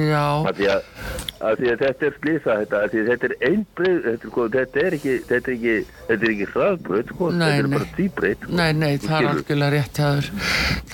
já 0.09 0.23
Af 0.49 0.57
því 0.57 0.69
að, 0.73 0.87
af 1.39 1.59
því 1.59 1.69
að 1.73 1.83
þetta 1.83 2.07
er 2.07 2.17
slýsa 2.17 2.57
þetta, 2.61 2.81
af 2.81 2.93
því 2.93 3.03
að 3.03 3.11
þetta 3.11 3.29
er 3.29 3.35
einbreyð, 3.49 3.99
þetta, 4.07 4.31
sko, 4.31 4.47
þetta 4.55 4.83
er 4.83 4.97
ekki, 4.97 5.15
þetta 5.29 5.51
er 5.51 5.57
ekki, 5.57 5.75
þetta 6.09 6.27
er 6.27 6.33
ekki 6.33 6.49
hraðbreyð, 6.53 7.13
sko, 7.13 7.31
þetta 7.33 7.51
er 7.53 7.67
nei. 7.67 7.73
bara 7.77 7.89
tíbreyð. 7.99 8.37
Sko. 8.43 8.57
Nei, 8.59 8.69
nei, 8.79 8.91
það 9.03 9.17
er 9.19 9.29
algjörlega 9.33 9.73
rétt 9.77 10.01
hjá 10.01 10.09
þér 10.09 10.31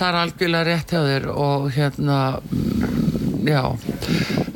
Það 0.00 0.06
er 0.10 0.20
algjörlega 0.20 0.68
rétt 0.70 0.94
hjá 0.94 1.00
þér 1.08 1.30
og 1.34 1.70
hérna 1.78 2.20
já 3.46 3.62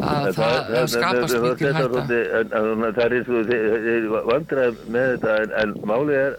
að 0.05 0.27
það, 0.37 0.73
skapast 0.93 1.37
mikil 1.41 1.69
er 1.71 1.77
hætta 1.79 2.03
Það 2.05 2.99
er 3.05 3.15
eins 3.17 3.29
og 3.33 3.47
þeir- 3.49 4.09
vandræð 4.29 4.81
með 4.93 5.07
þetta, 5.15 5.37
en, 5.45 5.53
en 5.63 5.71
málið 5.89 6.19
er 6.21 6.35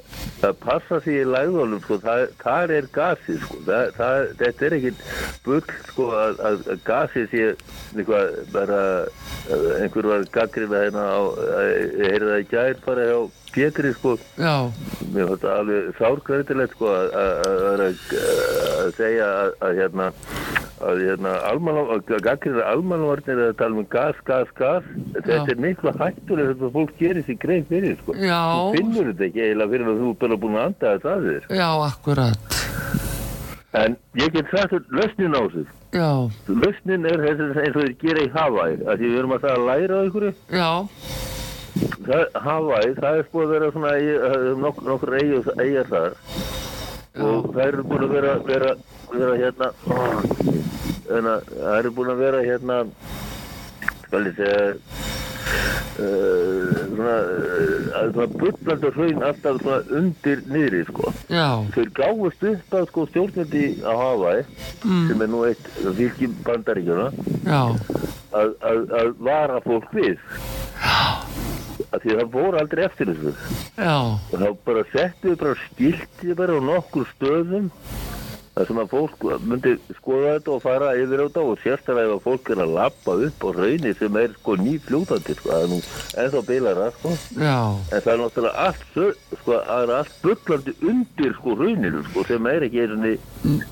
að 0.45 0.57
passa 0.61 0.99
sig 1.01 1.21
í 1.21 1.25
læðólum, 1.25 1.79
sko, 1.85 1.97
það, 2.03 2.73
er 2.77 2.87
gasið, 2.93 3.39
sko, 3.45 3.57
það, 3.65 3.87
það, 3.97 4.27
þetta 4.41 4.67
er 4.67 4.75
ekkit 4.77 5.01
bull, 5.47 5.63
sko, 5.89 6.09
að, 6.19 6.43
að, 6.51 6.59
að 6.75 6.83
gasið 6.91 7.25
sé 7.31 7.47
eitthvað 7.95 8.37
bara, 8.53 8.81
að 9.55 9.65
einhver 9.79 10.09
var 10.11 10.27
gaggrina 10.35 10.83
hérna 10.85 11.07
á, 11.09 11.19
að- 11.25 11.73
ég 11.73 12.13
heyrði 12.13 12.29
það 12.35 12.43
í 12.45 12.47
gær 12.53 12.79
bara 12.85 13.09
hjá 13.09 13.17
Pétri, 13.55 13.93
sko, 13.95 14.17
Já, 14.35 14.55
Mér 15.15 15.29
finnst 15.31 15.45
það 15.45 15.57
alveg 15.61 15.91
sárkvæðilegt 15.97 16.73
sko 16.75 16.89
að, 16.91 17.05
að, 17.15 17.35
að, 17.49 17.83
að, 17.85 17.99
að 18.83 18.89
segja 18.99 19.27
að, 19.41 19.53
að 19.63 19.77
hérna 19.79 20.09
að 20.85 21.01
hérna 21.05 21.33
gaggrina 22.25 22.65
almanvarnir 22.71 23.41
að 23.47 23.55
tala 23.61 23.79
um 23.81 23.87
gas, 23.91 24.19
gas, 24.27 24.51
gas 24.59 24.85
þetta 25.15 25.39
Já. 25.39 25.45
er 25.53 25.61
miklu 25.65 25.93
hættulega 25.99 26.53
þetta 26.53 26.71
fólk 26.75 26.93
gerir 26.99 27.25
sér 27.27 27.39
greið 27.41 27.65
fyrir 27.71 27.97
sko. 28.01 28.17
Já. 28.19 28.41
þú 28.45 28.77
finnur 28.77 29.09
þetta 29.11 29.27
ekki 29.29 29.43
eiginlega 29.45 29.73
fyrir 29.73 29.91
að 29.91 30.03
þú 30.03 30.11
er 30.11 30.19
bara 30.23 30.39
búin 30.43 30.59
að 30.59 30.67
anda 30.69 30.93
þetta 30.95 31.15
að 31.15 31.27
þér. 31.29 31.49
Já, 31.61 31.69
akkurat. 31.89 32.59
En 33.75 33.97
ég 34.15 34.31
get 34.31 34.51
sagt 34.53 34.71
þér 34.71 34.85
lausnin 34.99 35.35
á 35.35 35.41
þessu. 35.43 35.65
Já, 35.95 36.11
lausnin 36.51 37.07
er 37.07 37.23
eins 37.29 37.43
og 37.43 37.55
þeir 37.55 37.95
gera 38.01 38.23
í 38.25 38.31
Hawaii 38.35 38.79
að 38.83 38.99
því 38.99 39.11
við 39.11 39.19
erum 39.21 39.35
að 39.35 39.45
það 39.45 39.55
að 39.55 39.67
læra 39.69 39.95
á 39.95 40.01
ykkur 40.09 40.25
já, 40.51 40.71
það, 42.07 42.23
Hawaii, 42.45 42.93
það 42.99 43.19
er 43.19 43.29
búið 43.31 43.45
að 43.45 43.53
vera 43.55 43.71
svona 43.75 43.93
er 43.95 44.47
nokkur 44.63 45.17
eigjar 45.19 45.51
eigjar 45.63 45.91
þar. 45.91 46.17
Og 47.15 47.51
það 47.55 47.65
eru 47.69 47.85
búin 47.87 48.03
að 48.03 48.15
vera, 48.17 48.33
vera, 48.49 48.71
vera 49.13 49.35
hérna, 49.39 49.69
það 51.09 51.77
eru 51.79 51.91
búin 51.95 52.13
að 52.13 52.23
vera 52.25 52.41
hérna 52.45 52.79
skal 54.05 54.25
ég 54.29 54.37
segja 54.37 54.61
uh, 55.99 56.69
svona, 56.89 57.15
uh, 57.15 57.87
að 57.99 58.11
svona 58.15 58.27
bullandi 58.39 58.91
hraun 58.95 59.25
alltaf 59.29 59.59
svona 59.61 59.99
undir 59.99 60.43
niðri 60.51 60.81
sko. 60.89 61.13
Þeir 61.75 61.91
gáðust 61.99 62.45
upp 62.51 62.77
að 62.79 62.87
sko 62.91 63.05
stjórnandi 63.11 63.65
á 63.85 63.93
Hawaii 63.93 64.45
sem 65.09 65.25
er 65.25 65.31
nú 65.31 65.43
eitt 65.49 65.69
fylgjum 65.83 66.35
bandaríkjuna 66.47 67.09
að, 68.35 69.13
vara 69.23 69.61
fólk 69.65 69.93
við. 69.95 70.17
Að 71.93 72.01
því 72.03 72.11
að 72.11 72.19
það 72.19 72.31
voru 72.33 72.59
aldrei 72.59 72.83
eftir 72.83 73.11
þessu. 73.11 73.31
Já, 73.77 73.95
og 73.95 74.35
þá 74.41 74.47
bara 74.67 74.83
settu 74.91 75.31
við 75.31 75.37
bara 75.43 75.55
skilti 75.69 76.35
bara 76.35 76.57
á 76.57 76.61
nokkur 76.65 77.07
stöðum 77.13 77.69
þar 78.55 78.69
sem 78.69 78.79
að 78.79 78.91
fólk 78.93 79.25
myndi 79.43 79.73
skoða 79.97 80.33
þetta 80.37 80.53
og 80.55 80.61
fara 80.63 80.91
yfir 80.95 81.21
á 81.21 81.25
þetta 81.25 81.45
og 81.45 81.61
sérstaklega 81.63 82.07
ef 82.07 82.15
að 82.15 82.25
fólk 82.25 82.51
er 82.53 82.63
að 82.63 82.75
lappa 82.77 83.15
upp 83.27 83.45
á 83.45 83.49
raunni 83.59 83.93
sem 83.99 84.19
er 84.21 84.35
sko 84.39 84.57
nýfljótandi 84.61 85.37
sko, 85.39 85.51
það 85.51 85.65
er 85.65 85.71
nú 85.73 85.79
ennþá 86.23 86.43
bilara 86.49 86.89
sko. 86.95 87.13
Já, 87.35 87.57
en 87.91 88.05
það 88.05 88.11
er 88.13 88.21
náttúrulega 88.23 88.65
allt 88.65 88.85
sko, 88.91 89.09
það 89.45 89.83
er 89.83 89.95
allt 89.99 90.19
bullandi 90.23 90.75
undir 90.93 91.37
sko 91.39 91.57
rauninu 91.61 92.03
sko 92.09 92.27
sem 92.31 92.51
er 92.53 92.67
ekki 92.69 92.85
einu 92.85 93.15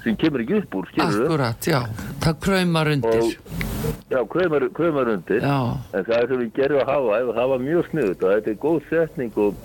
sem 0.04 0.20
kemur 0.20 0.44
ekki 0.44 0.60
upp 0.62 0.80
úr 0.82 0.92
skilur 0.92 1.24
akkurat, 1.24 1.70
já, 1.74 1.80
það 2.26 2.42
kraumar 2.48 2.92
undir. 2.98 3.24
og 3.24 3.72
já, 4.10 4.20
krömar, 4.28 4.70
krömar 4.74 5.08
undir. 5.08 5.42
Já, 5.42 5.78
En 5.94 6.06
það 6.06 6.28
sem 6.28 6.40
við 6.44 6.54
gerum 6.60 6.84
að 6.84 6.92
hafa, 6.92 7.20
það 7.40 7.52
var 7.54 7.60
mjög 7.64 7.92
og 8.04 8.16
þetta 8.22 8.52
er 8.52 8.60
góð 8.62 8.80
setning 8.90 9.38
og, 9.38 9.56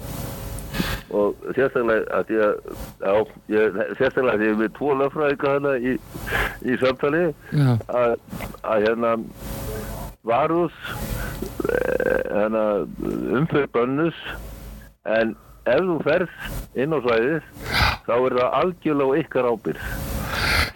og 1.14 1.36
sérstaklega 1.56 2.18
að 2.18 2.32
ég, 2.34 2.72
já, 3.00 3.12
ég, 3.54 3.78
sérstaklega 3.98 4.36
að 4.36 4.44
ég 4.44 4.59
með 4.61 4.72
tvo 4.76 4.94
löffræðika 4.98 5.54
hana 5.56 5.74
í, 5.80 5.94
í 6.68 6.78
samtali 6.82 7.24
að, 7.88 8.16
að 8.62 8.86
hérna 8.86 9.14
varus 10.28 10.76
hérna 11.68 12.64
umfyrir 13.38 13.70
bönnus 13.72 14.18
en 15.09 15.36
ef 15.68 15.84
þú 15.84 15.96
ferð 16.04 16.78
inn 16.80 16.96
á 16.96 16.98
svæðið 17.04 17.48
þá 18.09 18.14
er 18.16 18.38
það 18.38 18.56
algjörlega 18.61 19.09
á 19.09 19.20
ykkar 19.22 19.50
ábyrð 19.52 19.90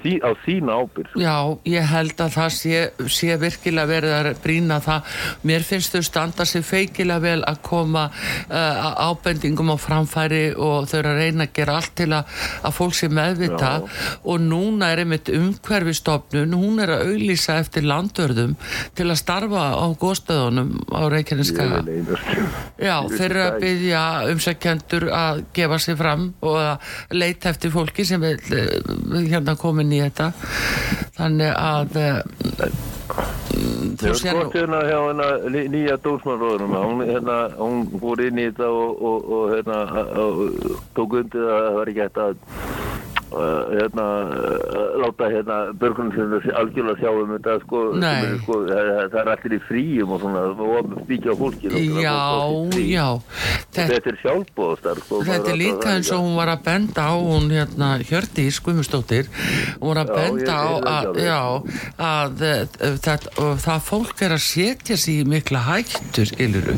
Því, 0.02 0.14
á 0.22 0.30
þína 0.44 0.76
ábyrð 0.82 1.16
já, 1.22 1.36
ég 1.70 1.88
held 1.92 2.22
að 2.24 2.34
það 2.36 2.50
sé, 2.56 2.82
sé 3.16 3.36
virkilega 3.40 3.90
verið 3.90 4.14
að 4.16 4.30
brína 4.42 4.78
það. 4.82 5.12
Mér 5.46 5.66
finnst 5.66 5.94
þau 5.94 6.02
standa 6.06 6.46
sér 6.48 6.64
feikilega 6.66 7.22
vel 7.22 7.42
að 7.48 7.60
koma 7.66 8.08
uh, 8.10 9.08
ábendingum 9.08 9.72
á 9.72 9.76
framfæri 9.80 10.42
og 10.56 10.88
þau 10.90 10.98
eru 11.00 11.12
að 11.12 11.20
reyna 11.22 11.46
að 11.46 11.54
gera 11.58 11.78
allt 11.78 11.94
til 11.98 12.08
að, 12.16 12.42
að 12.62 12.76
fólk 12.78 12.98
sé 12.98 13.10
meðvita 13.12 13.72
og 14.26 14.42
núna 14.42 14.92
er 14.92 15.04
einmitt 15.04 15.30
umhverfistofnun, 15.32 16.56
hún 16.58 16.82
er 16.82 16.94
að 16.96 17.12
auglýsa 17.12 17.58
eftir 17.62 17.86
landörðum 17.88 18.56
til 18.98 19.08
að 19.08 19.20
starfa 19.20 19.68
á 19.78 19.86
góðstöðunum 20.02 20.74
á 20.92 21.02
einast. 21.12 21.58
Já, 22.82 22.96
þeir 23.12 23.26
eru 23.28 23.42
að 23.44 23.58
byggja 23.62 24.02
umsækjendur 24.32 25.08
að 25.14 25.42
gefa 25.56 25.78
sig 25.82 25.98
fram 25.98 26.28
og 26.42 26.58
að 26.58 27.16
leita 27.16 27.52
eftir 27.52 27.72
fólki 27.74 28.06
sem 28.06 28.22
vil 28.22 28.36
eh, 28.56 29.28
hérna 29.30 29.54
komin 29.60 29.91
í 29.96 30.00
þetta. 30.04 30.30
Þannig 31.18 31.52
að 31.58 31.96
eh, 32.00 32.18
þú 33.12 34.08
Ég 34.08 34.16
sér 34.16 34.36
skort 34.38 34.54
hérna 34.56 34.80
hjá 34.88 34.98
hérna 35.04 35.26
ný- 35.52 35.68
nýja 35.72 35.96
dósmannróðurum 36.04 36.76
hún, 36.78 37.02
hérna, 37.08 37.36
hún 37.58 37.82
fór 38.00 38.22
inn 38.24 38.40
í 38.40 38.46
þetta 38.48 38.70
og, 38.72 39.02
og, 39.10 39.32
og 39.38 39.50
hérna, 39.52 39.80
og, 40.22 40.40
tók 40.96 41.18
undir 41.20 41.44
að 41.44 41.66
það 41.66 41.76
var 41.80 41.92
ekki 41.92 42.04
hægt 42.06 42.22
að 42.24 42.32
uh, 42.32 43.11
hérna, 43.72 44.06
uh, 44.28 44.96
láta 45.02 45.28
hérna 45.32 45.58
börgunum 45.80 46.12
sem 46.16 46.54
algjörlega 46.60 46.98
sjá 47.00 47.10
um 47.12 47.32
þetta 47.36 47.56
sko, 47.64 47.82
er, 48.02 48.36
sko 48.42 48.58
það, 48.68 48.90
það 49.12 49.18
er 49.22 49.30
allir 49.34 49.56
í 49.56 49.60
fríum 49.68 50.14
og 50.16 50.22
svona 50.24 50.44
og 50.52 50.92
spíkja 51.04 51.36
fólki 51.40 51.72
Já, 52.02 52.18
já. 52.82 53.08
Þetta, 53.72 53.86
Þetta 53.92 54.12
er 54.12 54.18
sjálfbóðstar 54.22 55.02
sko, 55.04 55.22
þetta 55.28 55.52
er 55.54 55.60
líka 55.60 55.80
það- 55.86 55.94
eins 55.96 56.12
og 56.12 56.24
hún 56.26 56.36
var 56.40 56.52
að 56.52 56.64
benda 56.68 57.06
á 57.08 57.14
hún 57.16 57.48
hérna 57.52 57.90
Hjördís 58.02 58.60
Guðmustóttir 58.64 59.30
hún 59.80 59.88
var 59.92 60.02
að 60.04 60.12
Já, 60.12 60.16
benda 60.20 60.52
á 60.52 60.70
að, 60.96 61.22
já, 61.22 61.40
að 61.98 62.46
eh, 62.52 63.18
og 63.42 63.56
það 63.62 63.80
fólk 63.88 64.22
er 64.26 64.36
að 64.36 64.44
setja 64.46 64.98
í 65.12 65.22
mikla 65.28 65.64
hættu 65.70 66.26
skiluru 66.28 66.76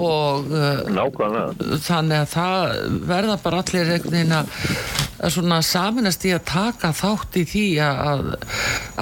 og 0.00 0.48
uh, 0.52 0.80
Nákvæmlega. 0.88 1.76
þannig 1.84 2.22
að 2.22 2.32
það 2.34 2.74
verða 3.10 3.36
bara 3.44 3.62
allir 3.64 3.92
einhvern 3.96 4.16
veginn 4.16 4.36
að 4.38 5.66
saminast 5.68 6.24
í 6.24 6.32
að 6.32 6.44
taka 6.48 6.92
þátt 6.96 7.40
í 7.40 7.44
því 7.50 7.66
að, 7.84 8.00
að, 8.08 8.24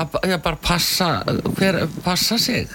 að, 0.02 0.18
að 0.26 0.42
bara 0.48 0.62
passa 0.68 1.10
hver 1.58 1.84
passa 2.04 2.38
sig. 2.42 2.66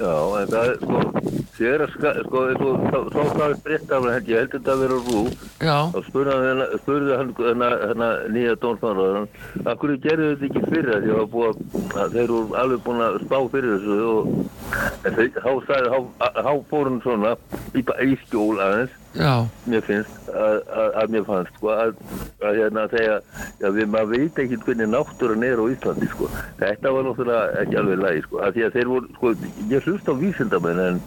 Já, 0.00 0.14
en 0.40 0.48
það 0.48 0.62
er 0.64 0.78
sko 0.80 1.41
þegar 1.62 1.84
að 1.86 1.92
ska, 1.96 2.12
sko, 2.26 2.42
þá- 2.58 3.08
þá 3.12 3.22
það 3.32 3.44
er 3.46 3.56
breytt 3.66 3.92
af 3.98 4.06
henni, 4.12 4.32
ég 4.32 4.38
held 4.42 4.52
þetta 4.56 4.72
að 4.76 4.82
vera 4.82 4.98
rú 5.06 5.20
og 5.96 6.04
spurði 6.08 6.36
hann, 6.38 6.62
spurði 6.82 7.18
hann 7.20 7.32
hana, 7.38 7.68
hana, 7.92 8.08
nýja 8.34 8.54
dónsmálaður 8.62 9.28
að 9.66 9.76
hverju 9.82 10.00
gerðu 10.06 10.30
þetta 10.32 10.48
ekki 10.50 10.62
fyrir 10.72 11.02
því 11.06 11.12
að, 11.18 11.26
búa, 11.36 11.52
að 12.02 12.16
þeir 12.16 12.24
eru 12.26 12.40
alveg 12.62 12.82
búin 12.86 13.04
að 13.08 13.20
spá 13.26 13.38
fyrir 13.52 13.78
þessu 13.78 14.00
og 14.12 14.22
þá 15.02 16.52
fór 16.70 16.88
hann 16.90 17.00
svona 17.04 17.34
í, 17.76 17.82
í 17.82 18.16
skjól 18.26 18.58
aðeins 18.62 18.98
já, 19.16 19.32
mér 19.68 19.84
finnst 19.86 20.30
að, 20.32 20.58
að, 20.72 20.88
að 21.02 21.14
mér 21.14 21.26
fannst 21.28 21.58
sko, 21.58 21.72
að, 21.74 21.92
að 22.42 22.58
hérna 22.60 22.86
segja 22.92 23.18
já, 23.60 23.68
við 23.76 23.90
maður 23.92 24.12
veit 24.14 24.40
ekki 24.44 24.60
hvernig 24.64 24.90
náttúran 24.92 25.46
er 25.46 25.60
á 25.60 25.64
Íslandi 25.74 26.08
sko. 26.12 26.30
þetta 26.60 26.94
var 26.96 27.06
náttúrulega 27.08 27.62
ekki 27.62 27.78
alveg 27.82 28.02
lægi 28.02 28.24
sko, 28.26 28.40
að 28.46 28.56
því 28.56 28.66
að 28.66 28.78
þeir 28.78 28.92
voru 28.92 29.12
sko, 29.18 29.34
ég 29.72 29.88
hlust 29.88 30.10
á 30.10 30.14
vísindamenn 30.22 30.82
en, 30.86 31.02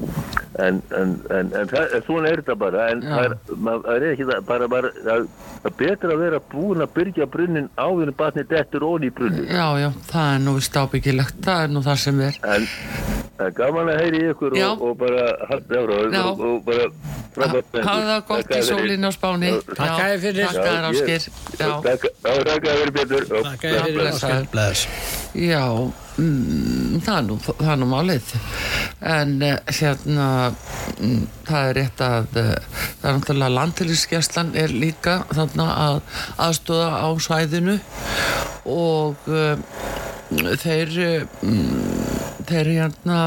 en, 0.66 0.82
en, 1.00 1.16
en, 1.40 1.52
en 1.62 1.74
það, 1.74 1.98
svona 2.08 2.32
er 2.32 2.44
þetta 2.44 2.58
bara 2.66 2.88
en 2.94 3.04
það 3.06 3.28
er, 3.30 3.38
maður 3.56 3.90
það 3.90 3.98
er 3.98 4.08
ekki 4.12 4.30
það 4.32 4.48
bara, 4.52 4.70
bara 4.76 4.94
það 5.02 5.28
er 5.66 5.76
betra 5.82 6.14
að 6.14 6.24
vera 6.26 6.44
búin 6.54 6.86
að 6.86 6.94
byrja 7.00 7.30
brunnin 7.32 7.72
áður 7.76 8.12
en 8.12 8.18
batni 8.20 8.46
dettur 8.50 8.86
ón 8.86 9.06
í 9.06 9.12
brunnin. 9.16 9.50
Já, 9.50 9.68
já 9.82 9.90
það 10.12 10.32
er 10.36 10.42
nú 10.46 10.56
vist 10.60 10.80
ábyggilegt 10.80 11.42
það 11.46 11.66
er 11.66 11.74
nú 11.74 11.84
það 11.86 12.02
sem 12.06 12.24
er. 12.28 12.40
En 12.46 12.68
gaman 13.58 13.92
að 13.92 14.02
heyri 14.04 14.22
ykkur 14.32 14.56
og, 14.56 14.84
og 14.86 14.98
bara 15.02 15.26
halda 15.50 15.82
ára 15.82 16.02
og, 16.32 16.44
og 16.50 16.60
bara 16.68 16.88
frábært 17.36 17.80
hafa 17.96 18.08
það 18.12 18.24
gott 18.30 18.46
í 18.46 18.54
fyrir. 18.54 18.68
sólinni 18.70 19.08
á 19.08 19.12
spáni 19.16 19.52
Takk 19.66 19.86
Já, 19.86 19.96
fyrir 19.98 20.22
fyrir. 20.26 20.46
takk 20.46 20.58
að 20.66 20.76
ég- 20.76 20.88
áskir 20.90 21.22
já, 21.60 21.70
Takk, 21.86 22.08
að 22.24 22.40
vera 22.66 22.92
betur 23.00 23.24
Já, 23.26 23.44
Takk 23.44 23.62
fyrir 23.62 23.82
fyrir 23.86 24.00
blessaður. 24.00 24.36
Ásgeir. 24.36 24.50
Bless. 24.52 24.88
já 25.36 25.64
mm, 26.18 27.02
það 27.06 27.18
er 27.18 27.26
nú, 27.28 27.36
það 27.44 27.72
er 27.74 27.80
nú 27.82 27.88
málið 27.92 28.30
en 29.16 29.34
uh, 29.44 29.58
hérna 29.80 30.28
mm, 31.00 31.26
það 31.50 31.70
er 31.70 31.76
rétt 31.80 32.04
að 32.06 32.40
uh, 32.40 32.54
það 33.02 33.10
er 33.10 33.18
náttúrulega 33.20 33.56
landhelgisgæslan 33.58 34.54
er 34.64 34.72
líka 34.86 35.18
þarna 35.36 35.68
að 35.88 36.00
aðstóða 36.48 36.88
á 37.04 37.08
svæðinu 37.28 37.78
og 38.66 39.28
uh, 39.28 39.58
þeir 40.64 40.96
uh, 41.04 41.28
þeir 42.48 42.72
hérna 42.78 43.20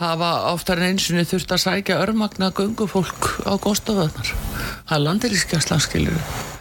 hafa 0.00 0.32
oftar 0.52 0.82
en 0.82 0.94
einsinni 0.94 1.26
þurft 1.28 1.54
að 1.54 1.64
sækja 1.66 2.00
örmagna 2.04 2.50
göngufólk 2.56 3.30
á 3.48 3.52
góðstofðarnar 3.56 4.34
það 4.88 4.98
er 4.98 5.06
landhelgisgæslan 5.08 5.84
skilur 5.84 6.52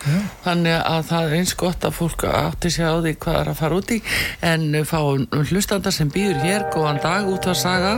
þannig 0.44 0.76
að 0.76 1.06
það 1.08 1.26
er 1.26 1.36
eins 1.38 1.54
gott 1.60 1.86
að 1.88 1.96
fólk 1.96 2.26
átti 2.28 2.72
sig 2.74 2.88
á 2.88 2.96
því 3.00 3.14
hvað 3.24 3.40
er 3.40 3.52
að 3.52 3.60
fara 3.60 3.80
út 3.80 3.92
í. 3.94 4.00
En 4.44 4.66
uh, 4.76 4.86
fáum 4.88 5.28
hlustanda 5.50 5.94
sem 5.96 6.12
býður 6.12 6.42
hér 6.44 6.68
góðan 6.74 7.02
dag 7.04 7.30
út 7.32 7.48
að 7.48 7.60
saga. 7.62 7.94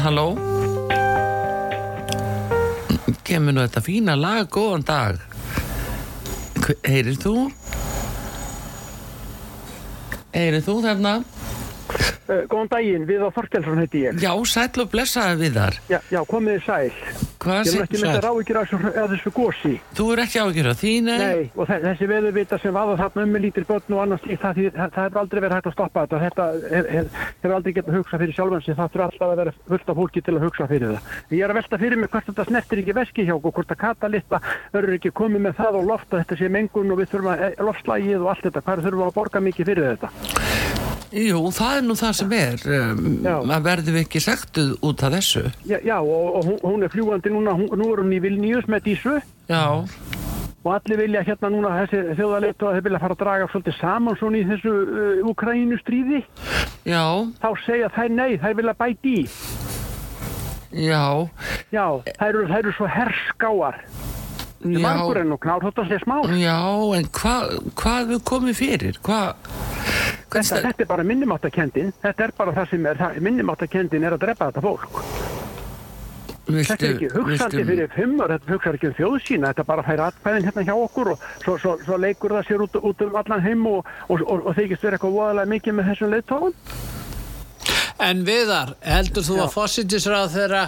Halló? 0.00 0.28
Kemur 3.26 3.54
nú 3.54 3.62
þetta 3.62 3.84
fína 3.84 4.16
lag 4.18 4.50
góðan 4.50 4.86
dag. 4.88 5.20
Heyrir 6.86 7.18
þú? 7.20 7.34
Heyrir 10.34 10.62
þú 10.66 10.80
þarna 10.84 11.14
góðan 12.50 12.68
daginn, 12.70 13.06
við 13.08 13.24
á 13.26 13.28
Þorkelsson 13.34 13.78
heiti 13.82 14.04
ég. 14.06 14.20
já 14.22 14.32
sæll 14.46 14.82
og 14.84 14.90
blessaði 14.92 15.36
við 15.40 15.56
þar 15.58 15.74
Já, 15.90 15.98
já 16.10 16.20
komið 16.30 16.60
sæl. 16.66 16.90
hvað 17.40 17.66
Ég 17.66 17.74
er 17.74 17.84
ekki 17.86 17.98
með 18.00 18.10
þetta 18.10 18.24
ráðvíkjur 18.26 18.58
af 18.60 18.70
þessu, 19.10 19.30
gósi. 19.34 19.72
þú 19.96 20.06
er 20.12 20.22
ekki 20.24 20.38
ágjör 20.44 20.68
á 20.70 20.74
því 20.80 20.92
nei, 21.06 21.50
og 21.56 21.66
þe- 21.68 21.80
þessi 21.86 22.08
veðurvita 22.10 22.58
sem 22.60 22.74
vaða 22.74 22.96
þarna 23.00 23.22
um 23.24 23.30
með 23.34 23.44
lítil 23.46 23.64
börn 23.64 23.94
og 23.96 24.02
annars 24.04 24.22
það, 24.28 24.60
það, 24.60 24.90
það 24.94 25.04
hefur 25.06 25.20
aldrei 25.22 25.40
verið 25.40 25.56
hægt 25.56 25.66
að 25.70 25.72
stoppa 25.76 26.04
þetta. 26.06 26.20
Þetta 26.20 26.44
hef- 26.70 26.90
hef- 26.90 27.12
hefur 27.42 27.54
aldrei 27.56 27.72
getað 27.80 27.96
hugsað 27.98 28.20
fyrir 28.20 28.34
sjálfan 28.36 28.62
sig. 28.64 28.76
Það 28.76 28.90
þurfa 28.92 29.06
alltaf 29.10 29.30
að 29.30 29.36
vera 29.40 29.54
fullt 29.68 29.88
af 29.90 29.96
fólki 30.00 30.22
til 30.24 30.34
að 30.36 30.44
hugsa 30.46 30.68
fyrir 30.70 30.88
það. 30.94 31.00
Ég 31.30 31.44
er 31.44 31.50
að 31.50 31.58
velta 31.60 31.78
fyrir 31.80 31.98
mig 31.98 32.10
hvert 32.10 32.26
þetta 32.30 32.46
snertir 32.50 32.78
ekki 32.84 32.94
veski 33.00 33.24
hjá 33.26 33.34
okkur, 33.40 33.52
hvort 33.56 33.74
að 33.74 33.80
katalitta 33.86 34.40
verður 34.72 34.94
ekki 35.00 35.10
komið 35.16 35.40
með 35.48 35.54
það 35.60 35.80
og 35.80 35.88
lofta 35.90 36.20
þetta 36.22 36.38
sé 36.38 36.48
mengun 36.52 36.92
og 36.92 36.98
við 37.00 37.10
þurfum 37.14 37.32
að 37.34 37.64
loftslægið 37.70 38.20
og 38.20 38.28
allt 38.34 38.44
þetta. 38.50 38.60
Hvað 38.68 38.84
þurfum 38.84 39.00
við 39.00 39.08
að 39.10 39.16
borga 39.20 39.40
mikið 39.48 39.66
fyrir 39.72 39.90
þetta? 39.96 40.79
Jú 41.12 41.40
það 41.50 41.76
er 41.80 41.84
nú 41.88 41.94
það 41.98 42.12
sem 42.20 42.32
er 42.38 42.64
um, 42.76 43.00
að 43.50 43.64
verðum 43.66 43.96
við 43.98 44.04
ekki 44.06 44.20
sektuð 44.22 44.70
út 44.86 45.02
af 45.08 45.14
þessu 45.16 45.42
Já, 45.66 45.78
já 45.82 45.96
og, 45.98 46.38
og 46.38 46.62
hún, 46.66 46.84
er 46.86 46.92
fljúandi 46.92 47.32
núna, 47.34 47.54
hún, 47.58 47.70
nú 47.80 47.88
er 47.94 48.02
hún 48.04 48.12
í 48.14 48.20
Vilnius 48.22 48.68
með 48.70 48.84
dísu. 48.90 49.16
já, 49.50 49.64
og 50.60 50.70
allir 50.76 50.98
vilja 51.00 51.22
hérna 51.24 51.48
núna 51.50 51.70
þessi 51.80 52.02
þjóðarleitu 52.18 52.66
að 52.68 52.74
þeir 52.76 52.84
vilja 52.86 53.00
fara 53.00 53.14
að 53.16 53.22
draga 53.24 53.46
svolítið 53.50 53.76
saman 53.80 54.18
svona 54.20 54.38
í 54.42 54.44
þessu 54.50 54.74
uh, 54.76 55.28
Ukrænu 55.32 55.78
stríði 55.80 56.20
já 56.84 57.04
þá 57.42 57.48
segja 57.66 57.88
þær 57.96 58.10
nei, 58.18 58.30
þær 58.42 58.58
vilja 58.60 58.76
bæti 58.84 59.14
í 59.22 59.26
Já, 60.70 61.26
Já, 61.74 61.86
það 62.14 62.28
eru, 62.28 62.42
það 62.46 62.58
eru 62.60 62.72
svo 62.76 62.86
herskáar. 62.86 63.78
já, 64.62 64.78
Margur 64.84 65.18
en 65.18 65.32
og 65.34 65.40
knár, 65.42 65.64
þetta 65.66 65.86
sé 65.88 65.98
smá. 66.04 66.20
já, 66.38 66.58
en 66.94 67.08
hvað 67.16 67.56
hva 67.80 67.94
við 68.06 68.20
komið 68.30 68.54
fyrir? 68.60 69.00
Hvað, 69.02 69.50
Þetta, 70.30 70.60
þetta 70.68 70.84
er 70.84 70.88
bara 70.90 71.04
minnumáttakendin. 71.06 71.92
Þetta 72.02 72.26
er 72.26 72.32
bara 72.38 72.54
það 72.54 72.72
sem 72.74 72.86
er, 72.86 73.00
minnumáttakendin 73.26 74.06
er 74.06 74.14
að 74.14 74.24
drepa 74.26 74.50
þetta 74.50 74.62
fólk. 74.62 75.00
Þetta 76.50 76.86
er 76.86 76.94
ekki 76.94 77.10
hugsandi 77.14 77.64
fyrir 77.66 77.90
fimm 77.94 78.16
ár, 78.22 78.32
þetta 78.34 78.54
hugsar 78.54 78.78
ekki 78.78 78.88
um 78.90 78.94
þjóðsýna, 78.98 79.50
þetta 79.52 79.66
bara 79.68 79.84
fær 79.86 80.02
atkvæðin 80.06 80.48
hérna 80.48 80.64
hjá 80.66 80.72
okkur 80.74 81.12
og 81.12 81.26
svo, 81.44 81.56
svo, 81.62 81.74
svo 81.84 81.98
leikur 82.00 82.34
það 82.38 82.48
sér 82.48 82.64
út, 82.66 82.78
út 82.90 83.04
um 83.06 83.18
allan 83.20 83.44
heim 83.44 83.66
og, 83.70 83.92
og, 84.08 84.24
og, 84.24 84.48
og 84.50 84.56
þykist 84.58 84.86
vera 84.86 84.98
eitthvað 84.98 85.18
voðalega 85.18 85.52
mikið 85.54 85.78
með 85.78 85.92
þessum 85.92 86.16
leiðtóðum. 86.16 86.56
En 88.00 88.22
viðar, 88.24 88.72
heldur 88.80 89.24
þú 89.26 89.36
að 89.44 89.50
fósittisráð 89.52 90.30
þeirra 90.32 90.60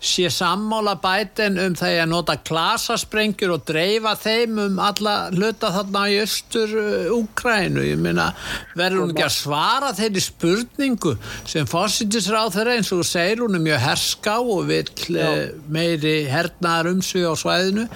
sé 0.00 0.30
sammála 0.32 0.94
bætin 1.02 1.58
um 1.60 1.74
þegar 1.76 2.06
að 2.06 2.12
nota 2.14 2.36
klasasprengjur 2.48 3.52
og 3.58 3.66
dreifa 3.68 4.14
þeim 4.16 4.60
um 4.62 4.80
alla 4.80 5.16
hluta 5.34 5.68
þarna 5.74 6.04
í 6.08 6.16
östur 6.22 6.72
uh, 6.80 7.12
Úkrænu? 7.18 7.84
Ég 7.84 8.00
meina, 8.00 8.30
verður 8.78 9.04
hún 9.04 9.12
ekki 9.12 9.26
að 9.26 9.34
svara 9.36 9.92
þeirri 9.98 10.22
spurningu 10.24 11.14
sem 11.48 11.68
fósittisráð 11.68 12.56
þeirra 12.56 12.78
eins 12.78 12.92
og 12.96 13.04
segir 13.08 13.44
hún 13.44 13.58
er 13.58 13.64
mjög 13.66 13.84
herská 13.84 14.38
og 14.40 14.64
vill 14.70 15.18
uh, 15.18 15.44
meiri 15.68 16.16
hernaðar 16.32 16.92
umsvið 16.94 17.28
á 17.28 17.34
svæðinu. 17.42 17.86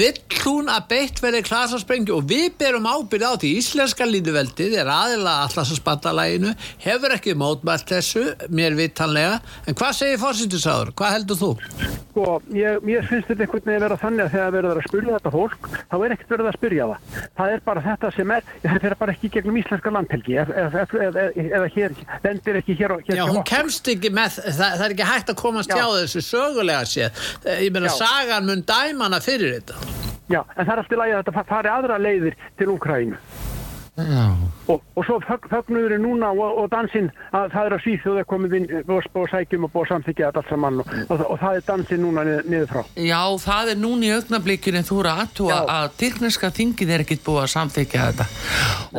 Vill 0.00 0.40
hún 0.44 0.70
að 0.72 0.86
beitt 0.94 1.20
verði 1.22 1.42
klasasprengjur 1.46 2.20
og 2.20 2.30
við 2.30 2.54
berum 2.60 2.86
ábyrð 2.88 3.26
á 3.26 3.34
því 3.40 3.52
íslenska 3.58 4.06
línuveldið 4.08 4.78
er 4.80 4.90
aðila 4.92 5.36
allarsasbandalæginu, 5.48 6.54
hefur 6.86 7.16
ekki 7.16 7.34
mótmælt 7.38 7.90
þessu, 7.90 8.19
mér 8.52 8.76
vitanlega, 8.78 9.40
en 9.66 9.76
hvað 9.78 9.96
segir 9.98 10.20
fórsýttisáður? 10.22 10.92
Hvað 10.98 11.14
heldur 11.16 11.38
þú? 11.40 11.50
Sko, 12.10 12.24
ég, 12.56 12.80
mér 12.86 13.06
finnst 13.08 13.30
þetta 13.30 13.46
einhvern 13.46 13.66
veginn 13.68 13.84
vera 13.84 13.98
þannig 14.00 14.24
að 14.24 14.34
þegar 14.34 14.54
verður 14.56 14.80
að 14.80 14.88
spyrja 14.88 15.16
þetta 15.18 15.32
fólk, 15.36 15.68
þá 15.90 15.96
er 15.98 16.14
ekkert 16.16 16.34
verið 16.34 16.50
að 16.50 16.58
spyrja 16.58 16.88
það. 16.90 17.20
Það 17.40 17.54
er 17.54 17.64
bara 17.68 17.84
þetta 17.86 18.12
sem 18.16 18.34
er, 18.36 18.50
þetta 18.64 18.90
er 18.90 18.96
bara 19.02 19.14
ekki 19.16 19.32
gegnum 19.36 19.60
íslenska 19.60 19.94
landhelgi, 19.94 20.36
eða, 20.42 20.64
eða, 20.64 20.86
eða, 21.06 21.26
eða 21.46 21.70
hér, 21.76 21.96
lendir 22.26 22.60
ekki 22.60 22.78
hér, 22.80 22.96
hér 23.06 23.20
Já, 23.20 23.24
hún 23.30 23.46
kemst 23.48 23.92
ekki 23.94 24.12
með, 24.14 24.40
það, 24.48 24.66
það 24.66 24.86
er 24.88 24.96
ekki 24.96 25.10
hægt 25.12 25.32
að 25.34 25.40
komast 25.44 25.72
Já. 25.72 25.78
hjá 25.80 25.86
þessu 26.00 26.24
sögulega 26.26 26.82
séð. 26.88 27.24
Ég 27.60 27.72
meina, 27.74 27.94
sagan 27.94 28.50
mun 28.50 28.66
dæmana 28.66 29.22
fyrir 29.24 29.58
þetta. 29.60 29.78
Já, 30.30 30.44
en 30.54 30.66
það 30.66 30.74
er 30.74 30.82
alltaf 30.84 31.00
lægi 31.00 31.14
að 31.14 31.24
þetta 31.24 31.48
fari 31.48 31.72
aðra 31.74 31.96
leiðir 31.98 32.36
til 32.58 32.70
Úkrænu. 32.76 33.18
Og, 34.70 34.82
og 34.96 35.04
svo 35.04 35.18
fög, 35.26 35.46
fögnuðurinn 35.50 36.04
núna 36.04 36.30
og, 36.30 36.58
og 36.62 36.68
dansinn 36.72 37.08
að 37.34 37.50
það 37.52 37.66
er 37.66 37.74
að 37.74 37.82
síþjóða 37.84 38.22
komið 38.30 38.54
inn 38.58 38.66
og, 38.80 39.08
og 39.18 39.26
sækjum 39.32 39.66
og 39.66 39.72
búið 39.74 39.82
að 39.82 39.90
samþykja 39.90 40.28
allt 40.30 40.50
saman 40.50 40.80
og, 40.80 40.92
og, 41.08 41.24
og 41.26 41.40
það 41.40 41.58
er 41.58 41.64
dansinn 41.66 42.02
núna 42.04 42.24
niður, 42.28 42.46
niður 42.52 42.70
frá. 42.70 42.82
já, 42.94 43.20
það 43.44 43.72
er 43.72 43.80
núna 43.82 44.06
í 44.06 44.12
augnablikinu 44.14 44.82
þú 44.86 45.00
eru 45.02 45.12
aðtúa 45.24 45.58
að 45.74 45.86
tyrkneska 46.00 46.52
þingið 46.60 46.94
er 46.94 47.04
ekkit 47.04 47.24
búið 47.26 47.42
að 47.42 47.50
samþykja 47.56 48.06
þetta. 48.06 48.28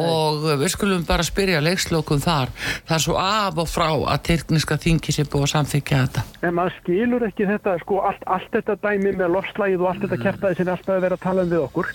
Og 0.02 0.46
við 0.62 0.74
skulum 0.76 1.08
bara 1.08 1.26
spyrja 1.26 1.64
leikslokum 1.64 2.22
þar, 2.24 2.52
það 2.90 2.96
er 2.98 3.06
svo 3.06 3.18
af 3.22 3.64
og 3.64 3.72
frá 3.72 3.90
að 3.96 4.22
tyrkneska 4.30 4.78
þingið 4.86 5.18
sé 5.18 5.26
búið 5.32 5.48
að 5.48 5.54
samþykja 5.56 6.02
þetta. 6.04 6.26
En 6.42 6.56
maður 6.60 6.78
skilur 6.82 7.28
ekki 7.28 7.48
þetta, 7.50 7.78
sko, 7.86 8.02
allt, 8.12 8.24
allt 8.28 8.52
þetta 8.56 8.78
dæmi 8.84 9.16
með 9.16 9.34
lofslægið 9.38 9.86
og 9.86 9.92
allt 9.94 10.06
þetta 10.06 10.22
kæftæði 10.26 10.60
sem 10.60 10.68
er 10.68 10.74
alltaf 10.76 10.96
að 10.98 11.06
vera 11.08 11.18
að 11.20 11.26
tala 11.26 11.46
um 11.46 11.52
við 11.52 11.66
okkur. 11.66 11.92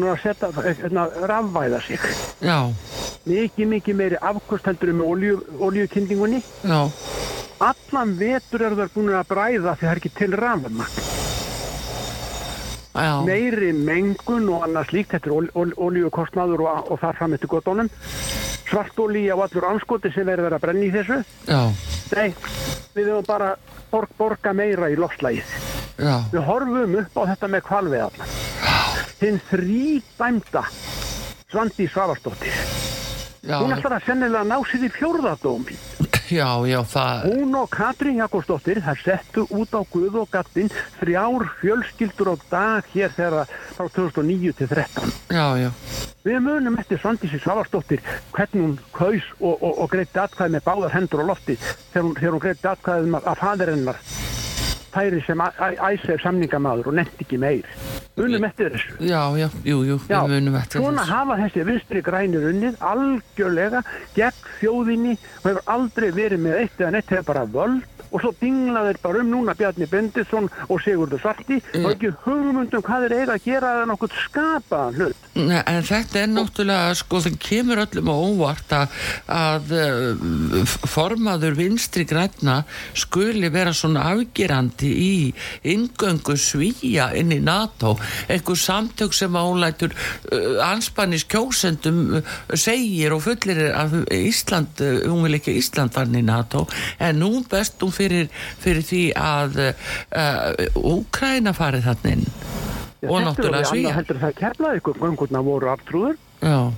Já, 0.00 0.14
Loðinu 0.14 0.16
bræðslutnar 0.16 0.16
á 0.16 0.16
Íslandi 0.16 0.16
voru 0.16 0.16
búin 0.16 0.16
að 0.16 0.22
setja, 0.22 0.50
hérna, 0.80 1.04
rafvæða 1.30 1.80
sig. 1.86 2.00
já, 2.40 2.58
Mikið, 3.26 3.66
mikið 3.68 3.94
meiri 4.00 4.16
afkost 4.20 4.64
heldur 4.66 4.92
með 4.92 5.06
olíu, 5.12 5.40
olíukindingunni. 5.60 6.42
já, 6.64 6.90
Allan 7.60 8.14
vetur 8.18 8.62
eru 8.62 8.76
þær 8.80 8.92
búin 8.94 9.10
að 9.14 9.26
bræða 9.28 9.74
því 9.76 9.84
það 9.84 9.90
er 9.90 9.96
ekki 10.00 10.12
til 10.16 10.30
rafvæðma. 10.40 10.86
já 12.94 13.12
Meiri 13.24 13.72
mengun 13.72 14.48
og 14.48 14.64
annað 14.66 14.88
slíkt, 14.90 15.10
þetta 15.14 15.28
er 15.30 15.34
ol, 15.36 15.48
ol, 15.54 15.72
olíukostnaður 15.76 16.60
og, 16.66 16.90
og 16.90 17.00
þar 17.00 17.16
fram 17.20 17.34
eftir 17.36 17.48
gotónum. 17.52 17.90
Svartólí 18.70 19.26
á 19.30 19.36
allur 19.36 19.64
anskoti 19.66 20.10
sem 20.14 20.26
verður 20.26 20.54
að 20.56 20.60
brenna 20.64 20.84
í 20.86 20.90
þessu. 20.94 21.20
Já, 21.48 21.62
Nei, 22.10 22.32
við 22.96 23.06
höfum 23.12 23.26
bara 23.28 23.52
borg, 23.90 24.10
borga 24.18 24.52
meira 24.54 24.88
í 24.90 24.96
lofslægið. 24.98 25.44
já, 25.98 26.16
Við 26.32 26.42
horfum 26.48 26.94
upp 27.04 27.18
á 27.18 27.22
þetta 27.34 27.48
með 27.54 27.60
kvalveðarna. 27.68 28.24
Hinn 29.20 29.40
þrýdæmda 29.50 30.62
Svandi 31.50 31.88
Svavarsdóttir. 31.90 32.54
já, 33.42 33.58
Hún 33.60 33.72
ætlar 33.74 33.98
að 33.98 34.06
sennilega 34.06 34.44
ná 34.48 34.58
sér 34.64 34.84
í 34.86 34.90
fjórðadómi. 34.94 35.76
já, 36.30 36.48
já, 36.66 36.80
það 36.86 37.24
Hún 37.26 37.54
og 37.58 37.70
Katrín 37.70 38.20
Jakobsdóttir 38.22 38.80
þær 38.80 39.02
settu 39.04 39.46
út 39.50 39.74
á 39.76 39.80
Guð 39.92 40.14
og 40.22 40.28
Gattin 40.30 40.70
þrjár 41.00 41.48
fjölskyldur 41.60 42.32
á 42.32 42.36
dag 42.50 42.84
hér 42.94 43.10
þegar 43.16 43.50
frá 43.76 43.88
2009 43.88 44.52
til 44.56 44.68
13. 44.68 45.12
Já, 45.30 45.46
já, 45.58 45.70
Við 46.24 46.40
munum 46.44 46.76
eftir 46.78 47.00
Svandísi 47.00 47.40
Svavarsdóttir 47.40 48.00
hvernig 48.32 48.62
hún 48.62 48.78
kaus 48.92 49.24
og, 49.40 49.56
og, 49.62 49.78
og 49.84 49.88
greitti 49.90 50.20
atkvæði 50.20 50.52
með 50.56 50.66
báðar 50.68 50.92
hendur 50.96 51.24
á 51.24 51.30
lofti 51.32 51.56
þegar 51.92 52.04
hún, 52.04 52.16
hún 52.20 52.42
greitti 52.44 52.68
atkvæði 52.68 53.12
með 53.14 53.28
að 53.32 53.40
fadir 53.40 53.72
hennar 53.72 54.02
færi 54.94 55.20
sem 55.26 55.40
æsir 55.40 56.20
samningamaður 56.22 56.90
og 56.92 56.98
nefndi 57.00 57.24
ekki 57.26 57.38
meir. 57.42 57.68
Munum 58.20 58.44
eftir 58.44 58.72
þessu. 58.74 58.96
já, 59.06 59.22
já, 59.40 59.48
jú, 59.64 59.78
jú, 59.88 60.00
Já, 60.10 60.18
við 60.26 60.34
munum 60.34 60.56
eftir 60.60 60.82
svona 60.82 61.04
þessu. 61.06 61.14
hafa 61.14 61.36
þessi 61.44 61.64
vinstri 61.70 62.02
grænir 62.04 62.48
unnið 62.50 62.82
algjörlega 62.90 63.80
gegn 64.16 64.42
þjóðinni 64.60 65.14
og 65.40 65.46
hefur 65.48 65.62
aldrei 65.76 66.10
verið 66.12 66.44
með 66.44 66.60
eitt 66.64 66.80
eða 66.84 66.92
neitt 66.98 67.14
hefur 67.14 67.28
bara 67.32 67.46
völd 67.46 67.88
og 68.10 68.18
svo 68.24 68.32
dingla 68.40 68.80
þeir 68.88 68.96
bara 69.04 69.20
um 69.22 69.28
núna 69.30 69.52
Bjarni 69.54 69.86
Bendisson 69.86 70.48
og 70.66 70.80
Sigurður 70.82 71.20
Svarti 71.22 71.60
og 71.78 71.92
ekki 71.92 72.08
hugmyndum 72.24 72.82
hvað 72.82 73.04
þeir 73.06 73.12
eiga 73.20 73.36
að 73.36 73.44
gera 73.44 73.68
eða 73.76 73.84
nokkuð 73.92 74.16
skapaðan 74.24 74.96
hlut. 74.98 75.28
Nei, 75.38 75.60
en 75.70 75.84
þetta 75.86 76.18
er 76.24 76.32
náttúrulega, 76.32 76.96
sko, 76.98 77.20
það 77.22 77.36
kemur 77.46 77.82
öllum 77.84 78.10
á 78.10 78.16
óvart 78.18 78.74
að, 78.74 78.96
að 79.30 79.70
uh, 79.78 80.74
formaður 80.90 81.54
vinstri 81.60 82.02
græna 82.10 82.64
skuli 82.98 83.48
vera 83.54 83.70
svona 83.78 84.08
afgerandi 84.80 84.88
í 84.90 85.34
ingöngu 85.62 86.36
svíja 86.36 87.10
inn 87.14 87.32
í 87.32 87.40
NATO, 87.40 87.96
einhver 88.28 88.56
samtök 88.56 89.12
sem 89.12 89.34
álætur 89.36 89.92
uh, 90.32 90.60
anspannis 90.64 91.24
kjósendum 91.24 92.20
uh, 92.20 92.22
segir 92.54 93.12
og 93.12 93.22
fullir 93.24 93.72
að 93.74 94.06
Ísland, 94.10 94.80
uh, 94.80 95.04
hún 95.08 95.24
vil 95.26 95.38
ekki 95.38 95.58
Ísland 95.58 95.92
fann 95.92 96.14
í 96.14 96.22
NATO, 96.22 96.66
en 96.98 97.20
nú 97.20 97.44
best 97.50 97.80
hún 97.80 97.92
fyrir, 97.92 98.30
fyrir 98.60 98.82
því 98.82 99.04
að 99.16 99.60
uh, 99.70 100.80
Úkræna 100.80 101.52
farið 101.54 101.86
þarna 101.90 102.16
inn 102.16 102.26
og 103.00 103.22
náttúrulega 103.24 103.64
Svíja. 103.64 103.94
heldur 103.96 104.18
það 104.20 104.34
keflaði 104.36 104.80
ykkur 104.82 104.98
göngurna 105.00 105.40
voru 105.40 105.70
aftrúður. 105.72 106.18
Já. 106.44 106.72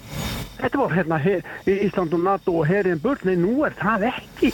Þetta 0.62 0.78
var 0.78 0.92
hérna 0.94 1.18
Ísland 1.66 2.14
og 2.14 2.22
NATO 2.22 2.55
og 2.61 2.68
herinn 2.70 3.03
burt, 3.03 3.24
nei 3.26 3.34
nú 3.34 3.64
er 3.66 3.74
það 3.74 4.07
ekki. 4.12 4.53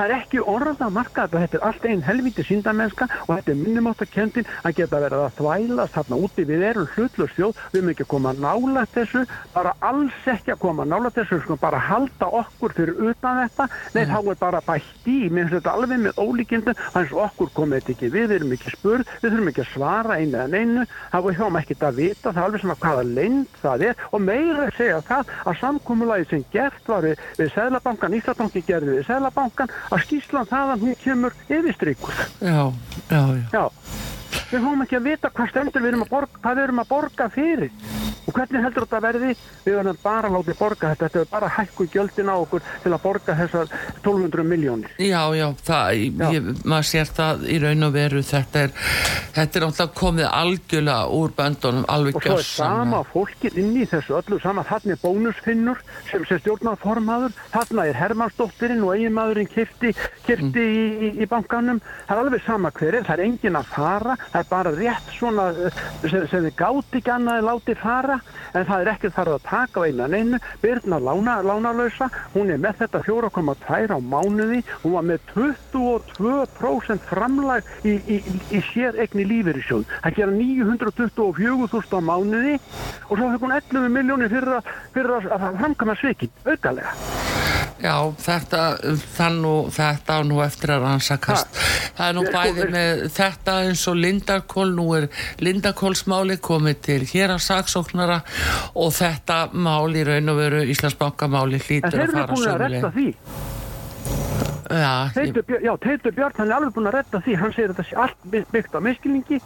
Það 0.00 0.06
er 0.08 0.14
ekki 0.16 0.38
orða 0.48 0.86
að 0.86 0.94
marka 0.96 1.26
þetta, 1.28 1.58
er 1.58 1.64
allt 1.66 1.82
einn 1.84 2.02
helviti 2.06 2.44
síndamennska 2.48 3.04
og 3.26 3.34
þetta 3.34 3.50
er 3.52 3.58
minnumáttakendin 3.58 4.46
að 4.64 4.78
geta 4.78 5.00
verið 5.02 5.24
að 5.26 5.34
þvælast 5.36 5.96
þarna 5.98 6.18
úti, 6.24 6.44
við 6.48 6.62
erum 6.70 6.86
hlutlust 6.94 7.36
þjóð, 7.36 7.58
við 7.74 7.80
erum 7.80 7.90
ekki 7.92 8.06
að 8.06 8.08
koma 8.14 8.32
nála 8.38 8.84
þessu, 8.94 9.24
bara 9.52 9.74
alls 9.84 10.30
ekki 10.32 10.54
að 10.54 10.62
koma 10.62 10.86
nála 10.88 11.10
þessu, 11.12 11.42
skulum 11.42 11.60
bara 11.60 11.82
halda 11.84 12.30
okkur 12.40 12.72
fyrir 12.78 13.02
utan 13.10 13.42
þetta, 13.42 13.66
nei 13.92 14.00
þá 14.08 14.16
er 14.22 14.40
bara 14.40 14.62
bætt 14.70 15.10
í, 15.12 15.18
minnst 15.28 15.52
þetta 15.58 15.76
alveg 15.76 16.02
með 16.06 16.24
ólíkindum, 16.24 16.80
þannig 16.94 17.12
að 17.12 17.22
okkur 17.26 17.52
komið 17.60 17.82
þetta 17.82 17.94
ekki, 17.98 18.10
við 18.16 18.34
erum 18.38 18.56
ekki 18.56 18.74
spurð, 18.78 19.12
við 19.20 19.36
þurfum 19.36 19.52
ekki 19.52 19.64
að 19.66 19.70
svara 19.74 20.16
einu 20.16 20.40
eða 20.40 20.48
neinu, 20.56 20.86
þá 21.12 21.18
er 21.20 21.38
þá 21.42 21.60
ekki 21.60 21.78
að 21.84 22.00
vita, 22.00 22.32
það 22.32 22.40
er 22.40 22.48
alveg 22.48 22.64
svona 22.64 22.78
hvaða 22.86 23.04
leynd 23.10 23.60
það 23.60 23.86
er. 23.90 24.02
Og 24.10 24.24
meira 24.24 24.66
að 24.66 24.76
segja 24.78 25.00
það 25.10 25.32
að 25.44 25.60
samkúmulagi 25.60 26.28
sem 26.30 26.44
gert 26.54 26.88
var 26.88 27.06
við, 27.06 27.24
við 27.36 27.52
Sæðlabankan, 27.54 28.16
Íslandsbanki 28.20 28.64
gerði 28.66 28.96
við 28.96 29.06
Sæðlabankan, 29.08 29.74
að 29.90 30.04
skýslan 30.06 30.48
þaðan 30.50 30.84
hún 30.84 30.96
kemur 31.02 31.36
yfirstrikuð. 31.48 32.22
Já, 32.40 32.72
já, 33.10 33.22
já. 33.34 33.44
Já, 33.52 33.64
við 34.50 34.64
höfum 34.64 34.84
ekki 34.84 34.98
að 34.98 35.08
vita 35.10 35.32
hvað 35.34 35.50
stendur 35.52 35.84
við 35.84 35.92
erum 35.92 36.06
að 36.06 36.12
borga, 36.14 36.40
hvað 36.44 36.60
við 36.60 36.66
erum 36.68 36.82
að 36.84 36.90
borga 36.94 37.28
fyrir. 37.34 37.72
Og 38.28 38.34
hvernig 38.36 38.62
heldur 38.62 38.84
þetta 38.84 39.00
verði? 39.02 39.30
Við 39.64 39.76
verðum 39.78 40.00
bara 40.02 40.30
láta 40.30 40.54
borga 40.58 40.90
þetta. 40.92 41.08
Þetta 41.08 41.20
er 41.24 41.30
bara 41.30 41.48
hækku 41.56 41.86
gjöldin 41.90 42.30
á 42.30 42.36
okkur 42.36 42.62
til 42.82 42.92
að 42.92 43.02
borga 43.02 43.36
þessar 43.38 43.70
1200 44.02 44.44
miljónir 44.46 44.90
Já, 44.98 45.22
já, 45.36 45.46
það, 45.64 46.00
Já. 46.20 46.26
Ég, 46.34 46.48
maður 46.64 46.88
sér 46.90 47.10
það 47.16 47.44
í 47.50 47.58
raun 47.62 47.86
og 47.86 47.94
veru, 47.94 48.22
þetta 48.26 48.62
er, 48.66 48.74
þetta 49.36 49.60
er 49.60 49.64
náttúrulega 49.66 49.98
komið 50.00 50.28
algjörlega 50.30 51.16
úr 51.16 51.34
böndunum, 51.36 51.86
alveg 51.94 52.18
og 52.18 52.26
svo 52.26 52.36
er 52.38 52.46
sama 52.46 53.02
fólkið 53.10 53.58
inn 53.62 53.72
í 53.80 53.86
þessu 53.90 54.16
öllu 54.20 54.40
sama, 54.42 54.64
þarna 54.68 54.96
er 54.96 55.02
bónusfinnur 55.02 55.82
sem, 56.10 56.24
sem 56.28 56.40
stjórnarformaður, 56.42 57.36
þarna 57.54 57.86
er 57.90 57.98
Hermannsdóttirinn 58.00 58.84
og 58.86 58.94
eiginmaðurinn 58.96 59.50
kifti, 59.50 59.92
kifti 60.26 60.64
í, 60.64 60.84
í, 60.90 61.12
í 61.24 61.30
bankanum, 61.30 61.82
það 62.08 62.16
er 62.16 62.24
alveg 62.24 62.46
sama 62.46 62.72
hver 62.76 63.00
er, 63.00 63.06
það 63.08 63.16
er 63.18 63.26
engin 63.28 63.60
að 63.60 63.72
fara, 63.74 64.16
það 64.32 64.39
er 64.40 64.48
bara 64.50 64.72
rétt 64.74 65.10
svona 65.16 65.48
eh, 65.52 65.80
sem, 66.04 66.26
sem 66.30 66.44
þið 66.48 66.54
gátt 66.60 66.96
ekki 67.00 67.12
annað 67.14 67.38
að 67.40 67.46
láti 67.50 67.76
fara 67.80 68.16
en 68.56 68.66
það 68.66 68.80
er 68.84 68.90
ekkert 68.94 69.16
þarf 69.18 69.34
að 69.36 69.44
taka 69.46 69.80
á 69.80 69.86
einan 69.86 70.16
einu 70.18 70.40
Birna 70.62 70.98
lána, 71.00 71.36
lánalösa 71.46 72.08
hún 72.34 72.50
er 72.54 72.58
með 72.62 72.80
þetta 72.82 73.02
4,2 73.06 73.94
á 73.94 73.98
mánuði. 74.00 74.62
Hún 74.82 74.96
var 74.96 75.06
með 75.06 75.20
22% 75.34 77.06
framlag 77.10 77.70
í, 77.86 77.94
í, 78.10 78.18
í, 78.20 78.34
í 78.58 78.62
sér 78.72 78.98
egni 79.04 79.24
lífeyrissjóð. 79.30 79.86
Það 80.04 80.18
gera 80.20 80.36
924.000 80.36 81.96
á 81.96 82.00
mánuði 82.10 82.56
og 83.08 83.14
svo 83.16 83.30
fekk 83.32 83.46
hún 83.46 83.56
11 83.58 83.90
miljónir 83.96 84.32
fyrir, 84.32 84.58
að- 84.58 84.74
fyrir 84.96 85.30
framkama 85.60 85.98
svikin 86.00 86.32
aukalega 86.46 87.59
Já, 87.80 87.94
þetta, 88.20 88.62
það 89.16 89.36
nú, 89.40 89.52
þetta 89.72 90.16
á 90.16 90.20
nú 90.28 90.40
eftir 90.44 90.74
að 90.74 90.82
rannsakast. 90.84 91.60
Það 91.96 92.06
er 92.06 92.16
nú 92.18 92.24
bæði 92.28 92.66
með 92.74 93.04
þetta 93.16 93.54
eins 93.66 93.84
og 93.90 94.00
Lindakól, 94.00 94.66
nú 94.76 94.88
er 94.98 95.08
Lindakólsmáli 95.40 96.36
komið 96.44 96.82
til 96.88 97.00
hér 97.12 97.36
að 97.36 97.44
saksóknara 97.46 98.20
og 98.74 98.92
þetta 98.96 99.40
mál 99.52 99.88
í 99.96 100.04
raun 100.06 100.34
og 100.34 100.42
veru 100.42 100.66
Íslandsbankamáli 100.74 101.60
en 101.60 101.64
hlýtur 101.66 101.96
þeir 101.96 102.02
að 102.02 102.06
eru 102.08 102.18
fara 102.18 102.34
búin 102.34 102.50
að 102.50 102.60
sömuleg. 102.60 102.92
því 102.98 103.49
Já, 104.70 105.10
Teitur, 105.14 105.42
Björn- 105.42 106.14
Björn, 106.14 106.32
hann 106.38 106.50
er 106.50 106.54
alveg 106.54 106.72
búin 106.76 106.86
að 106.86 106.94
redda 106.94 107.20
því, 107.24 107.34
hann 107.40 107.52
segir 107.52 107.70
að 107.70 107.74
þetta 107.74 107.86
sé 107.88 107.96
allt 107.98 108.20
by- 108.30 108.44
byggt 108.54 108.74
á 108.74 108.80
miskilningi, 108.80 109.38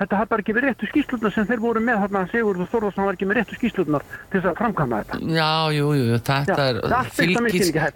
þetta 0.00 0.16
har 0.18 0.26
bara 0.26 0.42
ekki 0.42 0.54
verið 0.56 0.68
réttu 0.72 0.88
skýslutnar 0.90 1.32
sem 1.34 1.46
þeir 1.46 1.60
voru 1.62 1.80
með 1.80 2.00
þarna, 2.02 2.22
Sigurður 2.32 2.68
Þórðarsson 2.72 3.04
var 3.06 3.14
ekki 3.14 3.28
með 3.30 3.38
réttu 3.38 3.58
skýslutnar 3.60 4.02
til 4.32 4.40
þess 4.40 4.50
að 4.50 4.56
framkama 4.58 4.98
þetta. 5.04 5.20
já, 5.30 5.50
jú, 5.78 5.86
jú, 5.94 6.04
þetta 6.18 6.38
Já, 6.44 6.54
er 6.58 6.74
er 6.74 6.90
á 6.90 7.02
fylgis, 7.14 7.70
er 7.70 7.86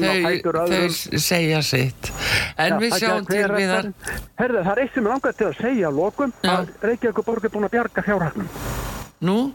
þau, 0.00 0.68
þau 0.72 1.18
segja 1.28 1.62
sitt. 1.62 2.12
En 2.56 2.72
Já, 2.72 2.78
við 2.80 2.92
sjáum 2.98 3.26
til 3.28 3.44
við 3.48 3.68
þar. 3.74 3.92
Herðu, 4.38 4.64
það 4.64 4.72
er 4.72 4.82
eitt 4.82 4.94
sem 4.94 5.06
er 5.06 5.12
langað 5.12 5.36
til 5.36 5.46
að 5.50 5.60
segja 5.60 5.88
að 5.88 5.94
lokum, 6.00 6.32
að 6.44 6.68
Reykjavík 6.82 7.24
borg 7.28 7.44
er 7.44 7.50
búin 7.50 7.68
að 7.68 7.74
bjarga 7.76 8.02
fjárhagnum. 8.08 8.48
nú, 9.20 9.52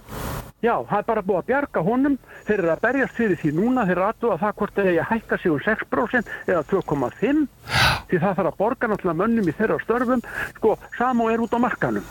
Já, 0.63 0.77
það 0.87 0.97
er 0.99 1.03
bara 1.03 1.21
búið 1.21 1.39
að 1.41 1.47
bjarga 1.49 1.81
honum, 1.83 2.13
þeir 2.47 2.59
eru 2.59 2.71
að 2.73 2.83
berjast 2.85 3.17
fyrir 3.17 3.39
því 3.41 3.51
núna, 3.57 3.85
þeir 3.87 3.97
eru 3.97 4.07
aðtúa 4.07 4.39
það 4.41 4.55
hvort 4.59 4.77
þeir 4.77 4.89
eigi 4.91 5.03
að 5.03 5.11
hækka 5.11 5.41
sig 5.41 5.51
um 5.51 5.61
6% 5.67 6.33
eða 6.47 6.63
2,5% 6.71 7.47
því 8.09 8.23
það 8.23 8.39
þarf 8.39 8.51
að 8.51 8.57
borga 8.63 8.89
náttúrulega 8.91 9.21
mönnum 9.23 9.49
í 9.49 9.57
þeirra 9.59 9.79
störfum, 9.83 10.25
sko, 10.57 10.77
Samó 10.97 11.29
er 11.33 11.43
út 11.43 11.55
á 11.55 11.59
markanum. 11.63 12.05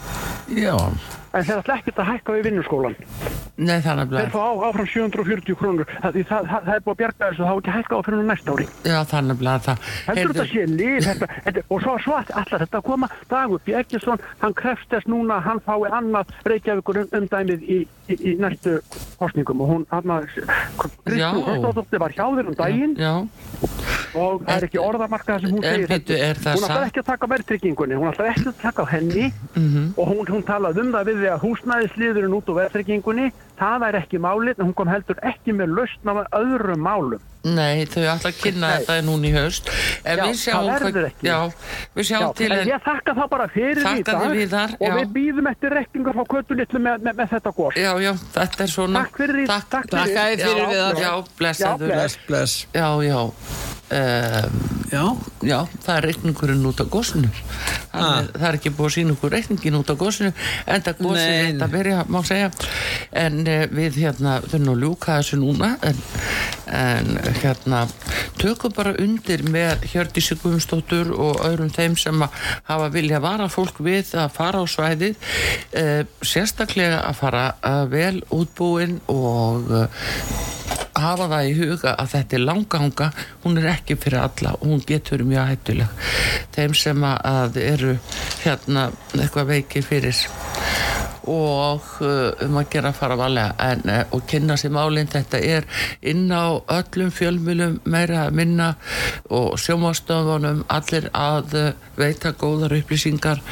já, 0.49 0.77
En 1.33 1.45
þeir 1.49 1.61
ætla 1.63 1.77
ekkert 1.81 2.01
að 2.03 2.09
hækka 2.13 2.33
við 2.37 2.43
vinnuskólan. 2.49 2.97
nei 3.57 3.79
þannig 3.85 4.11
Þeir 4.13 4.27
að 4.27 4.33
fá 4.33 4.43
á, 4.43 4.53
áfram 4.69 4.89
740 4.93 5.57
krónur. 5.61 5.87
Það, 6.03 6.17
það, 6.29 6.47
það, 6.51 6.65
það 6.67 6.75
er 6.75 6.83
búið 6.87 6.93
að 6.93 7.01
bjarga 7.03 7.29
þessu, 7.29 7.43
það 7.43 7.53
á 7.53 7.57
ekki 7.63 7.75
hækka 7.77 7.97
á 7.97 8.01
fyrir 8.07 8.25
næsta 8.29 8.53
ári. 8.57 8.67
Já, 8.89 8.99
þannig 9.13 9.45
að 9.53 9.67
það 9.67 9.89
Heldur 10.09 10.33
þetta 10.33 10.47
sé 10.53 10.67
þetta, 11.07 11.63
og 11.69 11.83
svo 11.85 11.95
svo 12.05 12.17
allar 12.21 12.65
þetta 12.65 12.81
að 12.81 12.87
koma, 12.89 13.09
Dagur 13.33 13.63
Bjeggesson, 13.67 14.25
hann 14.43 14.57
krefst 14.61 14.89
þess 14.93 15.09
núna 15.13 15.41
hann 15.45 15.61
fái 15.65 15.89
annað 15.93 16.33
Reykjavíkur 16.53 17.03
um, 17.05 17.09
umdæmið 17.21 17.63
í, 17.65 17.79
í, 18.13 18.19
í 18.33 18.35
næstu 18.41 18.79
kostningum 19.21 19.61
og 19.65 19.73
hún, 19.73 19.87
hann 19.93 20.17
að, 20.17 20.29
Já. 20.37 20.47
Kristján 21.07 21.63
Þóttóttir 21.65 22.03
var 22.03 22.13
hjá 22.17 22.25
þér 22.37 22.51
um 22.53 22.57
daginn 22.59 22.97
Já, 23.01 23.15
og 24.13 24.43
það 24.45 24.55
er 24.59 24.67
ekki 24.69 24.81
orðamarkað 24.83 25.45
sem 25.47 25.55
hún 25.55 25.63
segir. 25.65 25.93
er 26.19 26.41
það 26.43 26.59
hún 26.59 26.67
satt? 26.67 26.87
ekki 26.89 27.01
að 27.03 27.07
taka 27.13 27.29
verðtryggingunni, 27.33 27.97
hún 28.01 28.11
ætlar 28.13 28.33
ekki 28.35 28.49
að 28.51 28.59
taka 28.65 28.87
henni 28.93 29.29
Mhm. 29.53 29.93
og 30.01 30.09
hún, 30.09 30.27
hún 30.29 30.43
talaði 30.49 30.81
um 30.83 30.93
það 30.93 31.09
við 31.13 31.22
að 31.31 31.45
húsnæðisliðurinn 31.47 32.35
út 32.39 32.51
úr 32.51 32.59
verðtryggingunni, 32.59 33.31
það 33.63 33.89
er 33.89 34.01
ekki 34.03 34.19
málið, 34.23 34.57
en 34.59 34.67
hún 34.71 34.75
kom 34.83 34.91
heldur 34.93 35.21
ekki 35.33 35.55
með 35.57 35.77
lausn 35.79 36.13
af 36.13 36.25
öðrum 36.43 36.83
málum. 36.83 37.29
Nei, 37.43 37.83
þau 37.91 38.05
ætla 38.07 38.31
að 38.31 38.37
kynna 38.39 38.69
Nei. 38.69 38.75
þetta 38.85 38.97
núna 39.03 39.27
í 39.27 39.31
haust 39.35 39.67
En 40.07 40.21
Já, 40.21 40.23
við 40.29 40.37
sjáum 40.39 40.69
það 40.69 40.85
verður 40.85 41.07
ekki. 41.09 41.25
Já, 41.27 41.39
við 41.97 42.05
Já, 42.05 42.07
sjáum 42.13 42.37
til 42.39 42.51
en 42.55 42.69
ég 42.71 42.85
þakka 42.85 43.15
það 43.19 43.31
bara 43.33 43.47
fyrir 43.51 43.81
í 43.81 43.87
Þakka 43.89 44.05
dag 44.13 44.21
þér, 44.23 44.37
Viðar, 44.37 44.75
og 44.79 44.87
já. 44.87 44.95
við 45.01 45.11
býðum 45.17 45.49
eftir 45.51 45.75
rekningar 45.75 46.15
frá 46.21 46.25
kötulitlu 46.37 46.83
með, 46.87 47.03
með, 47.09 47.17
með 47.19 47.33
þetta 47.35 47.53
góð. 47.59 47.81
Já, 47.83 47.91
já, 48.07 48.13
þetta 48.39 48.63
er 48.69 48.73
svona 48.77 49.03
Takk 49.03 49.19
fyrir, 49.25 49.51
Takk, 49.51 49.67
takk 49.75 49.91
Takk 49.91 50.13
fyrir. 50.13 50.45
fyrir 50.45 50.63
Já, 50.63 50.71
við 50.71 50.83
það. 50.85 51.03
já, 51.03 51.13
blessaður 51.43 51.95
Bless, 51.97 52.19
bless. 52.31 52.55
Já, 52.79 52.89
já 53.03 53.19
um, 53.27 54.63
Já, 54.93 55.05
Já, 55.43 55.59
það 55.83 55.97
er 55.99 56.07
reikningurinn 56.13 56.67
út 56.71 56.79
á 56.79 56.87
gósinu 56.87 57.33
Ah. 57.93 58.23
Það 58.33 58.45
er 58.49 58.57
ekki 58.57 58.71
búið 58.73 58.87
að 58.89 58.93
sína 58.95 59.13
okkur 59.13 59.33
reikningin 59.35 59.75
út 59.77 59.91
á 59.93 59.97
gósinu 60.01 60.31
En 60.65 60.81
það 60.81 61.03
er 61.21 61.59
að 61.61 61.75
byrja, 61.75 61.99
má 62.09 62.23
segja 62.25 62.47
En 63.13 63.43
við 63.73 63.99
hérna, 64.03 64.37
þurfum 64.45 64.73
að 64.75 64.83
ljúka 64.85 65.17
þessu 65.21 65.39
núna 65.43 65.71
En, 65.83 65.99
en 66.73 67.11
hérna, 67.43 67.83
tökum 68.41 68.73
bara 68.77 68.93
undir 69.03 69.43
með 69.53 69.85
Hjördísi 69.93 70.37
Guðumstóttur 70.41 71.11
og 71.15 71.41
öðrum 71.47 71.73
þeim 71.75 71.97
sem 72.01 72.23
að 72.25 72.39
hafa 72.71 72.89
vilja 72.95 73.21
vara 73.25 73.49
fólk 73.53 73.81
við 73.85 74.15
að 74.23 74.31
fara 74.37 74.63
á 74.63 74.65
svæðið 74.71 75.17
uh, 75.19 76.03
Sérstaklega 76.23 77.03
að 77.09 77.19
fara 77.21 77.45
uh, 77.61 77.83
vel 77.93 78.23
útbúin 78.33 78.99
og 79.13 79.71
uh, 79.73 79.87
hafa 81.03 81.27
það 81.33 81.49
í 81.49 81.55
huga 81.57 81.95
að 81.99 82.11
þetta 82.13 82.37
er 82.39 82.43
langanga 82.47 83.07
hún 83.43 83.57
er 83.59 83.71
ekki 83.73 83.97
fyrir 83.99 84.21
alla 84.23 84.53
og 84.59 84.67
hún 84.69 84.83
getur 84.87 85.25
mjög 85.27 85.49
hættuleg. 85.51 86.03
Þeim 86.55 86.75
sem 86.79 87.05
að- 87.09 87.23
að 87.33 87.57
eru 87.65 87.95
hérna 88.45 88.85
eitthvað 89.17 89.49
veikir 89.55 89.87
fyrir 89.89 90.21
og 91.31 91.87
uh, 92.03 92.33
um 92.45 92.59
að 92.61 92.69
gera 92.75 92.93
fara 92.97 93.17
valega 93.19 93.55
en, 93.63 93.85
uh, 93.91 94.03
og 94.15 94.25
kynna 94.31 94.57
sér 94.61 94.75
málinn 94.75 95.11
þetta 95.11 95.41
er 95.43 95.67
inn 96.01 96.27
á 96.33 96.59
öllum 96.61 97.13
fjölmjölum 97.15 97.79
meira 97.85 98.27
að 98.27 98.39
minna 98.41 98.69
og 99.31 99.59
sjómastofunum 99.61 100.65
allir 100.73 101.09
að 101.15 101.57
uh, 101.59 101.69
veita 101.99 102.35
góðar 102.39 102.77
upplýsingar 102.79 103.43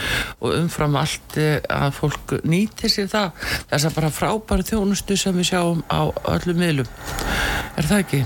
og 0.40 0.56
umfram 0.56 0.98
allt 1.00 1.38
að 1.38 1.90
fólk 1.98 2.38
nýti 2.44 2.90
sér 2.90 3.10
það 3.12 3.50
þess 3.70 3.90
að 3.90 3.98
bara 3.98 4.14
frábæra 4.14 4.66
þjónustu 4.72 5.18
sem 5.20 5.36
við 5.36 5.52
sjáum 5.52 5.84
á 5.86 6.10
öllum 6.34 6.60
miðlum 6.64 6.96
er 7.76 7.86
það 7.86 8.02
ekki? 8.04 8.24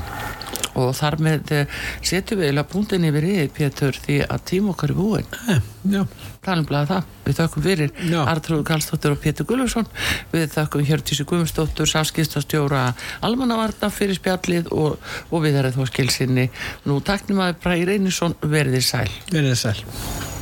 Og 0.81 0.93
þar 0.99 1.17
með 1.23 1.53
eh, 1.55 1.79
setjum 2.03 2.41
við 2.41 2.49
eiginlega 2.49 2.71
punktin 2.73 3.07
yfir 3.09 3.27
í 3.29 3.37
Pétur 3.55 3.99
því 4.05 4.19
að 4.27 4.45
tím 4.51 4.71
okkar 4.73 4.95
er 4.95 5.63
já. 5.85 6.03
þannig 6.45 6.75
að 6.75 6.91
það, 6.91 7.09
við 7.25 7.39
þökkum 7.41 7.65
fyrir 7.65 7.95
Já. 8.11 8.21
Artrúður 8.25 8.67
Karlsdóttir 8.71 9.15
og 9.15 9.23
Pétur 9.23 9.49
Gulluðsson 9.49 9.89
við 10.33 10.47
þökkum 10.57 10.87
Hjördísi 10.89 11.27
Guðmundsdóttur 11.29 11.91
samskiptastjóra 11.91 12.85
Almannavarna 13.25 13.91
fyrir 13.95 14.19
spjallið 14.19 14.71
og, 14.75 15.01
og 15.31 15.45
við 15.47 15.61
erum 15.63 15.79
þó 15.79 15.91
skilsinni 15.93 16.51
nú 16.89 17.01
taknum 17.05 17.45
að 17.45 17.59
Bræði 17.65 17.91
Reynisson 17.93 18.39
verðið 18.43 18.89
sæl 18.91 19.11
Verið 19.33 19.59
sæl. 19.61 20.34